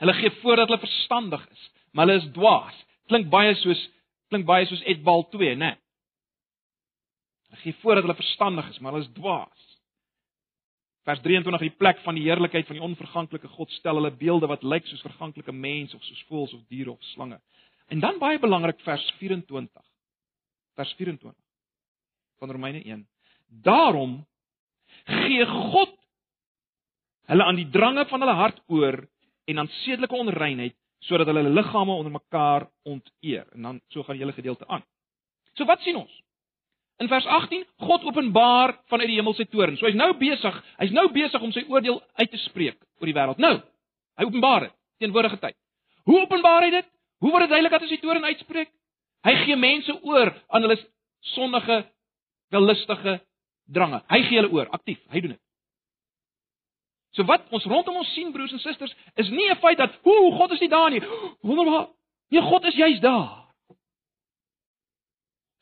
Hulle 0.00 0.16
gee 0.18 0.34
voor 0.42 0.60
dat 0.60 0.70
hulle 0.70 0.82
verstandig 0.82 1.46
is, 1.50 1.68
maar 1.92 2.06
hulle 2.06 2.20
is 2.20 2.30
dwaas. 2.36 2.82
Klink 3.08 3.30
baie 3.32 3.54
soos 3.62 3.82
klink 4.30 4.46
baie 4.46 4.66
soos 4.66 4.82
Edbal 4.90 5.22
2, 5.32 5.54
né? 5.56 5.76
Hulle 7.46 7.62
gee 7.62 7.78
voor 7.80 7.94
dat 7.94 8.04
hulle 8.04 8.18
verstandig 8.18 8.68
is, 8.74 8.80
maar 8.82 8.96
hulle 8.96 9.06
is 9.06 9.14
dwaas. 9.16 9.65
Vers 11.06 11.20
23 11.22 11.62
die 11.62 11.76
plek 11.78 12.00
van 12.02 12.16
die 12.18 12.24
heerlikheid 12.26 12.66
van 12.66 12.80
die 12.80 12.82
onverganklike 12.82 13.48
God 13.54 13.70
stel 13.76 14.00
hulle 14.00 14.10
beelde 14.18 14.48
wat 14.50 14.64
lyk 14.66 14.88
soos 14.90 15.04
verganklike 15.06 15.52
mense 15.54 15.94
of 15.94 16.02
soos 16.02 16.22
voëls 16.30 16.54
of 16.56 16.64
diere 16.72 16.90
of 16.90 17.10
slange. 17.12 17.38
En 17.94 18.02
dan 18.02 18.18
baie 18.18 18.40
belangrik 18.42 18.80
vers 18.82 19.04
24. 19.20 19.84
Vers 20.74 20.94
24 20.98 21.38
van 22.42 22.50
Romeine 22.50 22.82
1. 22.82 23.04
Daarom 23.46 24.18
gee 25.04 25.46
God 25.46 25.94
hulle 27.30 27.44
aan 27.44 27.62
die 27.62 27.70
drange 27.70 28.06
van 28.10 28.26
hulle 28.26 28.34
hart 28.34 28.58
oor 28.66 28.98
en 29.46 29.62
aan 29.62 29.70
sedelike 29.84 30.14
onreinheid 30.14 30.74
sodat 31.06 31.30
hulle 31.30 31.44
hulle 31.44 31.54
liggame 31.54 31.94
onder 31.94 32.12
mekaar 32.12 32.66
onteer. 32.82 33.46
En 33.54 33.62
dan 33.62 33.80
so 33.94 34.02
gaan 34.02 34.18
die 34.18 34.24
hele 34.24 34.34
gedeelte 34.34 34.66
aan. 34.66 34.82
So 35.54 35.64
wat 35.70 35.80
sien 35.86 35.96
ons? 36.02 36.22
In 36.96 37.08
vers 37.08 37.26
18, 37.26 37.66
God 37.76 38.04
openbaar 38.08 38.72
vanuit 38.88 39.10
die 39.10 39.18
hemel 39.18 39.34
sy 39.36 39.44
toorn. 39.52 39.76
So 39.76 39.84
hy's 39.88 39.98
nou 39.98 40.14
besig, 40.16 40.54
hy's 40.80 40.94
nou 40.96 41.10
besig 41.12 41.42
om 41.44 41.52
sy 41.52 41.66
oordeel 41.68 42.00
uit 42.16 42.30
te 42.32 42.40
spreek 42.46 42.78
oor 43.00 43.10
die 43.10 43.16
wêreld. 43.16 43.40
Nou, 43.42 43.58
hy 44.16 44.28
openbaar 44.28 44.68
dit 44.68 44.74
teenwoordige 45.04 45.36
tyd. 45.42 45.56
Hoe 46.08 46.22
openbaar 46.22 46.64
hy 46.64 46.70
dit? 46.78 46.88
Hoe 47.20 47.32
word 47.32 47.44
dit 47.44 47.52
duidelik 47.52 47.74
dat 47.74 47.84
hy 47.84 47.90
sy 47.90 48.00
toorn 48.00 48.24
uitspreek? 48.24 48.70
Hy 49.26 49.34
gee 49.44 49.56
mense 49.60 49.92
oor 50.06 50.32
aan 50.48 50.64
hulle 50.64 50.78
sondige, 51.34 51.82
wellustige 52.54 53.18
drange. 53.72 54.00
Hy 54.08 54.22
gee 54.28 54.40
hulle 54.40 54.52
oor, 54.54 54.70
aktief, 54.72 55.02
hy 55.12 55.20
doen 55.20 55.34
dit. 55.34 55.42
So 57.16 57.24
wat 57.28 57.44
ons 57.52 57.64
rondom 57.68 57.96
ons 57.96 58.12
sien 58.14 58.32
broers 58.32 58.52
en 58.52 58.60
susters, 58.60 58.92
is 59.16 59.28
nie 59.30 59.48
'n 59.50 59.56
feit 59.56 59.78
dat, 59.78 59.92
"Ooh, 60.04 60.36
God 60.36 60.52
is 60.52 60.60
nie 60.60 60.68
daar 60.68 60.90
nie." 60.90 61.00
Wonderbaar. 61.42 61.88
Nee, 62.30 62.42
God 62.42 62.64
is 62.64 62.74
juis 62.74 63.00
daar. 63.00 63.45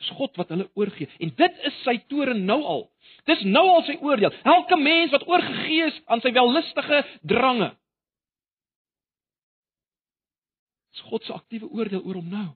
Dis 0.05 0.17
God 0.19 0.37
wat 0.37 0.51
hulle 0.53 0.67
oorgee 0.77 1.09
en 1.25 1.31
dit 1.39 1.63
is 1.71 1.77
sy 1.87 1.95
toren 2.13 2.43
nou 2.45 2.59
al. 2.69 2.83
Dis 3.25 3.41
nou 3.49 3.63
al 3.73 3.87
sy 3.87 3.97
oordeel. 4.05 4.35
Elke 4.45 4.77
mens 4.77 5.15
wat 5.15 5.25
oorgegee 5.29 5.89
is 5.89 5.97
aan 6.13 6.21
sy 6.21 6.33
wellustige 6.37 7.01
drange. 7.25 7.71
Dis 10.93 11.07
God 11.09 11.25
se 11.25 11.33
aktiewe 11.33 11.71
oordeel 11.73 12.05
oor 12.05 12.21
hom 12.21 12.29
nou. 12.29 12.51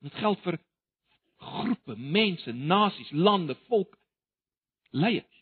Dit 0.00 0.16
geld 0.16 0.40
vir 0.46 0.56
groepe, 1.40 1.96
mense, 1.96 2.52
nasies, 2.52 3.12
lande, 3.12 3.56
volk, 3.68 3.92
leiers. 4.96 5.36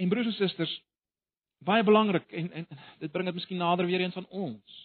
En 0.00 0.08
broers 0.08 0.32
en 0.32 0.40
susters, 0.40 0.72
baie 1.64 1.84
belangrik 1.86 2.32
en 2.32 2.50
en 2.52 2.66
dit 3.00 3.12
bring 3.12 3.28
dit 3.28 3.34
miskien 3.34 3.60
nader 3.60 3.86
weer 3.86 4.00
eens 4.00 4.16
aan 4.16 4.28
ons. 4.28 4.80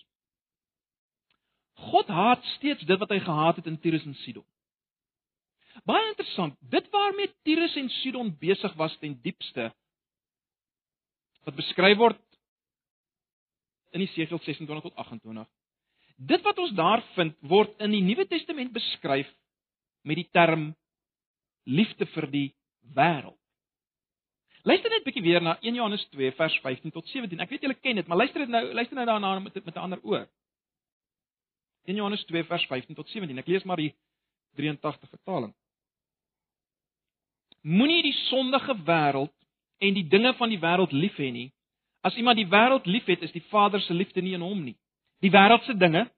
God 1.91 2.07
haat 2.07 2.45
steeds 2.57 2.85
dit 2.89 2.99
wat 2.99 3.11
hy 3.13 3.19
gehaat 3.21 3.59
het 3.61 3.67
in 3.69 3.79
Tyrus 3.79 4.05
en 4.05 4.15
Sidon. 4.23 4.45
Baie 5.85 6.07
interessant, 6.09 6.55
dit 6.59 6.87
waarmee 6.91 7.33
Tyrus 7.45 7.75
en 7.77 7.89
Sidon 8.01 8.31
besig 8.39 8.73
was 8.79 8.97
ten 9.01 9.19
diepste 9.21 9.69
wat 11.45 11.55
beskryf 11.55 11.97
word 11.97 12.23
in 13.95 14.03
Jesegiel 14.03 14.41
26 14.43 14.89
tot 14.89 14.95
28. 14.95 15.47
Dit 16.17 16.41
wat 16.43 16.57
ons 16.59 16.73
daar 16.75 17.03
vind 17.15 17.37
word 17.45 17.77
in 17.83 17.93
die 17.93 18.03
Nuwe 18.03 18.25
Testament 18.27 18.73
beskryf 18.75 19.29
met 20.01 20.19
die 20.19 20.29
term 20.33 20.71
liefde 21.67 22.07
vir 22.15 22.27
die 22.31 22.47
wêreld. 22.97 23.37
Luister 24.67 24.91
net 24.91 25.05
bietjie 25.05 25.23
weer 25.23 25.43
na 25.43 25.55
1 25.61 25.77
Johannes 25.79 26.03
2 26.11 26.33
vers 26.35 26.55
15 26.63 26.91
tot 26.91 27.07
17. 27.07 27.39
Ek 27.39 27.51
weet 27.53 27.63
julle 27.63 27.77
ken 27.79 28.01
dit, 28.01 28.07
maar 28.07 28.19
luister 28.19 28.43
dit 28.43 28.51
nou, 28.51 28.63
luister 28.75 28.97
nou 28.99 29.05
daarna 29.07 29.39
met 29.39 29.53
met 29.53 29.75
'n 29.75 29.85
ander 29.85 29.99
oor. 30.03 30.27
1 31.85 31.95
Johannes 31.95 32.25
2 32.25 32.43
vers 32.43 32.65
15 32.65 32.95
tot 32.95 33.09
17. 33.09 33.37
Ek 33.37 33.47
lees 33.47 33.63
maar 33.63 33.77
die 33.77 33.95
83 34.55 35.09
vertaling. 35.09 35.53
Moenie 37.61 38.01
die 38.03 38.17
sondige 38.27 38.75
wêreld 38.83 39.33
en 39.77 39.93
die 39.93 40.07
dinge 40.07 40.33
van 40.33 40.49
die 40.49 40.59
wêreld 40.59 40.91
lief 40.91 41.15
hê 41.15 41.31
nie. 41.31 41.53
As 42.01 42.15
iemand 42.15 42.37
die 42.37 42.47
wêreld 42.47 42.85
liefhet, 42.85 43.21
is 43.21 43.31
die 43.31 43.43
Vader 43.49 43.81
se 43.81 43.93
liefde 43.93 44.21
nie 44.21 44.33
in 44.33 44.41
hom 44.41 44.63
nie. 44.63 44.75
Die 45.19 45.31
wêreldse 45.31 45.77
dinge, 45.77 46.11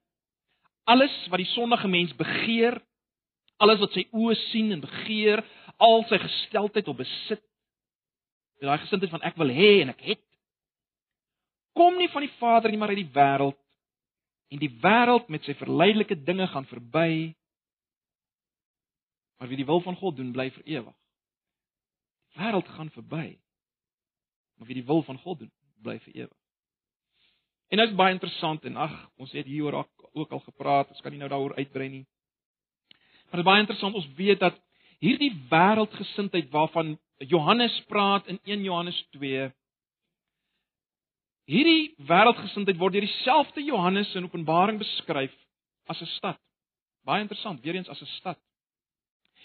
alles 0.84 1.28
wat 1.28 1.38
die 1.38 1.52
sondige 1.54 1.88
mens 1.88 2.14
begeer, 2.16 2.82
alles 3.56 3.78
wat 3.78 3.92
sy 3.92 4.08
oë 4.10 4.34
sien 4.50 4.72
en 4.72 4.80
begeer, 4.80 5.44
al 5.78 6.04
sy 6.08 6.18
gesteldheid 6.18 6.88
op 6.88 6.96
besit, 6.96 7.49
daai 8.68 8.82
gesindheid 8.82 9.12
van 9.12 9.24
ek 9.24 9.38
wil 9.40 9.52
hê 9.54 9.70
en 9.82 9.92
ek 9.94 10.02
het, 10.04 10.22
kom 11.76 11.96
nie 11.96 12.10
van 12.12 12.26
die 12.26 12.32
Vader 12.38 12.70
nie, 12.70 12.78
maar 12.80 12.92
uit 12.92 13.02
die 13.02 13.12
wêreld. 13.14 13.58
En 14.50 14.58
die 14.58 14.72
wêreld 14.82 15.28
met 15.30 15.46
sy 15.46 15.54
verleidelike 15.56 16.18
dinge 16.26 16.48
gaan 16.50 16.66
verby. 16.66 17.36
Maar 19.38 19.48
wie 19.48 19.60
die 19.62 19.68
wil 19.68 19.80
van 19.80 19.96
God 19.96 20.18
doen, 20.18 20.32
bly 20.34 20.50
vir 20.52 20.66
ewig. 20.66 20.96
Die 22.34 22.42
wêreld 22.42 22.68
gaan 22.74 22.90
verby. 22.92 23.38
Maar 24.58 24.68
wie 24.68 24.80
die 24.82 24.86
wil 24.86 25.02
van 25.06 25.18
God 25.22 25.44
doen, 25.44 25.52
bly 25.80 25.96
vir 26.04 26.24
ewig. 26.24 26.36
En 27.70 27.78
dit 27.78 27.88
is 27.88 27.96
baie 27.96 28.12
interessant 28.12 28.64
en 28.66 28.76
ag, 28.82 28.94
ons 29.22 29.32
het 29.32 29.46
hieroor 29.46 29.86
ook 30.18 30.32
al 30.34 30.42
gepraat, 30.42 30.90
ons 30.90 31.00
kan 31.00 31.14
nie 31.14 31.20
nou 31.22 31.30
daaroor 31.30 31.54
uitbrei 31.54 31.86
nie. 31.88 32.02
Maar 33.30 33.38
dit 33.38 33.44
is 33.44 33.46
baie 33.46 33.62
interessant 33.62 33.94
ons 33.94 34.08
weet 34.18 34.42
dat 34.42 34.58
hierdie 35.00 35.32
wêreldgesindheid 35.50 36.50
waarvan 36.52 36.98
Johannes 37.18 37.74
praat 37.88 38.26
in 38.28 38.40
1 38.44 38.64
Johannes 38.64 38.98
2 39.16 39.50
hierdie 41.50 41.94
wêreldgesindheid 42.08 42.78
word 42.78 42.94
deur 42.94 43.06
dieselfde 43.06 43.64
Johannes 43.64 44.12
in 44.14 44.28
Openbaring 44.28 44.78
beskryf 44.78 45.34
as 45.90 46.00
'n 46.00 46.06
stad. 46.18 46.38
Baie 47.04 47.22
interessant, 47.22 47.62
weer 47.62 47.74
eens 47.74 47.88
as 47.88 48.00
'n 48.00 48.06
stad. 48.18 48.38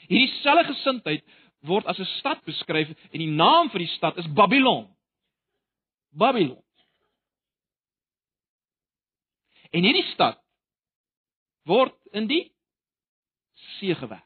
Hierdie 0.07 0.33
selfde 0.43 0.73
gesindheid 0.73 1.23
word 1.61 1.85
as 1.85 1.99
'n 1.99 2.05
stad 2.19 2.43
beskryf 2.45 2.89
en 3.11 3.19
die 3.19 3.31
naam 3.31 3.69
vir 3.69 3.79
die 3.79 3.93
stad 3.97 4.17
is 4.17 4.27
Babylon. 4.27 4.87
Babylon. 6.11 6.63
En 9.71 9.83
hierdie 9.83 10.11
stad 10.13 10.37
word 11.65 11.95
in 12.11 12.27
die 12.27 12.51
see 13.79 13.95
gewerk. 13.95 14.24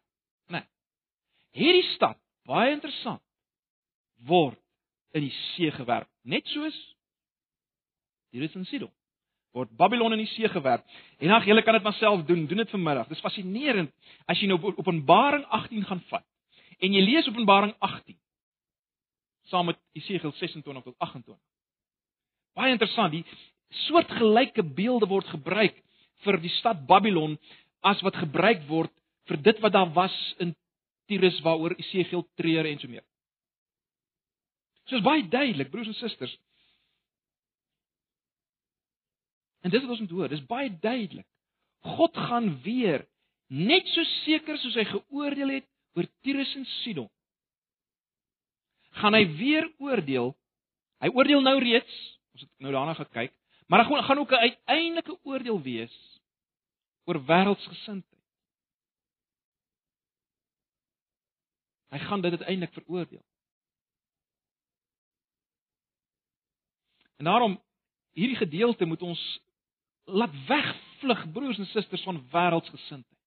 Hierdie 1.60 1.88
stad, 1.96 2.18
baie 2.48 2.72
interessant, 2.72 3.22
word 4.30 4.60
in 5.16 5.26
die 5.26 5.36
see 5.56 5.72
gewerk, 5.76 6.10
net 6.24 6.48
soos 6.54 6.78
Tyrus 8.30 8.56
en 8.56 8.66
Sidon 8.70 8.94
word 9.56 9.72
Babylon 9.78 10.14
in 10.14 10.24
die 10.24 10.30
see 10.36 10.50
gewerp. 10.52 10.86
En 11.20 11.34
ag, 11.34 11.48
julle 11.50 11.64
kan 11.66 11.78
dit 11.78 11.86
maar 11.86 11.98
self 11.98 12.24
doen. 12.28 12.46
Doen 12.48 12.64
dit 12.64 12.70
vanmiddag. 12.70 13.10
Dis 13.10 13.22
fascinerend 13.24 13.92
as 14.30 14.40
jy 14.42 14.50
nou 14.50 14.60
Openbaring 14.76 15.46
18 15.58 15.88
gaan 15.90 16.02
vat. 16.12 16.26
En 16.80 16.96
jy 16.96 17.04
lees 17.04 17.30
Openbaring 17.32 17.76
18 17.80 18.18
saam 19.50 19.66
met 19.66 19.80
Jesegiel 19.98 20.30
26 20.38 20.84
tot 20.86 20.96
28. 21.02 21.34
Baie 22.54 22.70
interessant, 22.76 23.10
die 23.10 23.24
soortgelyke 23.88 24.62
beelde 24.78 25.08
word 25.10 25.26
gebruik 25.34 25.80
vir 26.22 26.38
die 26.44 26.52
stad 26.60 26.84
Babylon 26.86 27.34
as 27.82 28.04
wat 28.06 28.20
gebruik 28.22 28.62
word 28.70 28.94
vir 29.26 29.42
dit 29.42 29.62
wat 29.64 29.74
daar 29.74 29.90
was 29.96 30.14
in 30.38 30.54
Tyrus 31.10 31.40
waaroor 31.46 31.76
Esegiel 31.78 32.26
treur 32.40 32.70
en 32.70 32.80
so 32.82 32.92
meer. 32.92 33.06
So 34.90 34.98
is 34.98 35.06
baie 35.06 35.26
duidelik, 35.30 35.72
broers 35.74 35.90
en 35.90 35.98
susters. 35.98 36.36
En 39.66 39.74
dis 39.74 39.82
wat 39.84 39.92
ons 39.98 40.04
moet 40.06 40.16
hoor, 40.16 40.32
dis 40.32 40.46
baie 40.50 40.70
duidelik. 40.82 41.28
God 41.98 42.18
gaan 42.18 42.54
weer 42.64 43.06
net 43.50 43.88
so 43.92 44.06
seker 44.24 44.58
soos 44.62 44.78
hy 44.78 44.86
geoordeel 44.88 45.58
het 45.60 45.68
oor 45.98 46.08
Tyrus 46.26 46.54
en 46.56 46.68
Sidon. 46.82 47.10
gaan 49.00 49.14
hy 49.14 49.26
weer 49.38 49.68
oordeel. 49.78 50.34
Hy 51.00 51.10
oordeel 51.14 51.42
nou 51.42 51.60
reeds 51.62 51.98
Ons 52.40 52.48
het 52.48 52.64
nou 52.64 52.72
daarna 52.72 52.94
gekyk, 52.96 53.34
maar 53.68 53.84
daar 53.84 54.04
gaan 54.04 54.18
ook 54.18 54.32
'n 54.32 54.46
uiteindelike 54.48 55.20
oordeel 55.24 55.62
wees 55.62 55.96
oor 57.04 57.26
wêreldsgesindheid. 57.26 58.09
Hy 61.90 61.98
gaan 61.98 62.22
dit 62.22 62.32
uiteindelik 62.32 62.74
veroordeel. 62.74 63.26
En 67.18 67.26
daarom 67.26 67.60
hierdie 68.12 68.38
gedeelte 68.38 68.86
moet 68.86 69.02
ons 69.02 69.22
laat 70.04 70.46
wegvlug 70.48 71.32
broers 71.32 71.58
en 71.58 71.66
susters 71.66 72.04
van 72.04 72.22
wêreldsgesindheid. 72.32 73.18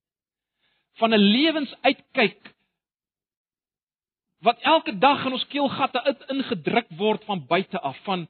Van 1.01 1.15
'n 1.15 1.19
lewensuitkyk 1.19 2.55
wat 4.39 4.61
elke 4.61 4.99
dag 4.99 5.25
in 5.25 5.33
ons 5.33 5.47
keelgatte 5.47 6.27
ingedruk 6.29 6.89
word 6.89 7.25
van 7.25 7.47
buite 7.47 7.81
af 7.81 7.99
van 8.05 8.29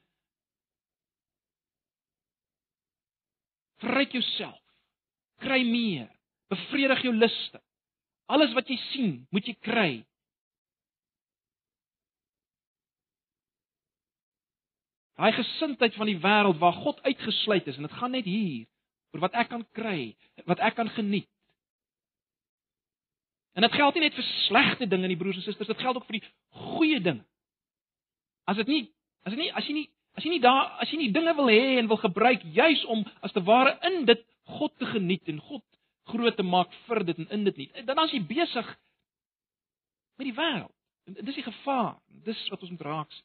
Verryk 3.83 4.13
jouself. 4.13 4.61
Kry 5.43 5.65
meer. 5.67 6.07
Bevredig 6.53 7.03
jou 7.03 7.15
liste. 7.17 7.59
Alles 8.31 8.53
wat 8.55 8.69
jy 8.71 8.77
sien, 8.77 9.27
moet 9.35 9.49
jy 9.49 9.55
kry. 9.59 9.91
Daai 15.23 15.37
gesindheid 15.37 15.95
van 15.95 16.11
die 16.11 16.19
wêreld 16.19 16.59
waar 16.59 16.75
God 16.83 16.99
uitgesluit 17.07 17.69
is 17.71 17.79
en 17.79 17.87
dit 17.87 17.99
gaan 18.01 18.11
net 18.17 18.27
hier 18.27 18.67
oor 19.15 19.23
wat 19.29 19.37
ek 19.39 19.53
kan 19.53 19.63
kry, 19.77 20.17
wat 20.51 20.59
ek 20.59 20.75
kan 20.75 20.91
geniet. 20.97 21.29
En 23.55 23.63
dit 23.63 23.75
geld 23.77 23.95
nie 23.95 24.07
net 24.09 24.17
vir 24.17 24.27
slegte 24.47 24.89
dinge 24.89 25.11
nie 25.13 25.19
broers 25.21 25.39
en 25.39 25.45
susters, 25.45 25.69
dit 25.69 25.85
geld 25.85 25.99
ook 26.01 26.09
vir 26.09 26.19
die 26.19 26.27
goeie 26.73 26.99
dinge. 27.05 27.23
As 28.51 28.59
dit 28.59 28.73
nie 28.73 28.85
as 29.23 29.37
dit 29.37 29.45
nie 29.45 29.53
as 29.55 29.69
jy 29.69 29.79
nie 29.79 29.89
As 30.13 30.25
jy 30.27 30.35
nie 30.35 30.43
daar 30.45 30.77
as 30.83 30.91
jy 30.93 30.99
nie 31.01 31.13
dinge 31.13 31.33
wil 31.39 31.49
hê 31.49 31.79
en 31.81 31.89
wil 31.89 32.01
gebruik 32.01 32.43
juis 32.53 32.85
om 32.93 33.05
as 33.25 33.33
te 33.33 33.41
ware 33.47 33.79
in 33.89 34.05
dit 34.09 34.21
God 34.59 34.75
te 34.77 34.89
geniet 34.91 35.29
en 35.33 35.41
God 35.41 35.65
groot 36.13 36.37
te 36.37 36.45
maak 36.45 36.73
vir 36.89 37.01
dit 37.09 37.21
en 37.23 37.31
in 37.39 37.45
dit 37.49 37.61
nie, 37.63 37.69
dan 37.89 38.01
as 38.03 38.13
jy 38.13 38.21
besig 38.27 38.69
met 40.19 40.29
die 40.29 40.37
wêreld. 40.37 40.73
Dis 41.23 41.39
die 41.39 41.47
gevaar. 41.47 41.95
Dis 42.27 42.41
wat 42.53 42.63
ons 42.63 42.75
moet 42.75 42.85
raak 42.85 43.15
sien. 43.15 43.25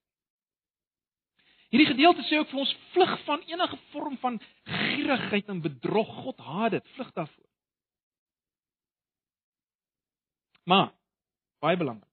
Hierdie 1.67 1.89
gedeelte 1.89 2.23
sê 2.23 2.39
ook 2.39 2.51
vir 2.51 2.61
ons 2.63 2.75
vlug 2.93 3.13
van 3.25 3.41
enige 3.49 3.77
vorm 3.91 4.17
van 4.17 4.39
gierigheid 4.63 5.49
en 5.51 5.61
bedrog. 5.61 6.13
God 6.23 6.39
haat 6.39 6.77
dit. 6.77 6.93
Vlug 6.95 7.11
daarvoor. 7.11 7.49
Maar 10.63 10.93
baie 11.59 11.77
belangrik. 11.77 12.11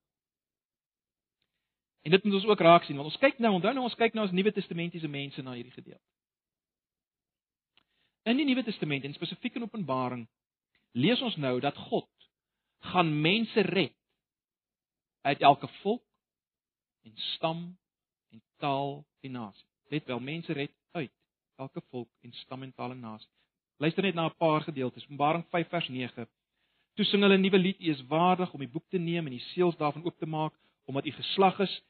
En 2.05 2.11
dit 2.11 2.25
moet 2.25 2.35
ons 2.35 2.47
ook 2.47 2.61
raak 2.61 2.85
sien 2.85 2.97
want 2.97 3.09
ons 3.09 3.21
kyk 3.23 3.39
nou, 3.39 3.55
onthou 3.57 3.73
nou 3.73 3.87
ons 3.87 3.97
kyk 3.97 4.13
nou 4.15 4.27
as 4.27 4.35
Nuwe 4.35 4.53
Testamentiese 4.53 5.09
mense 5.09 5.43
na 5.43 5.55
hierdie 5.57 5.73
gedeelte. 5.73 6.05
In 8.29 8.37
die 8.37 8.45
Nuwe 8.45 8.65
Testament 8.65 9.05
en 9.05 9.15
spesifiek 9.17 9.57
in 9.57 9.65
Openbaring 9.65 10.27
lees 10.93 11.23
ons 11.25 11.37
nou 11.41 11.57
dat 11.65 11.77
God 11.89 12.09
gaan 12.93 13.11
mense 13.25 13.65
red 13.71 13.97
uit 15.25 15.41
elke 15.41 15.69
volk 15.81 16.05
en 17.09 17.17
stam 17.35 17.65
en 18.33 18.43
taal 18.61 19.03
en 19.25 19.33
nasie. 19.33 19.67
Let 19.89 20.07
wel, 20.07 20.21
mense 20.21 20.53
red 20.53 20.73
uit 20.93 21.13
elke 21.57 21.83
volk 21.91 22.09
en 22.21 22.33
stam 22.33 22.63
en 22.63 22.73
taal 22.75 22.91
en 22.91 23.01
nasie. 23.01 23.31
Luister 23.77 24.03
net 24.03 24.15
na 24.15 24.27
'n 24.27 24.37
paar 24.37 24.61
gedeeltes. 24.61 25.05
Openbaring 25.05 25.45
5 25.51 25.69
vers 25.69 25.89
9. 25.89 26.29
Toe 26.95 27.05
sing 27.05 27.23
hulle 27.23 27.37
'n 27.37 27.41
nuwe 27.41 27.59
lied, 27.59 27.81
U 27.81 27.91
is 27.91 28.07
waardig 28.07 28.53
om 28.53 28.61
die 28.61 28.69
boek 28.69 28.89
te 28.89 28.99
neem 28.99 29.27
en 29.27 29.33
die 29.33 29.47
seels 29.53 29.77
daarvan 29.77 30.05
oop 30.05 30.19
te 30.19 30.27
maak, 30.27 30.55
omdat 30.85 31.07
U 31.07 31.11
geslag 31.11 31.59
is 31.59 31.83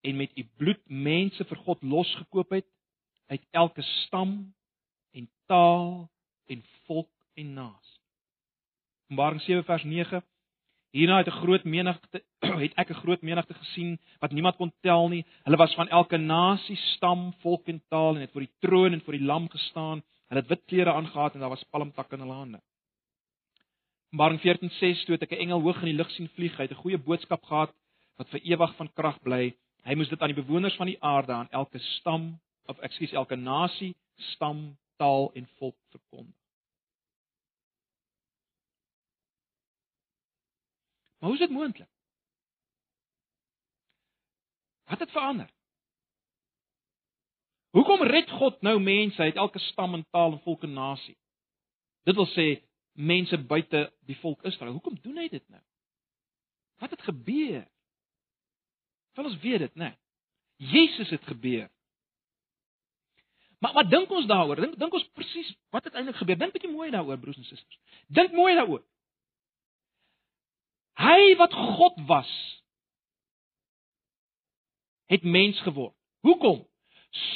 en 0.00 0.16
met 0.16 0.30
U 0.36 0.44
bloed 0.56 0.88
mense 0.88 1.44
vir 1.44 1.56
God 1.56 1.82
losgekoop 1.82 2.50
het 2.50 2.66
uit 3.26 3.42
elke 3.50 3.82
stam 3.82 4.54
en 5.10 5.30
taal 5.46 6.10
en 6.46 6.64
volk 6.86 7.10
en 7.34 7.52
nasie. 7.52 8.00
Openbaring 9.04 9.40
7 9.42 9.64
vers 9.64 9.84
9 9.84 10.22
Hierna 10.98 11.18
het 11.22 11.28
'n 11.30 11.40
groot 11.42 11.64
menigte 11.64 12.22
het 12.64 12.72
ek 12.74 12.90
'n 12.90 13.00
groot 13.02 13.22
menigte 13.22 13.54
gesien 13.54 13.98
wat 14.18 14.32
niemand 14.32 14.56
kon 14.56 14.72
tel 14.82 15.08
nie. 15.08 15.24
Hulle 15.44 15.56
was 15.56 15.74
van 15.74 15.88
elke 15.88 16.16
nasie, 16.16 16.76
stam, 16.76 17.32
volk 17.42 17.68
en 17.68 17.82
taal 17.88 18.14
en 18.14 18.20
het 18.20 18.32
voor 18.32 18.46
die 18.46 18.54
troon 18.58 18.92
en 18.92 19.00
voor 19.00 19.16
die 19.18 19.28
lam 19.30 19.48
gestaan. 19.48 20.02
Hulle 20.28 20.40
het 20.40 20.48
wit 20.48 20.64
klere 20.66 20.92
aangetree 20.92 21.34
en 21.34 21.40
daar 21.40 21.54
was 21.56 21.64
palmtakke 21.70 22.14
in 22.14 22.20
hulle 22.20 22.34
hande. 22.34 22.60
Openbaring 24.10 24.40
14:6 24.40 25.04
toe 25.04 25.14
het 25.14 25.22
ek 25.22 25.32
'n 25.32 25.42
engel 25.44 25.60
hoog 25.60 25.78
in 25.78 25.90
die 25.92 26.00
lug 26.00 26.10
sien 26.10 26.28
vlieg. 26.28 26.56
Hy 26.56 26.62
het 26.62 26.72
'n 26.72 26.82
goeie 26.82 26.98
boodskap 26.98 27.42
gehad 27.44 27.72
wat 28.16 28.28
vir 28.28 28.40
ewig 28.40 28.74
van 28.76 28.92
krag 28.92 29.22
bly. 29.22 29.54
Hy 29.84 29.94
moes 29.94 30.08
dit 30.08 30.20
aan 30.20 30.34
die 30.34 30.42
bewoners 30.42 30.76
van 30.76 30.86
die 30.86 31.02
aarde, 31.02 31.32
aan 31.32 31.50
elke 31.50 31.78
stam 31.78 32.40
of 32.66 32.78
ekskuus, 32.78 33.12
elke 33.12 33.36
nasie, 33.36 33.94
stam, 34.16 34.76
taal 34.96 35.30
en 35.34 35.46
volk 35.58 35.76
verkondig. 35.90 36.47
Maar 41.18 41.30
hoe 41.30 41.38
is 41.38 41.46
dit 41.46 41.50
moontlik? 41.50 41.88
Wat 44.84 44.98
het 44.98 45.10
verander? 45.10 45.50
Hoekom 47.70 48.02
red 48.02 48.30
God 48.30 48.60
nou 48.60 48.80
mense 48.80 49.22
uit 49.22 49.34
elke 49.34 49.58
stam 49.58 49.94
en 49.94 50.06
taal 50.10 50.32
en 50.32 50.40
volk 50.40 50.62
en 50.62 50.72
nasie? 50.72 51.18
Dit 52.02 52.14
wil 52.14 52.26
sê 52.26 52.46
mense 52.92 53.38
buite 53.38 53.92
die 54.00 54.16
volk 54.16 54.42
Israel. 54.42 54.72
Hoekom 54.72 54.98
doen 55.02 55.16
hy 55.16 55.28
dit 55.28 55.48
nou? 55.48 55.62
Wat 56.78 56.90
het 56.90 57.02
gebeur? 57.02 57.66
Wil 59.12 59.24
ons 59.24 59.40
weet 59.42 59.58
dit, 59.58 59.74
né? 59.74 59.84
Nee. 59.84 59.96
Jesus 60.58 61.10
het 61.10 61.24
gebeur. 61.26 61.68
Maar 63.58 63.72
wat 63.72 63.90
dink 63.90 64.10
ons 64.10 64.26
daaroor? 64.26 64.56
Dink 64.56 64.78
dink 64.78 64.94
ons 64.94 65.08
presies 65.14 65.50
wat 65.74 65.84
het 65.84 65.94
eintlik 65.94 66.16
gebeur? 66.16 66.38
Dink 66.38 66.54
bietjie 66.54 66.70
mooi 66.70 66.90
daaroor, 66.90 67.18
broers 67.18 67.36
en 67.36 67.46
susters. 67.46 67.78
Dink 68.06 68.32
mooi 68.32 68.54
daaroor. 68.54 68.82
Hy 70.98 71.34
wat 71.38 71.54
God 71.54 72.00
was, 72.06 72.30
het 75.06 75.22
mens 75.22 75.60
geword. 75.60 75.94
Hoekom? 76.26 76.64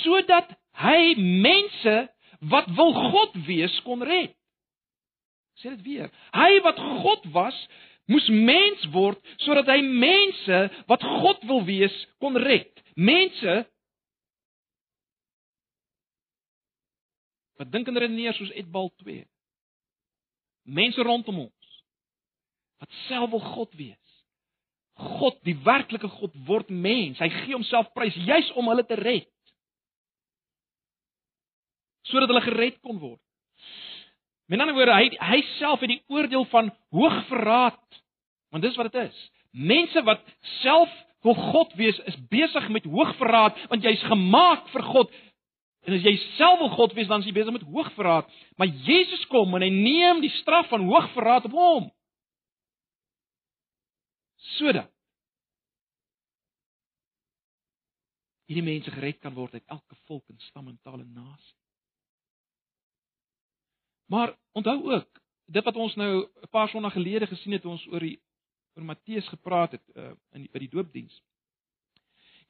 Sodat 0.03 0.51
hy 0.83 1.15
mense 1.17 1.95
wat 2.51 2.67
wil 2.77 2.93
God 2.93 3.37
wees 3.47 3.75
kon 3.87 4.03
red. 4.03 4.35
Sê 5.63 5.71
dit 5.77 5.83
weer. 5.87 6.11
Hy 6.35 6.51
wat 6.67 6.81
God 7.05 7.29
was, 7.33 7.57
moes 8.11 8.27
mens 8.29 8.83
word 8.93 9.21
sodat 9.45 9.71
hy 9.71 9.79
mense 9.87 10.59
wat 10.91 11.05
God 11.23 11.45
wil 11.47 11.63
wees 11.65 11.95
kon 12.21 12.37
red. 12.37 12.83
Mense 12.99 13.63
wat 17.61 17.71
dink 17.71 17.87
en 17.89 18.01
redeneer 18.03 18.35
soos 18.35 18.51
Edbal 18.59 18.91
2. 19.05 19.23
Mense 20.67 21.07
rondom 21.07 21.45
ons 21.47 21.62
wat 22.83 22.91
self 23.07 23.31
wil 23.31 23.43
God 23.55 23.75
wees. 23.79 23.99
God, 24.99 25.39
die 25.47 25.57
werklike 25.65 26.09
God 26.19 26.35
word 26.47 26.71
mens. 26.71 27.21
Hy 27.23 27.31
gee 27.33 27.55
homself 27.55 27.93
prys 27.97 28.17
juis 28.27 28.51
om 28.59 28.69
hulle 28.71 28.85
te 28.87 28.99
red. 28.99 29.29
Sodat 32.11 32.31
hulle 32.33 32.43
gered 32.45 32.81
kon 32.83 32.99
word. 33.01 33.21
Met 34.51 34.61
ander 34.61 34.77
woorde, 34.77 34.99
hy 34.99 35.15
hy 35.23 35.39
self 35.57 35.81
het 35.81 35.95
die 35.95 36.03
oordeel 36.13 36.45
van 36.51 36.73
hoogverraad. 36.93 37.81
Want 38.53 38.67
dis 38.67 38.77
wat 38.77 38.91
dit 38.91 39.07
is. 39.07 39.23
Mense 39.53 40.03
wat 40.05 40.21
self 40.61 40.93
wil 41.23 41.39
God 41.39 41.73
wees, 41.79 41.99
is 42.11 42.19
besig 42.33 42.67
met 42.75 42.89
hoogverraad 42.91 43.59
want 43.71 43.87
jy's 43.87 44.03
gemaak 44.11 44.67
vir 44.75 44.85
God. 44.91 45.15
En 45.87 45.95
as 45.95 46.05
jy 46.05 46.17
self 46.35 46.59
wil 46.61 46.75
God 46.75 46.95
wees, 46.99 47.09
dan 47.11 47.23
is 47.23 47.31
jy 47.31 47.39
besig 47.39 47.55
met 47.55 47.65
hoogverraad. 47.67 48.29
Maar 48.59 48.71
Jesus 48.87 49.23
kom 49.31 49.55
en 49.55 49.65
hy 49.65 49.71
neem 49.71 50.23
die 50.23 50.35
straf 50.43 50.69
van 50.75 50.85
hoogverraad 50.91 51.47
op 51.49 51.57
hom 51.57 51.91
sodat 54.57 54.91
hierdie 58.51 58.65
mense 58.67 58.91
gered 58.93 59.19
kan 59.23 59.35
word 59.35 59.55
uit 59.55 59.67
elke 59.67 59.97
volk 60.07 60.29
en 60.29 60.41
stam 60.49 60.69
en 60.69 60.79
taal 60.83 61.01
en 61.01 61.13
nasie. 61.13 61.57
Maar 64.13 64.35
onthou 64.53 64.93
ook, 64.93 65.21
dit 65.47 65.65
wat 65.65 65.77
ons 65.77 65.95
nou 65.97 66.29
'n 66.43 66.49
paar 66.51 66.69
sonna 66.69 66.91
gelede 66.91 67.27
gesien 67.27 67.53
het, 67.53 67.65
ons 67.65 67.87
oor 67.87 68.01
die 68.01 68.21
oor 68.75 68.85
Matteus 68.85 69.29
gepraat 69.29 69.73
het 69.73 69.85
uh, 69.95 70.13
in 70.33 70.41
die, 70.41 70.51
by 70.53 70.59
die 70.59 70.69
doopdiens. 70.69 71.23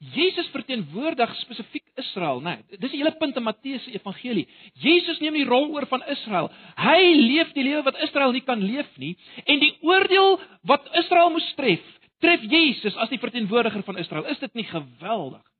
Jesus 0.02 0.48
verteenwoordig 0.50 1.30
spesifiek 1.44 1.84
Israel, 1.94 2.40
né? 2.42 2.56
Nee, 2.66 2.78
dis 2.82 2.90
die 2.90 2.98
hele 2.98 3.12
punt 3.20 3.36
in 3.38 3.44
Matteus 3.46 3.84
se 3.86 3.94
evangelie. 3.94 4.48
Jesus 4.82 5.20
neem 5.22 5.36
die 5.38 5.46
rol 5.46 5.68
oor 5.70 5.86
van 5.86 6.02
Israel. 6.10 6.50
Hy 6.80 6.98
leef 7.20 7.52
die 7.54 7.62
lewe 7.68 7.84
wat 7.86 8.00
Israel 8.02 8.34
nie 8.34 8.42
kan 8.42 8.58
leef 8.58 8.88
nie 8.98 9.14
en 9.46 9.62
die 9.62 9.76
oordeel 9.86 10.40
wat 10.66 10.88
Israel 10.98 11.30
moes 11.30 11.46
tref, 11.54 11.84
tref 12.18 12.42
Jesus 12.50 12.98
as 12.98 13.12
die 13.14 13.20
verteenwoordiger 13.22 13.84
van 13.86 14.00
Israel. 14.02 14.26
Is 14.32 14.42
dit 14.42 14.58
nie 14.58 14.66
geweldig 14.66 15.42
nie? 15.42 15.50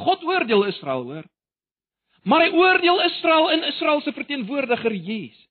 God 0.00 0.24
oordeel 0.24 0.64
Israel, 0.64 1.04
hoor. 1.04 1.28
Maar 2.24 2.46
hy 2.46 2.56
oordeel 2.56 3.02
Israel 3.04 3.50
in 3.54 3.64
Israel 3.68 4.00
se 4.04 4.12
verteenwoordiger 4.16 4.94
Jesus. 4.96 5.46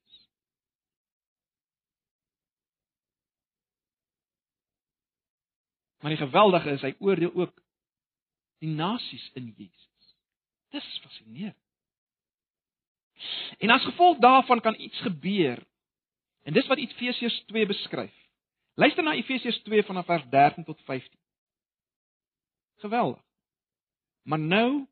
Maar 5.99 6.15
die 6.15 6.21
geweldige 6.21 6.71
is 6.71 6.81
hy 6.81 6.93
oordeel 6.99 7.33
ook 7.33 7.55
die 8.63 8.71
nasies 8.71 9.29
in 9.33 9.53
Jesus. 9.57 10.15
Dis 10.69 10.99
fascinerend. 11.03 11.57
En 13.59 13.69
as 13.69 13.83
gevolg 13.83 14.17
daarvan 14.23 14.61
kan 14.61 14.79
iets 14.79 14.99
gebeur. 14.99 15.59
En 16.43 16.53
dis 16.53 16.67
wat 16.67 16.77
Efesiërs 16.77 17.43
2 17.51 17.65
beskryf. 17.65 18.15
Luister 18.79 19.03
na 19.03 19.13
Efesiërs 19.13 19.59
2 19.63 19.83
vanaf 19.83 20.05
vers 20.05 20.23
13 20.29 20.63
tot 20.63 20.81
15. 20.87 21.19
Geweldig. 22.79 23.23
Maar 24.23 24.39
nou 24.39 24.87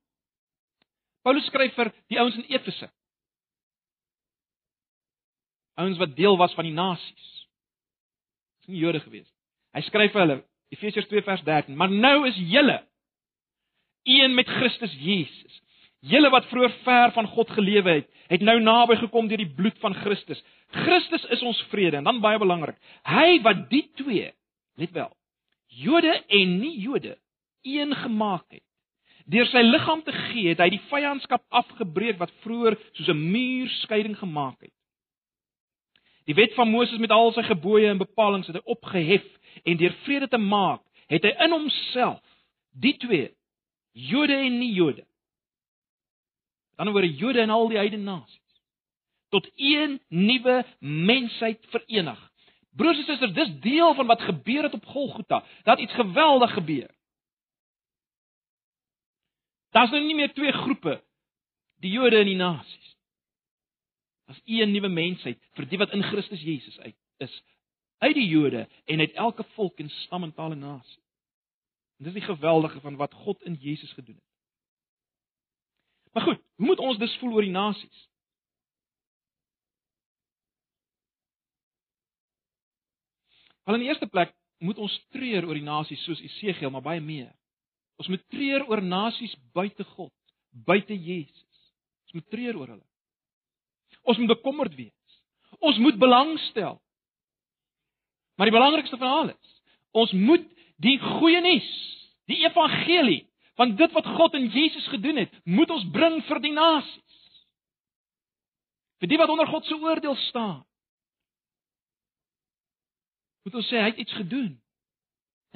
Paulus 1.22 1.46
skryf 1.46 1.74
vir 1.76 1.92
die 2.08 2.20
ouens 2.20 2.36
in 2.40 2.48
Efese. 2.48 2.88
Ouens 5.76 5.98
wat 6.00 6.16
deel 6.16 6.38
was 6.40 6.54
van 6.56 6.68
die 6.68 6.76
nasies. 6.76 7.32
Dis 8.60 8.72
nie 8.72 8.80
Jode 8.80 9.00
gewees 9.04 9.28
nie. 9.28 9.36
Hy 9.78 9.84
skryf 9.88 10.14
vir 10.16 10.24
hulle 10.24 10.38
Efesiërs 10.70 11.08
2 11.08 11.22
vers 11.22 11.44
13. 11.44 11.76
Maar 11.76 11.92
nou 11.92 12.28
is 12.28 12.36
julle 12.36 12.82
een 14.08 14.34
met 14.34 14.48
Christus 14.48 14.94
Jesus. 15.00 15.62
Julle 16.00 16.30
wat 16.30 16.46
vroeër 16.46 16.74
ver 16.84 17.12
van 17.12 17.28
God 17.28 17.50
gelewe 17.50 17.90
het, 17.90 18.10
het 18.28 18.42
nou 18.42 18.60
naby 18.62 18.96
gekom 18.96 19.28
deur 19.28 19.42
die 19.42 19.54
bloed 19.56 19.78
van 19.84 19.96
Christus. 19.96 20.44
Christus 20.86 21.26
is 21.34 21.42
ons 21.42 21.62
vrede 21.72 21.98
en 21.98 22.08
dan 22.08 22.22
baie 22.22 22.40
belangrik. 22.40 22.78
Hy 23.08 23.42
wat 23.44 23.68
die 23.72 23.88
twee, 24.00 24.32
let 24.78 24.94
wel, 24.96 25.12
Jode 25.68 26.14
en 26.28 26.60
nie 26.62 26.78
Jode, 26.80 27.18
een 27.62 27.96
gemaak 27.96 28.46
het. 28.50 28.64
Deur 29.28 29.50
sy 29.52 29.60
liggaam 29.66 30.04
te 30.08 30.14
gee, 30.16 30.54
het 30.54 30.62
hy 30.64 30.70
die 30.78 30.84
vyandskap 30.88 31.44
afgebreek 31.50 32.20
wat 32.22 32.32
vroeër 32.46 32.78
soos 32.94 33.10
'n 33.12 33.32
muur 33.32 33.68
skeiding 33.84 34.16
gemaak 34.18 34.62
het. 34.62 34.72
Die 36.28 36.36
wet 36.36 36.54
van 36.54 36.70
Moses 36.70 37.00
met 37.00 37.12
al 37.12 37.32
sy 37.32 37.44
gebooie 37.44 37.90
en 37.90 37.98
bepalinge 37.98 38.46
het 38.46 38.56
hy 38.56 38.72
opgehef 38.72 39.26
en 39.64 39.78
deur 39.78 39.96
vrede 40.06 40.28
te 40.28 40.38
maak, 40.38 40.82
het 41.08 41.24
hy 41.24 41.34
in 41.46 41.56
homself 41.56 42.24
die 42.72 42.98
twee 43.02 43.32
Jode 43.98 44.36
en 44.36 44.60
nie 44.60 44.74
Jode. 44.76 45.08
Dan 46.78 46.92
oor 46.94 47.02
die 47.02 47.16
Jode 47.18 47.42
en 47.42 47.50
al 47.50 47.72
die 47.72 47.80
heidene 47.80 48.06
nasies 48.06 48.44
tot 49.30 49.50
een 49.56 50.02
nuwe 50.08 50.66
mensheid 50.80 51.66
verenig. 51.70 52.20
Broers 52.72 52.98
en 52.98 53.04
susters, 53.04 53.34
dis 53.34 53.60
deel 53.60 53.96
van 53.96 54.08
wat 54.08 54.22
gebeur 54.22 54.64
het 54.64 54.74
op 54.74 54.86
Golgotha. 54.86 55.44
Dat 55.64 55.80
iets 55.80 55.94
geweldig 55.94 56.54
gebeur. 56.54 56.96
Daar's 59.70 59.92
nou 59.92 60.04
nie 60.04 60.16
meer 60.16 60.34
twee 60.34 60.52
groepe, 60.52 61.04
die 61.84 61.92
Jode 61.92 62.18
en 62.18 62.26
die 62.26 62.36
nasies. 62.36 62.96
As 64.26 64.40
een 64.46 64.72
nuwe 64.72 64.90
mensheid 64.90 65.40
vir 65.56 65.68
die 65.68 65.78
wat 65.78 65.94
in 65.96 66.04
Christus 66.04 66.42
Jesus 66.42 66.80
uit 66.80 66.96
is, 67.18 67.34
uit 67.98 68.14
die 68.14 68.28
Jode 68.28 68.68
en 68.86 69.00
uit 69.00 69.12
elke 69.12 69.44
volk 69.56 69.80
en 69.80 69.90
stam 69.90 70.24
en 70.24 70.34
taal 70.34 70.52
en 70.52 70.60
nasie. 70.60 71.02
En 71.98 72.06
dis 72.06 72.14
die 72.14 72.28
geweldige 72.28 72.80
van 72.80 72.96
wat 72.96 73.14
God 73.14 73.42
in 73.42 73.54
Jesus 73.54 73.92
gedoen 73.92 74.16
het. 74.16 74.24
Maar 76.14 76.24
goed, 76.24 76.42
hoe 76.56 76.66
moet 76.66 76.80
ons 76.80 76.98
dus 76.98 77.18
voel 77.18 77.34
oor 77.34 77.42
die 77.46 77.52
nasies? 77.52 78.10
Wel 83.64 83.76
in 83.76 83.82
die 83.82 83.90
eerste 83.90 84.08
plek 84.08 84.36
moet 84.58 84.78
ons 84.78 84.94
treur 85.12 85.46
oor 85.46 85.58
die 85.58 85.66
nasies 85.66 86.04
soos 86.08 86.22
Esegiel, 86.24 86.72
maar 86.74 86.86
baie 86.86 87.02
meer. 87.04 87.34
Ons 87.98 88.08
moet 88.08 88.24
treur 88.32 88.64
oor 88.70 88.82
nasies 88.82 89.34
buite 89.54 89.84
God, 89.96 90.14
buite 90.50 90.96
Jesus. 90.96 91.64
Ons 92.08 92.18
moet 92.18 92.30
treur 92.34 92.58
oor 92.58 92.72
hulle. 92.76 92.86
Ons 94.08 94.22
moet 94.22 94.32
bekommerd 94.32 94.76
wees. 94.78 95.18
Ons 95.60 95.78
moet 95.84 95.98
belangstel. 96.00 96.80
Maar 98.38 98.50
die 98.50 98.56
belangrikste 98.56 98.98
van 99.02 99.08
alles, 99.08 99.54
ons 99.98 100.12
moet 100.14 100.46
die 100.78 100.98
goeie 101.02 101.42
nuus, 101.42 101.70
die 102.30 102.44
evangelie 102.46 103.24
van 103.58 103.74
dit 103.76 103.92
wat 103.98 104.06
God 104.06 104.38
in 104.38 104.46
Jesus 104.54 104.86
gedoen 104.94 105.24
het, 105.24 105.34
moet 105.44 105.72
ons 105.74 105.88
bring 105.90 106.20
vir 106.28 106.42
die 106.44 106.54
nasies. 106.54 107.24
Vir 109.02 109.10
die 109.10 109.18
wat 109.18 109.34
onder 109.34 109.50
God 109.50 109.66
se 109.66 109.78
oordeel 109.82 110.16
staan. 110.28 110.62
Moet 113.46 113.58
ons 113.58 113.70
sê 113.72 113.82
hy 113.82 113.90
het 113.90 114.02
iets 114.06 114.14
gedoen. 114.20 114.54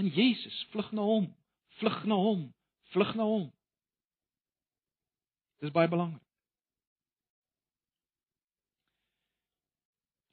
In 0.02 0.10
Jesus, 0.16 0.58
vlug 0.74 0.90
na 0.98 1.06
hom, 1.06 1.30
vlug 1.78 2.02
na 2.10 2.18
hom, 2.18 2.46
vlug 2.96 3.14
na 3.20 3.30
hom. 3.30 3.50
Dis 5.62 5.74
baie 5.74 5.90
belangrik. 5.90 6.24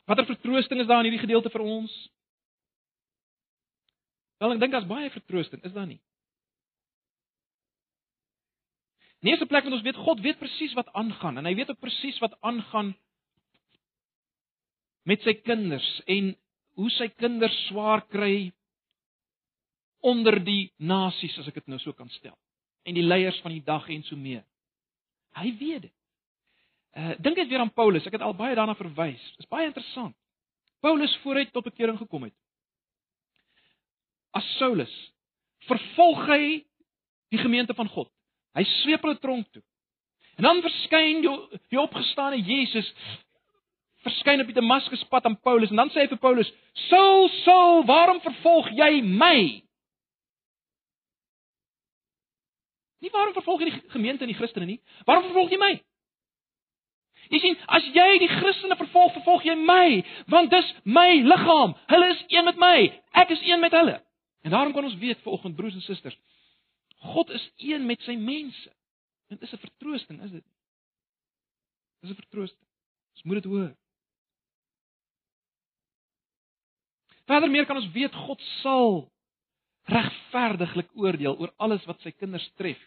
Watter 0.09 0.25
vertroosting 0.25 0.81
is 0.81 0.89
daar 0.89 1.03
in 1.03 1.11
hierdie 1.11 1.27
gedeelte 1.27 1.53
vir 1.53 1.67
ons? 1.69 1.93
Wel, 4.39 4.55
ek 4.55 4.63
dink 4.63 4.75
daar's 4.75 4.91
baie 4.91 5.11
vertroosting, 5.11 5.63
is 5.67 5.75
daar 5.75 5.89
nie? 5.89 6.01
In 9.19 9.33
eerste 9.33 9.49
plek 9.51 9.67
want 9.67 9.75
ons 9.75 9.87
weet 9.87 9.99
God 9.99 10.21
weet 10.23 10.39
presies 10.39 10.75
wat 10.79 10.93
aangaan 10.95 11.41
en 11.41 11.49
hy 11.49 11.55
weet 11.59 11.73
ook 11.73 11.81
presies 11.83 12.21
wat 12.23 12.37
aangaan 12.47 12.93
met 15.09 15.25
sy 15.27 15.35
kinders 15.43 15.89
en 16.07 16.37
hoe 16.79 16.91
sy 16.95 17.09
kinders 17.19 17.57
swaar 17.67 18.05
kry 18.13 18.53
onder 20.07 20.39
die 20.47 20.71
nasies 20.79 21.35
as 21.43 21.49
ek 21.51 21.59
dit 21.59 21.73
nou 21.73 21.81
so 21.83 21.97
kan 21.99 22.11
stel 22.15 22.37
en 22.87 22.95
die 22.95 23.03
leiers 23.03 23.41
van 23.43 23.57
die 23.57 23.65
dag 23.65 23.89
en 23.91 24.05
so 24.07 24.17
meer. 24.17 24.45
Hy 25.37 25.51
weet 25.59 25.89
dit. 25.89 25.95
Uh 26.95 27.17
dink 27.19 27.37
net 27.37 27.51
weer 27.51 27.65
aan 27.65 27.75
Paulus. 27.75 28.07
Ek 28.07 28.15
het 28.17 28.25
al 28.25 28.37
baie 28.39 28.57
daarna 28.57 28.79
verwys. 28.79 29.25
Dit 29.35 29.45
is 29.45 29.51
baie 29.51 29.67
interessant. 29.67 30.15
Paulus 30.81 31.15
vooruit 31.25 31.51
tot 31.53 31.67
bekering 31.67 31.99
gekom 31.99 32.29
het. 32.29 32.37
As 34.37 34.47
Saulus 34.59 34.93
vervolg 35.69 36.27
hy 36.29 36.43
die 37.33 37.41
gemeente 37.41 37.75
van 37.75 37.89
God. 37.93 38.11
Hy 38.57 38.65
sweep 38.81 39.05
hulle 39.05 39.19
tronk 39.21 39.49
toe. 39.53 39.63
En 40.39 40.47
dan 40.47 40.61
verskyn 40.63 41.23
die, 41.25 41.33
die 41.73 41.81
opgestane 41.81 42.39
Jesus 42.39 42.89
verskyn 44.07 44.41
op 44.41 44.51
die 44.51 44.57
Damaskuspad 44.57 45.27
aan 45.27 45.41
Paulus 45.43 45.73
en 45.75 45.81
dan 45.81 45.91
sê 45.91 46.05
hy 46.05 46.11
vir 46.13 46.21
Paulus: 46.23 46.51
"Saul, 46.89 47.29
Saul, 47.43 47.85
waarom 47.85 48.21
vervolg 48.25 48.71
jy 48.79 49.03
my?" 49.03 49.63
Nie 53.03 53.11
waarom 53.15 53.35
vervolg 53.35 53.63
jy 53.63 53.71
die 53.71 53.83
gemeente 53.95 54.25
en 54.27 54.33
die 54.33 54.39
Christene 54.39 54.67
nie? 54.67 54.81
Waarom 55.07 55.29
vervolg 55.29 55.53
jy 55.55 55.59
my? 55.59 55.75
Jy 57.29 57.39
sien, 57.43 57.57
as 57.69 57.85
jy 57.95 58.09
die 58.23 58.31
Christene 58.31 58.77
vervolg, 58.79 59.13
vervolg 59.19 59.45
jy 59.45 59.55
my, 59.59 60.01
want 60.33 60.51
dis 60.51 60.71
my 60.85 61.21
liggaam. 61.23 61.75
Hulle 61.91 62.09
is 62.15 62.23
een 62.33 62.47
met 62.47 62.57
my. 62.59 62.77
Ek 63.13 63.35
is 63.35 63.43
een 63.45 63.61
met 63.61 63.75
hulle. 63.77 63.99
En 64.49 64.55
daarom 64.55 64.73
kan 64.73 64.85
ons 64.85 64.97
weet 64.97 65.21
vanoggend 65.21 65.57
broers 65.57 65.75
en 65.75 65.81
susters, 65.81 66.21
God 66.97 67.29
is 67.31 67.53
een 67.57 67.87
met 67.87 68.01
sy 68.01 68.15
mense. 68.17 68.71
Dit 69.29 69.43
is 69.43 69.53
'n 69.53 69.61
vertroosting, 69.61 70.23
is 70.23 70.31
dit? 70.31 70.45
Dis 72.01 72.11
'n 72.11 72.15
vertroosting. 72.15 72.69
Ons 73.13 73.23
moet 73.23 73.43
dit 73.43 73.45
hoor. 73.45 73.77
Verder 77.25 77.51
meer 77.51 77.67
kan 77.67 77.77
ons 77.77 77.91
weet 77.93 78.15
God 78.15 78.41
sal 78.41 79.13
regverdiglik 79.83 80.91
oordeel 80.97 81.37
oor 81.39 81.53
alles 81.57 81.85
wat 81.85 82.01
sy 82.01 82.11
kinders 82.11 82.53
tref 82.55 82.81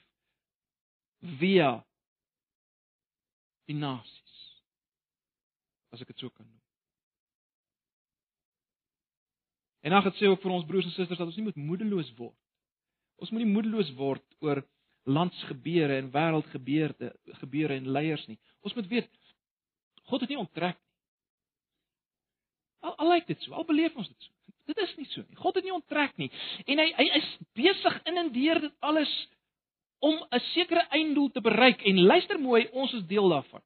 via 1.37 1.85
die 3.65 3.77
nasies. 3.77 4.63
As 5.91 6.01
ek 6.01 6.07
dit 6.07 6.17
so 6.17 6.29
kan 6.29 6.45
noem. 6.45 6.60
En 9.81 9.91
dan 9.91 10.03
het 10.03 10.15
sê 10.19 10.29
ook 10.29 10.41
vir 10.41 10.51
ons 10.51 10.65
broers 10.65 10.85
en 10.85 10.93
susters 10.93 11.17
dat 11.17 11.27
ons 11.27 11.37
nie 11.39 11.47
moet 11.47 11.55
moedeloos 11.55 12.11
word. 12.17 12.37
Ons 13.21 13.31
moet 13.31 13.43
nie 13.43 13.53
moedeloos 13.53 13.89
word 13.97 14.23
oor 14.45 14.63
landsgebeure 15.09 15.97
en 15.97 16.11
wêreldgebeure 16.13 17.11
gebeure 17.41 17.77
en 17.79 17.89
leiers 17.89 18.27
nie. 18.29 18.37
Ons 18.61 18.77
moet 18.77 18.87
weet 18.87 19.09
God 20.11 20.21
het 20.21 20.29
nie 20.29 20.39
onttrek 20.41 20.77
nie. 20.77 20.89
Al, 22.81 22.95
al 22.97 23.11
lyk 23.13 23.27
dit 23.29 23.41
so, 23.45 23.53
al 23.53 23.65
beleef 23.65 23.95
ons 23.97 24.09
dit 24.09 24.25
so. 24.25 24.33
Dit 24.69 24.81
is 24.83 24.93
nie 24.97 25.07
so 25.09 25.23
nie. 25.25 25.37
God 25.41 25.57
het 25.57 25.65
nie 25.65 25.73
onttrek 25.73 26.17
nie. 26.21 26.29
En 26.69 26.81
hy 26.81 26.87
hy 26.97 27.07
is 27.19 27.29
besig 27.57 27.97
in 28.09 28.21
en 28.21 28.31
deur 28.33 28.61
dit 28.67 28.73
alles 28.79 29.11
om 30.01 30.17
'n 30.17 30.39
sekere 30.53 30.85
einddoel 30.89 31.29
te 31.31 31.41
bereik 31.41 31.81
en 31.85 31.99
luister 32.01 32.39
mooi, 32.39 32.67
ons 32.71 32.93
is 32.93 33.05
deel 33.05 33.29
daarvan. 33.29 33.61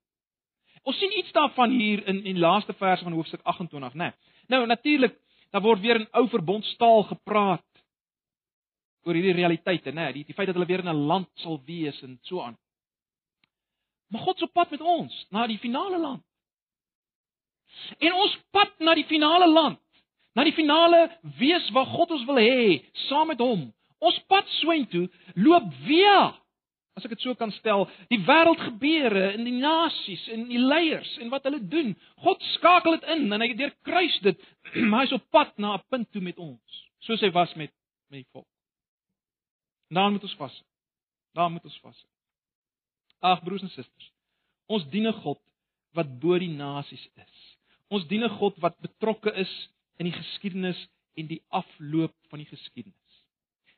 Ons 0.83 0.97
sien 0.99 1.17
iets 1.17 1.31
daarvan 1.31 1.71
hier 1.71 2.07
in 2.07 2.23
in 2.25 2.39
laaste 2.39 2.73
vers 2.73 3.01
van 3.01 3.13
hoofstuk 3.13 3.41
28, 3.43 3.93
né? 3.93 4.03
Nee. 4.03 4.11
Nou 4.47 4.65
natuurlik, 4.65 5.15
daar 5.55 5.63
word 5.63 5.79
weer 5.79 6.01
in 6.01 6.07
ou 6.11 6.25
verbondstaal 6.27 7.05
gepraat 7.07 7.63
oor 9.07 9.15
hierdie 9.15 9.37
realiteite, 9.37 9.93
né? 9.93 10.09
Nee, 10.09 10.13
die 10.17 10.23
die 10.27 10.35
feit 10.35 10.49
dat 10.49 10.57
hulle 10.57 10.67
weer 10.67 10.83
in 10.83 10.91
'n 10.91 11.05
land 11.07 11.29
sal 11.39 11.61
wees 11.63 12.01
en 12.03 12.17
so 12.27 12.41
aan. 12.41 12.57
Maar 14.11 14.21
God 14.21 14.37
se 14.37 14.47
pad 14.47 14.69
met 14.69 14.81
ons 14.81 15.25
na 15.29 15.47
die 15.47 15.57
finale 15.57 15.99
land. 15.99 16.23
En 17.99 18.13
ons 18.13 18.37
pad 18.51 18.79
na 18.79 18.95
die 18.95 19.05
finale 19.05 19.47
land, 19.47 19.79
na 20.33 20.43
die 20.43 20.53
finale 20.53 21.19
wees 21.37 21.69
waar 21.69 21.85
God 21.85 22.11
ons 22.11 22.25
wil 22.25 22.35
hê, 22.35 22.83
saam 23.07 23.27
met 23.27 23.39
hom. 23.39 23.73
Ons 23.99 24.19
pad 24.27 24.47
soontoe 24.47 25.09
loop 25.35 25.71
via 25.85 26.35
as 26.95 27.03
ek 27.03 27.11
dit 27.11 27.25
so 27.25 27.35
kan 27.35 27.51
stel, 27.57 27.85
die 28.07 28.21
wêreldgebeure 28.23 29.33
in 29.35 29.43
die 29.47 29.57
nasies 29.59 30.23
en 30.31 30.45
die 30.47 30.61
leiers 30.61 31.11
en 31.19 31.31
wat 31.33 31.43
hulle 31.47 31.59
doen. 31.59 31.91
God 32.23 32.43
skakel 32.53 32.95
dit 32.95 33.09
in 33.17 33.27
en 33.35 33.43
hy 33.43 33.49
deurkruis 33.59 34.19
dit, 34.23 34.45
maar 34.89 35.03
hy's 35.03 35.15
op 35.17 35.25
pad 35.35 35.51
na 35.59 35.75
'n 35.75 35.83
punt 35.91 36.11
toe 36.15 36.23
met 36.23 36.39
ons, 36.39 36.83
soos 37.03 37.21
hy 37.21 37.31
was 37.35 37.51
met 37.59 37.73
met 38.09 38.21
die 38.23 38.31
volk. 38.31 38.47
Daar 39.89 40.11
moet 40.11 40.23
ons 40.23 40.35
vas. 40.39 40.55
Daar 41.33 41.51
moet 41.51 41.63
ons 41.63 41.79
vas. 41.83 42.05
Ag 43.19 43.43
broers 43.43 43.65
en 43.65 43.69
susters, 43.73 44.11
ons 44.67 44.85
dien 44.89 45.07
'n 45.07 45.19
God 45.21 45.41
wat 45.93 46.19
bo 46.19 46.37
die 46.39 46.51
nasies 46.51 47.07
is. 47.15 47.35
Ons 47.89 48.07
dien 48.07 48.23
'n 48.23 48.37
God 48.39 48.55
wat 48.63 48.79
betrokke 48.79 49.33
is 49.35 49.51
in 49.99 50.05
die 50.05 50.15
geskiedenis 50.15 50.87
en 51.15 51.27
die 51.27 51.41
afloop 51.49 52.15
van 52.29 52.39
die 52.39 52.47
geskiedenis. 52.47 53.13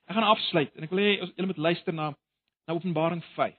Ek 0.08 0.16
gaan 0.16 0.24
afsluit 0.24 0.76
en 0.76 0.84
ek 0.84 0.90
wil 0.90 1.04
hê 1.04 1.18
julle 1.18 1.48
moet 1.48 1.58
luister 1.58 1.94
na 1.94 2.14
na 2.68 2.74
Openbaring 2.74 3.24
5. 3.24 3.56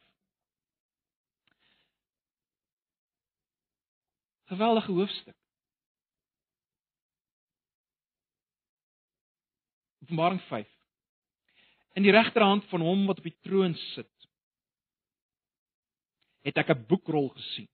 Geweldige 4.45 4.93
hoofstuk. 4.93 5.37
Openbaring 10.03 10.41
5. 10.41 10.69
In 11.93 12.03
die 12.03 12.13
regterhand 12.13 12.65
van 12.65 12.81
hom 12.81 13.07
wat 13.07 13.19
op 13.19 13.25
die 13.25 13.39
troon 13.41 13.75
sit, 13.95 14.29
het 16.45 16.57
ek 16.57 16.69
'n 16.71 16.87
boekrol 16.87 17.29
gesien 17.29 17.69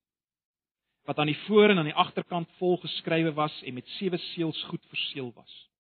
wat 1.05 1.19
aan 1.19 1.27
die 1.27 1.43
voor 1.47 1.69
en 1.69 1.79
aan 1.79 1.91
die 1.91 2.01
agterkant 2.01 2.51
vol 2.57 2.79
geskrywe 2.81 3.33
was 3.33 3.63
en 3.63 3.75
met 3.75 3.87
sewe 3.87 4.17
seels 4.17 4.63
goed 4.63 4.87
verseël 4.87 5.33
was. 5.33 5.74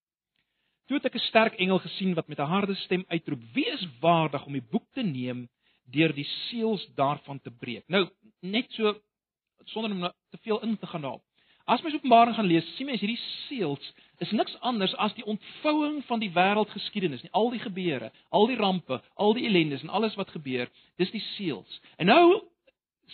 Toe 0.87 0.97
het 0.97 1.07
ek 1.09 1.15
'n 1.17 1.29
sterk 1.29 1.55
engel 1.55 1.79
gesien 1.79 2.15
wat 2.15 2.29
met 2.29 2.39
'n 2.39 2.53
harde 2.55 2.75
stem 2.75 3.05
uitroep: 3.09 3.43
"Wie 3.53 3.67
is 3.67 3.87
waardig 4.01 4.47
om 4.47 4.53
die 4.53 4.69
boek 4.71 4.87
te 4.93 5.03
neem 5.03 5.49
deur 5.91 6.13
die 6.13 6.29
seels 6.49 6.89
daarvan 6.95 7.41
te 7.41 7.51
breek?" 7.51 7.89
Nou, 7.89 8.09
net 8.41 8.73
so 8.73 9.01
sonder 9.65 9.91
om 9.91 10.13
te 10.31 10.39
veel 10.43 10.61
in 10.63 10.79
te 10.79 10.87
gaan 10.87 11.01
daarop. 11.01 11.23
As 11.65 11.81
mens 11.83 11.95
Openbaring 11.95 12.35
gaan 12.35 12.47
lees, 12.47 12.67
sien 12.77 12.87
mens 12.87 13.01
hierdie 13.01 13.21
seels 13.49 13.93
is 14.19 14.31
niks 14.31 14.61
anders 14.61 14.93
as 15.01 15.15
die 15.15 15.25
ontvouing 15.25 16.03
van 16.05 16.21
die 16.21 16.31
wêreldgeskiedenis, 16.31 17.23
nie 17.23 17.33
al 17.33 17.51
die 17.51 17.63
gebeure, 17.63 18.13
al 18.29 18.47
die 18.47 18.57
rampe, 18.57 19.01
al 19.15 19.33
die 19.35 19.47
ellendes 19.49 19.83
en 19.83 19.89
alles 19.89 20.15
wat 20.15 20.29
gebeur, 20.31 20.69
dis 21.01 21.11
die 21.11 21.25
seels. 21.37 21.81
En 21.97 22.07
nou 22.07 22.43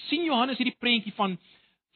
sien 0.09 0.25
Johannes 0.25 0.59
hierdie 0.59 0.79
prentjie 0.79 1.15
van 1.15 1.39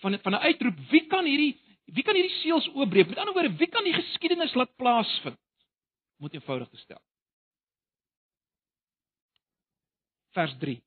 van 0.02 0.18
van 0.22 0.32
'n 0.34 0.46
uitroep, 0.46 0.78
wie 0.90 1.06
kan 1.06 1.24
hierdie 1.24 1.56
wie 1.86 2.02
kan 2.02 2.14
hierdie 2.14 2.38
seels 2.42 2.68
oopbreek? 2.74 3.08
Met 3.08 3.18
ander 3.18 3.34
woorde, 3.34 3.56
wie 3.56 3.68
kan 3.68 3.84
die 3.84 3.92
geskiedenis 3.92 4.54
laat 4.54 4.76
plaasvind? 4.76 5.36
Moet 6.16 6.34
eenvoudig 6.34 6.68
gestel. 6.70 7.00
Vers 10.34 10.56
3. 10.58 10.82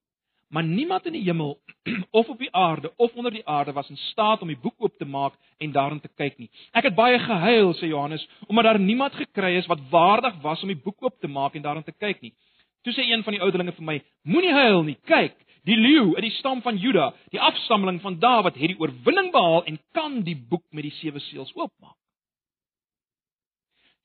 Maar 0.47 0.63
niemand 0.63 1.05
in 1.05 1.11
die 1.11 1.23
hemel 1.23 1.59
of 2.19 2.29
op 2.29 2.37
die 2.39 2.51
aarde 2.55 2.93
of 2.95 3.13
onder 3.13 3.31
die 3.31 3.47
aarde 3.47 3.73
was 3.73 3.89
in 3.89 3.97
staat 3.97 4.41
om 4.41 4.47
die 4.47 4.59
boek 4.59 4.75
oop 4.77 4.97
te 4.97 5.05
maak 5.05 5.33
en 5.57 5.71
daarin 5.71 5.99
te 5.99 6.11
kyk 6.15 6.37
nie. 6.37 6.49
Ek 6.71 6.87
het 6.87 6.95
baie 6.95 7.19
gehuil, 7.19 7.73
sê 7.75 7.91
Johannes, 7.91 8.27
omdat 8.47 8.63
daar 8.63 8.79
niemand 8.79 9.15
gekry 9.15 9.55
is 9.57 9.67
wat 9.67 9.83
waardig 9.89 10.39
was 10.41 10.61
om 10.63 10.71
die 10.71 10.81
boek 10.83 11.03
oop 11.03 11.19
te 11.19 11.27
maak 11.27 11.55
en 11.55 11.61
daarin 11.61 11.83
te 11.83 11.95
kyk 11.95 12.21
nie. 12.21 12.33
Toe 12.83 12.93
sê 12.95 13.03
een 13.07 13.23
van 13.23 13.35
die 13.35 13.41
ouderlinge 13.43 13.75
vir 13.75 13.83
my: 13.83 13.97
Moenie 14.23 14.53
huil 14.53 14.83
nie. 14.87 14.95
Kyk, 15.03 15.35
Die 15.67 15.75
leeu 15.75 16.13
uit 16.15 16.23
die 16.23 16.35
stam 16.37 16.61
van 16.63 16.77
Juda, 16.79 17.09
die 17.33 17.41
afstammeling 17.43 17.99
van 18.01 18.19
Dawid, 18.23 18.55
het 18.55 18.71
die 18.71 18.79
oorwinning 18.79 19.33
behaal 19.33 19.65
en 19.67 19.79
kan 19.91 20.21
die 20.23 20.37
boek 20.49 20.63
met 20.71 20.85
die 20.87 20.95
sewe 21.01 21.19
seels 21.19 21.51
oopmaak. 21.57 21.97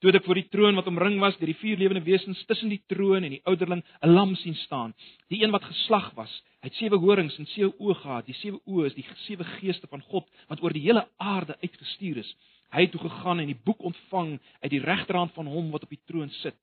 Toe 0.03 0.11
ek 0.11 0.25
voor 0.27 0.35
die 0.35 0.49
troon 0.51 0.75
wat 0.75 0.87
omring 0.91 1.13
was 1.21 1.37
deur 1.39 1.47
die 1.47 1.61
vier 1.61 1.77
lewende 1.79 2.01
wesens 2.03 2.41
tussen 2.43 2.67
die 2.67 2.81
troon 2.91 3.23
en 3.23 3.31
die 3.37 3.45
ouderling 3.47 3.79
'n 4.03 4.09
lam 4.11 4.33
sien 4.35 4.55
staan, 4.55 4.91
die 5.31 5.39
een 5.39 5.51
wat 5.55 5.63
geslag 5.63 6.09
was. 6.17 6.33
Hy 6.59 6.67
het 6.67 6.75
sewe 6.75 6.97
horings 6.99 7.37
en 7.39 7.45
sewe 7.45 7.71
oë 7.79 7.95
gehad. 8.01 8.25
Die 8.25 8.35
sewe 8.35 8.59
oë 8.67 8.85
is 8.87 8.95
die 8.95 9.05
sewe 9.27 9.43
geeste 9.43 9.87
van 9.87 10.01
God 10.01 10.27
wat 10.49 10.61
oor 10.61 10.73
die 10.73 10.83
hele 10.83 11.07
aarde 11.17 11.55
uitgestuur 11.63 12.17
is. 12.17 12.35
Hy 12.73 12.81
het 12.81 12.91
toe 12.91 12.99
gegaan 12.99 13.39
en 13.39 13.47
die 13.47 13.61
boek 13.63 13.79
ontvang 13.79 14.39
uit 14.61 14.71
die 14.71 14.83
regterhand 14.83 15.31
van 15.31 15.47
hom 15.47 15.71
wat 15.71 15.83
op 15.83 15.89
die 15.89 16.03
troon 16.05 16.29
sit. 16.29 16.55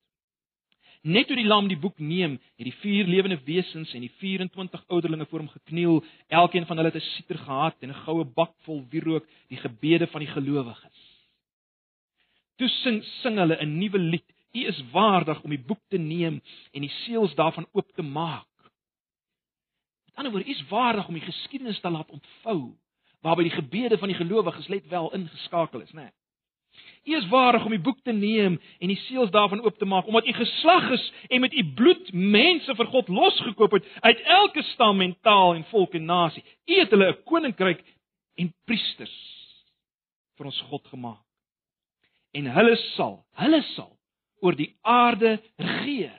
Net 1.03 1.26
toe 1.26 1.36
die 1.36 1.49
lam 1.49 1.68
die 1.68 1.80
boek 1.80 1.99
neem, 1.99 2.38
het 2.59 2.64
die 2.68 2.76
vier 2.82 3.07
lewende 3.07 3.41
wesens 3.47 3.95
en 3.95 4.01
die 4.01 4.12
24 4.18 4.84
ouderlinge 4.88 5.26
voor 5.26 5.38
hom 5.38 5.49
gekniel, 5.49 6.05
elkeen 6.28 6.66
van 6.66 6.76
hulle 6.76 6.93
het 6.93 7.03
'n 7.03 7.09
siter 7.16 7.38
gehad 7.38 7.76
en 7.80 7.88
'n 7.88 8.03
goue 8.05 8.24
bak 8.24 8.53
vol 8.66 8.84
wierook, 8.91 9.24
die 9.49 9.57
gebede 9.57 10.07
van 10.07 10.20
die 10.20 10.28
gelowiges. 10.28 11.10
Toe 12.61 12.69
sing 12.69 13.01
sing 13.23 13.39
hulle 13.41 13.57
'n 13.57 13.79
nuwe 13.79 13.99
lied. 13.99 14.29
U 14.53 14.61
is 14.67 14.83
waardig 14.93 15.43
om 15.43 15.51
die 15.51 15.65
boek 15.69 15.81
te 15.89 15.97
neem 15.97 16.43
en 16.73 16.81
die 16.81 16.93
seels 17.07 17.35
daarvan 17.35 17.67
oop 17.73 17.89
te 17.95 18.03
maak. 18.03 18.47
Met 20.05 20.15
ander 20.15 20.33
woorde, 20.33 20.49
u 20.49 20.51
is 20.51 20.69
waardig 20.69 21.09
om 21.09 21.15
die 21.15 21.25
geskiedenis 21.25 21.81
te 21.81 21.91
laat 21.91 22.11
ontvou 22.11 22.77
waarby 23.21 23.43
die 23.43 23.57
gebede 23.57 23.99
van 23.99 24.09
die 24.09 24.17
gelowiges 24.17 24.69
let 24.69 24.89
wel 24.89 25.13
ingeskakel 25.13 25.81
is, 25.81 25.93
né? 25.93 26.03
Nee. 26.03 26.13
U 27.05 27.17
is 27.17 27.29
waardig 27.29 27.65
om 27.65 27.71
die 27.71 27.81
boek 27.81 27.99
te 28.03 28.13
neem 28.13 28.61
en 28.79 28.89
die 28.89 28.97
seels 28.97 29.31
daarvan 29.31 29.65
oop 29.65 29.79
te 29.79 29.85
maak 29.85 30.07
omdat 30.07 30.27
u 30.27 30.33
geslag 30.33 30.91
is 30.91 31.13
en 31.29 31.41
met 31.41 31.53
u 31.53 31.65
bloed 31.75 32.13
mense 32.13 32.75
vir 32.75 32.87
God 32.87 33.09
losgekoop 33.09 33.73
het 33.73 33.89
uit 34.01 34.21
elke 34.21 34.63
stam 34.63 35.01
en 35.01 35.17
taal 35.21 35.55
en 35.55 35.65
volk 35.65 35.95
en 35.95 36.05
nasie. 36.05 36.45
U 36.67 36.75
het 36.75 36.91
hulle 36.91 37.09
'n 37.09 37.23
koninkryk 37.25 37.85
en 38.35 38.55
priesters 38.65 39.17
vir 40.37 40.47
ons 40.47 40.61
God 40.61 40.87
gemaak 40.87 41.30
en 42.33 42.51
hulle 42.55 42.76
sal, 42.95 43.20
hulle 43.43 43.62
sal 43.74 43.93
oor 44.41 44.57
die 44.57 44.72
aarde 44.87 45.37
regeer. 45.61 46.16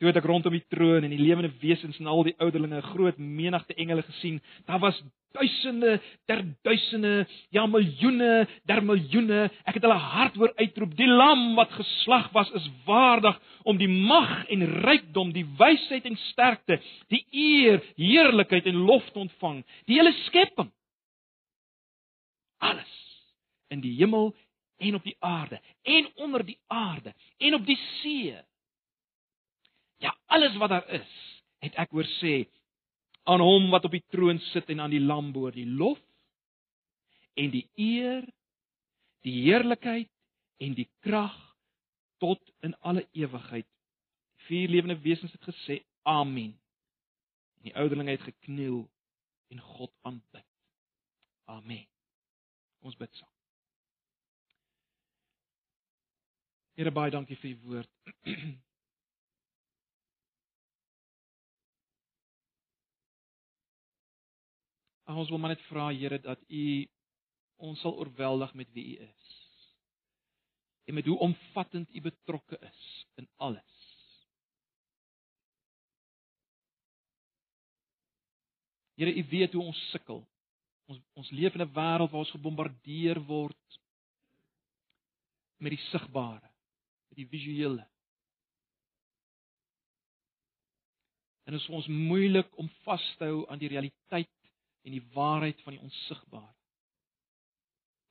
Toe 0.00 0.08
het 0.08 0.16
ek 0.16 0.26
rondom 0.30 0.54
die 0.56 0.64
troon 0.72 1.04
en 1.04 1.12
die 1.12 1.20
lewende 1.20 1.50
wesens 1.60 1.98
en 2.00 2.08
al 2.08 2.24
die 2.24 2.36
ouderlinge 2.40 2.78
'n 2.78 2.92
groot 2.94 3.18
menigte 3.18 3.74
engele 3.74 4.02
gesien. 4.02 4.40
Daar 4.64 4.80
was 4.80 4.96
duisende, 5.32 6.00
ter 6.26 6.40
duisende, 6.62 7.26
ja 7.50 7.66
miljoene, 7.66 8.48
der 8.64 8.82
miljoene. 8.82 9.50
Ek 9.64 9.74
het 9.74 9.82
hulle 9.82 9.98
hard 9.98 10.34
hoor 10.36 10.52
uitroep: 10.56 10.96
"Die 10.96 11.06
lam 11.06 11.54
wat 11.54 11.70
geslag 11.72 12.32
was, 12.32 12.50
is 12.50 12.70
waardig 12.86 13.38
om 13.62 13.76
die 13.76 13.88
mag 13.88 14.48
en 14.48 14.64
rykdom, 14.64 15.32
die 15.32 15.46
wysheid 15.58 16.04
en 16.04 16.16
sterkte, 16.16 16.80
die 17.08 17.26
eer, 17.30 17.84
heerlikheid 17.96 18.66
en 18.66 18.76
lof 18.76 19.04
te 19.10 19.18
ontvang." 19.18 19.64
Die 19.84 19.96
hele 19.96 20.12
skepping. 20.12 20.72
Alles 22.58 23.09
in 23.70 23.82
die 23.84 23.94
hemel 23.98 24.32
en 24.80 24.94
op 24.98 25.04
die 25.04 25.16
aarde 25.18 25.60
en 25.82 26.08
onder 26.14 26.44
die 26.46 26.58
aarde 26.66 27.14
en 27.38 27.54
op 27.54 27.66
die 27.66 27.78
see. 28.00 28.38
Ja, 30.00 30.16
alles 30.26 30.56
wat 30.56 30.72
daar 30.72 30.88
is, 30.88 31.12
het 31.60 31.76
ek 31.80 31.92
hoor 31.92 32.08
sê 32.18 32.46
aan 33.28 33.42
hom 33.44 33.68
wat 33.70 33.84
op 33.84 33.94
die 33.94 34.04
troon 34.12 34.40
sit 34.50 34.70
en 34.72 34.80
aan 34.80 34.94
die 34.94 35.02
lam 35.02 35.32
behoort 35.34 35.58
die 35.58 35.68
lof 35.68 36.00
en 37.38 37.52
die 37.52 37.66
eer, 37.76 38.24
die 39.24 39.36
heerlikheid 39.44 40.10
en 40.60 40.74
die 40.76 40.88
krag 41.04 41.36
tot 42.20 42.40
in 42.64 42.74
alle 42.80 43.06
ewigheid. 43.16 43.68
Vier 44.48 44.68
lewende 44.68 44.98
wesens 45.00 45.32
het 45.32 45.48
gesê 45.48 45.80
amen. 46.02 46.56
En 47.60 47.68
die 47.68 47.76
ouderlinge 47.76 48.16
het 48.16 48.28
gekniel 48.28 48.84
en 49.52 49.60
God 49.60 49.92
aanbid. 50.02 50.46
Amen. 51.44 51.86
Ons 52.80 52.96
bid 52.96 53.14
saam. 53.14 53.29
Here 56.80 56.88
baie 56.96 57.12
dankie 57.12 57.36
vir 57.36 57.50
u 57.52 57.56
woord. 57.68 57.90
ons 65.20 65.28
wil 65.28 65.40
maar 65.42 65.52
net 65.52 65.66
vra 65.66 65.90
Here 65.92 66.16
dat 66.24 66.40
u 66.48 66.88
ons 67.68 67.82
sal 67.84 68.00
oorweldig 68.00 68.54
met 68.56 68.72
wie 68.72 68.94
u 68.94 68.96
is. 69.04 69.26
En 70.88 70.96
met 70.96 71.04
hoe 71.04 71.20
omvattend 71.20 71.92
u 71.92 72.00
betrokke 72.00 72.56
is 72.64 73.04
in 73.20 73.28
alles. 73.36 73.76
Here, 78.96 79.12
u 79.12 79.24
weet 79.28 79.52
hoe 79.52 79.68
ons 79.68 79.90
sukkel. 79.90 80.24
Ons 80.88 80.96
ons 81.12 81.30
leef 81.30 81.54
in 81.54 81.62
'n 81.66 81.74
wêreld 81.76 82.10
waar 82.10 82.24
ons 82.24 82.36
gebombardeer 82.38 83.20
word 83.28 83.64
met 85.60 85.76
die 85.76 85.84
sigbare 85.90 86.49
die 87.18 87.28
visuele. 87.28 87.86
En 91.48 91.56
is 91.58 91.66
vir 91.66 91.76
ons 91.80 91.88
moeilik 91.90 92.50
om 92.62 92.68
vas 92.84 93.06
te 93.18 93.26
hou 93.26 93.44
aan 93.50 93.58
die 93.58 93.70
realiteit 93.72 94.30
en 94.86 94.94
die 94.94 95.04
waarheid 95.14 95.60
van 95.64 95.74
die 95.74 95.82
onsigbare. 95.82 96.54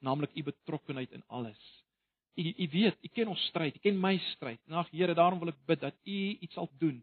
Naamlik 0.04 0.36
u 0.36 0.44
betrokkeheid 0.44 1.12
in 1.16 1.24
alles. 1.28 1.60
U 2.40 2.44
u 2.44 2.68
weet, 2.72 2.98
u 3.04 3.08
ken 3.08 3.28
ons 3.28 3.46
stryd, 3.52 3.76
u 3.76 3.80
ken 3.84 4.00
my 4.00 4.18
stryd. 4.34 4.60
Nag 4.68 4.92
Here, 4.92 5.16
daarom 5.16 5.40
wil 5.40 5.52
ek 5.52 5.64
bid 5.68 5.82
dat 5.84 5.96
u 6.04 6.20
iets 6.40 6.54
sal 6.56 6.70
doen 6.80 7.00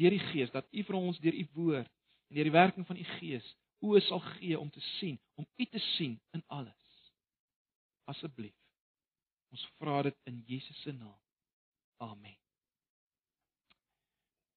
deur 0.00 0.14
die 0.14 0.22
Gees, 0.30 0.50
dat 0.50 0.66
u 0.72 0.82
vir 0.86 0.96
ons 0.96 1.18
deur 1.20 1.34
u 1.36 1.42
woord 1.54 1.90
en 2.30 2.38
deur 2.38 2.48
die 2.48 2.54
werking 2.54 2.86
van 2.88 2.96
u 2.96 3.04
Gees 3.18 3.46
oë 3.84 4.00
sal 4.04 4.20
gee 4.36 4.58
om 4.58 4.70
te 4.70 4.80
sien, 4.98 5.18
om 5.40 5.46
u 5.56 5.66
te 5.66 5.80
sien 5.96 6.18
in 6.36 6.42
alles. 6.46 6.86
Asseblief. 8.10 8.56
Ons 9.50 9.64
vra 9.80 10.02
dit 10.06 10.16
in 10.30 10.42
Jesus 10.46 10.82
se 10.84 10.92
naam. 10.92 11.18
Amen. 12.00 12.36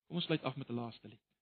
Kom 0.07 0.15
ons 0.15 0.25
sluit 0.25 0.43
af 0.43 0.55
met 0.55 0.69
'n 0.69 0.79
laaste 0.79 1.07
lied. 1.07 1.32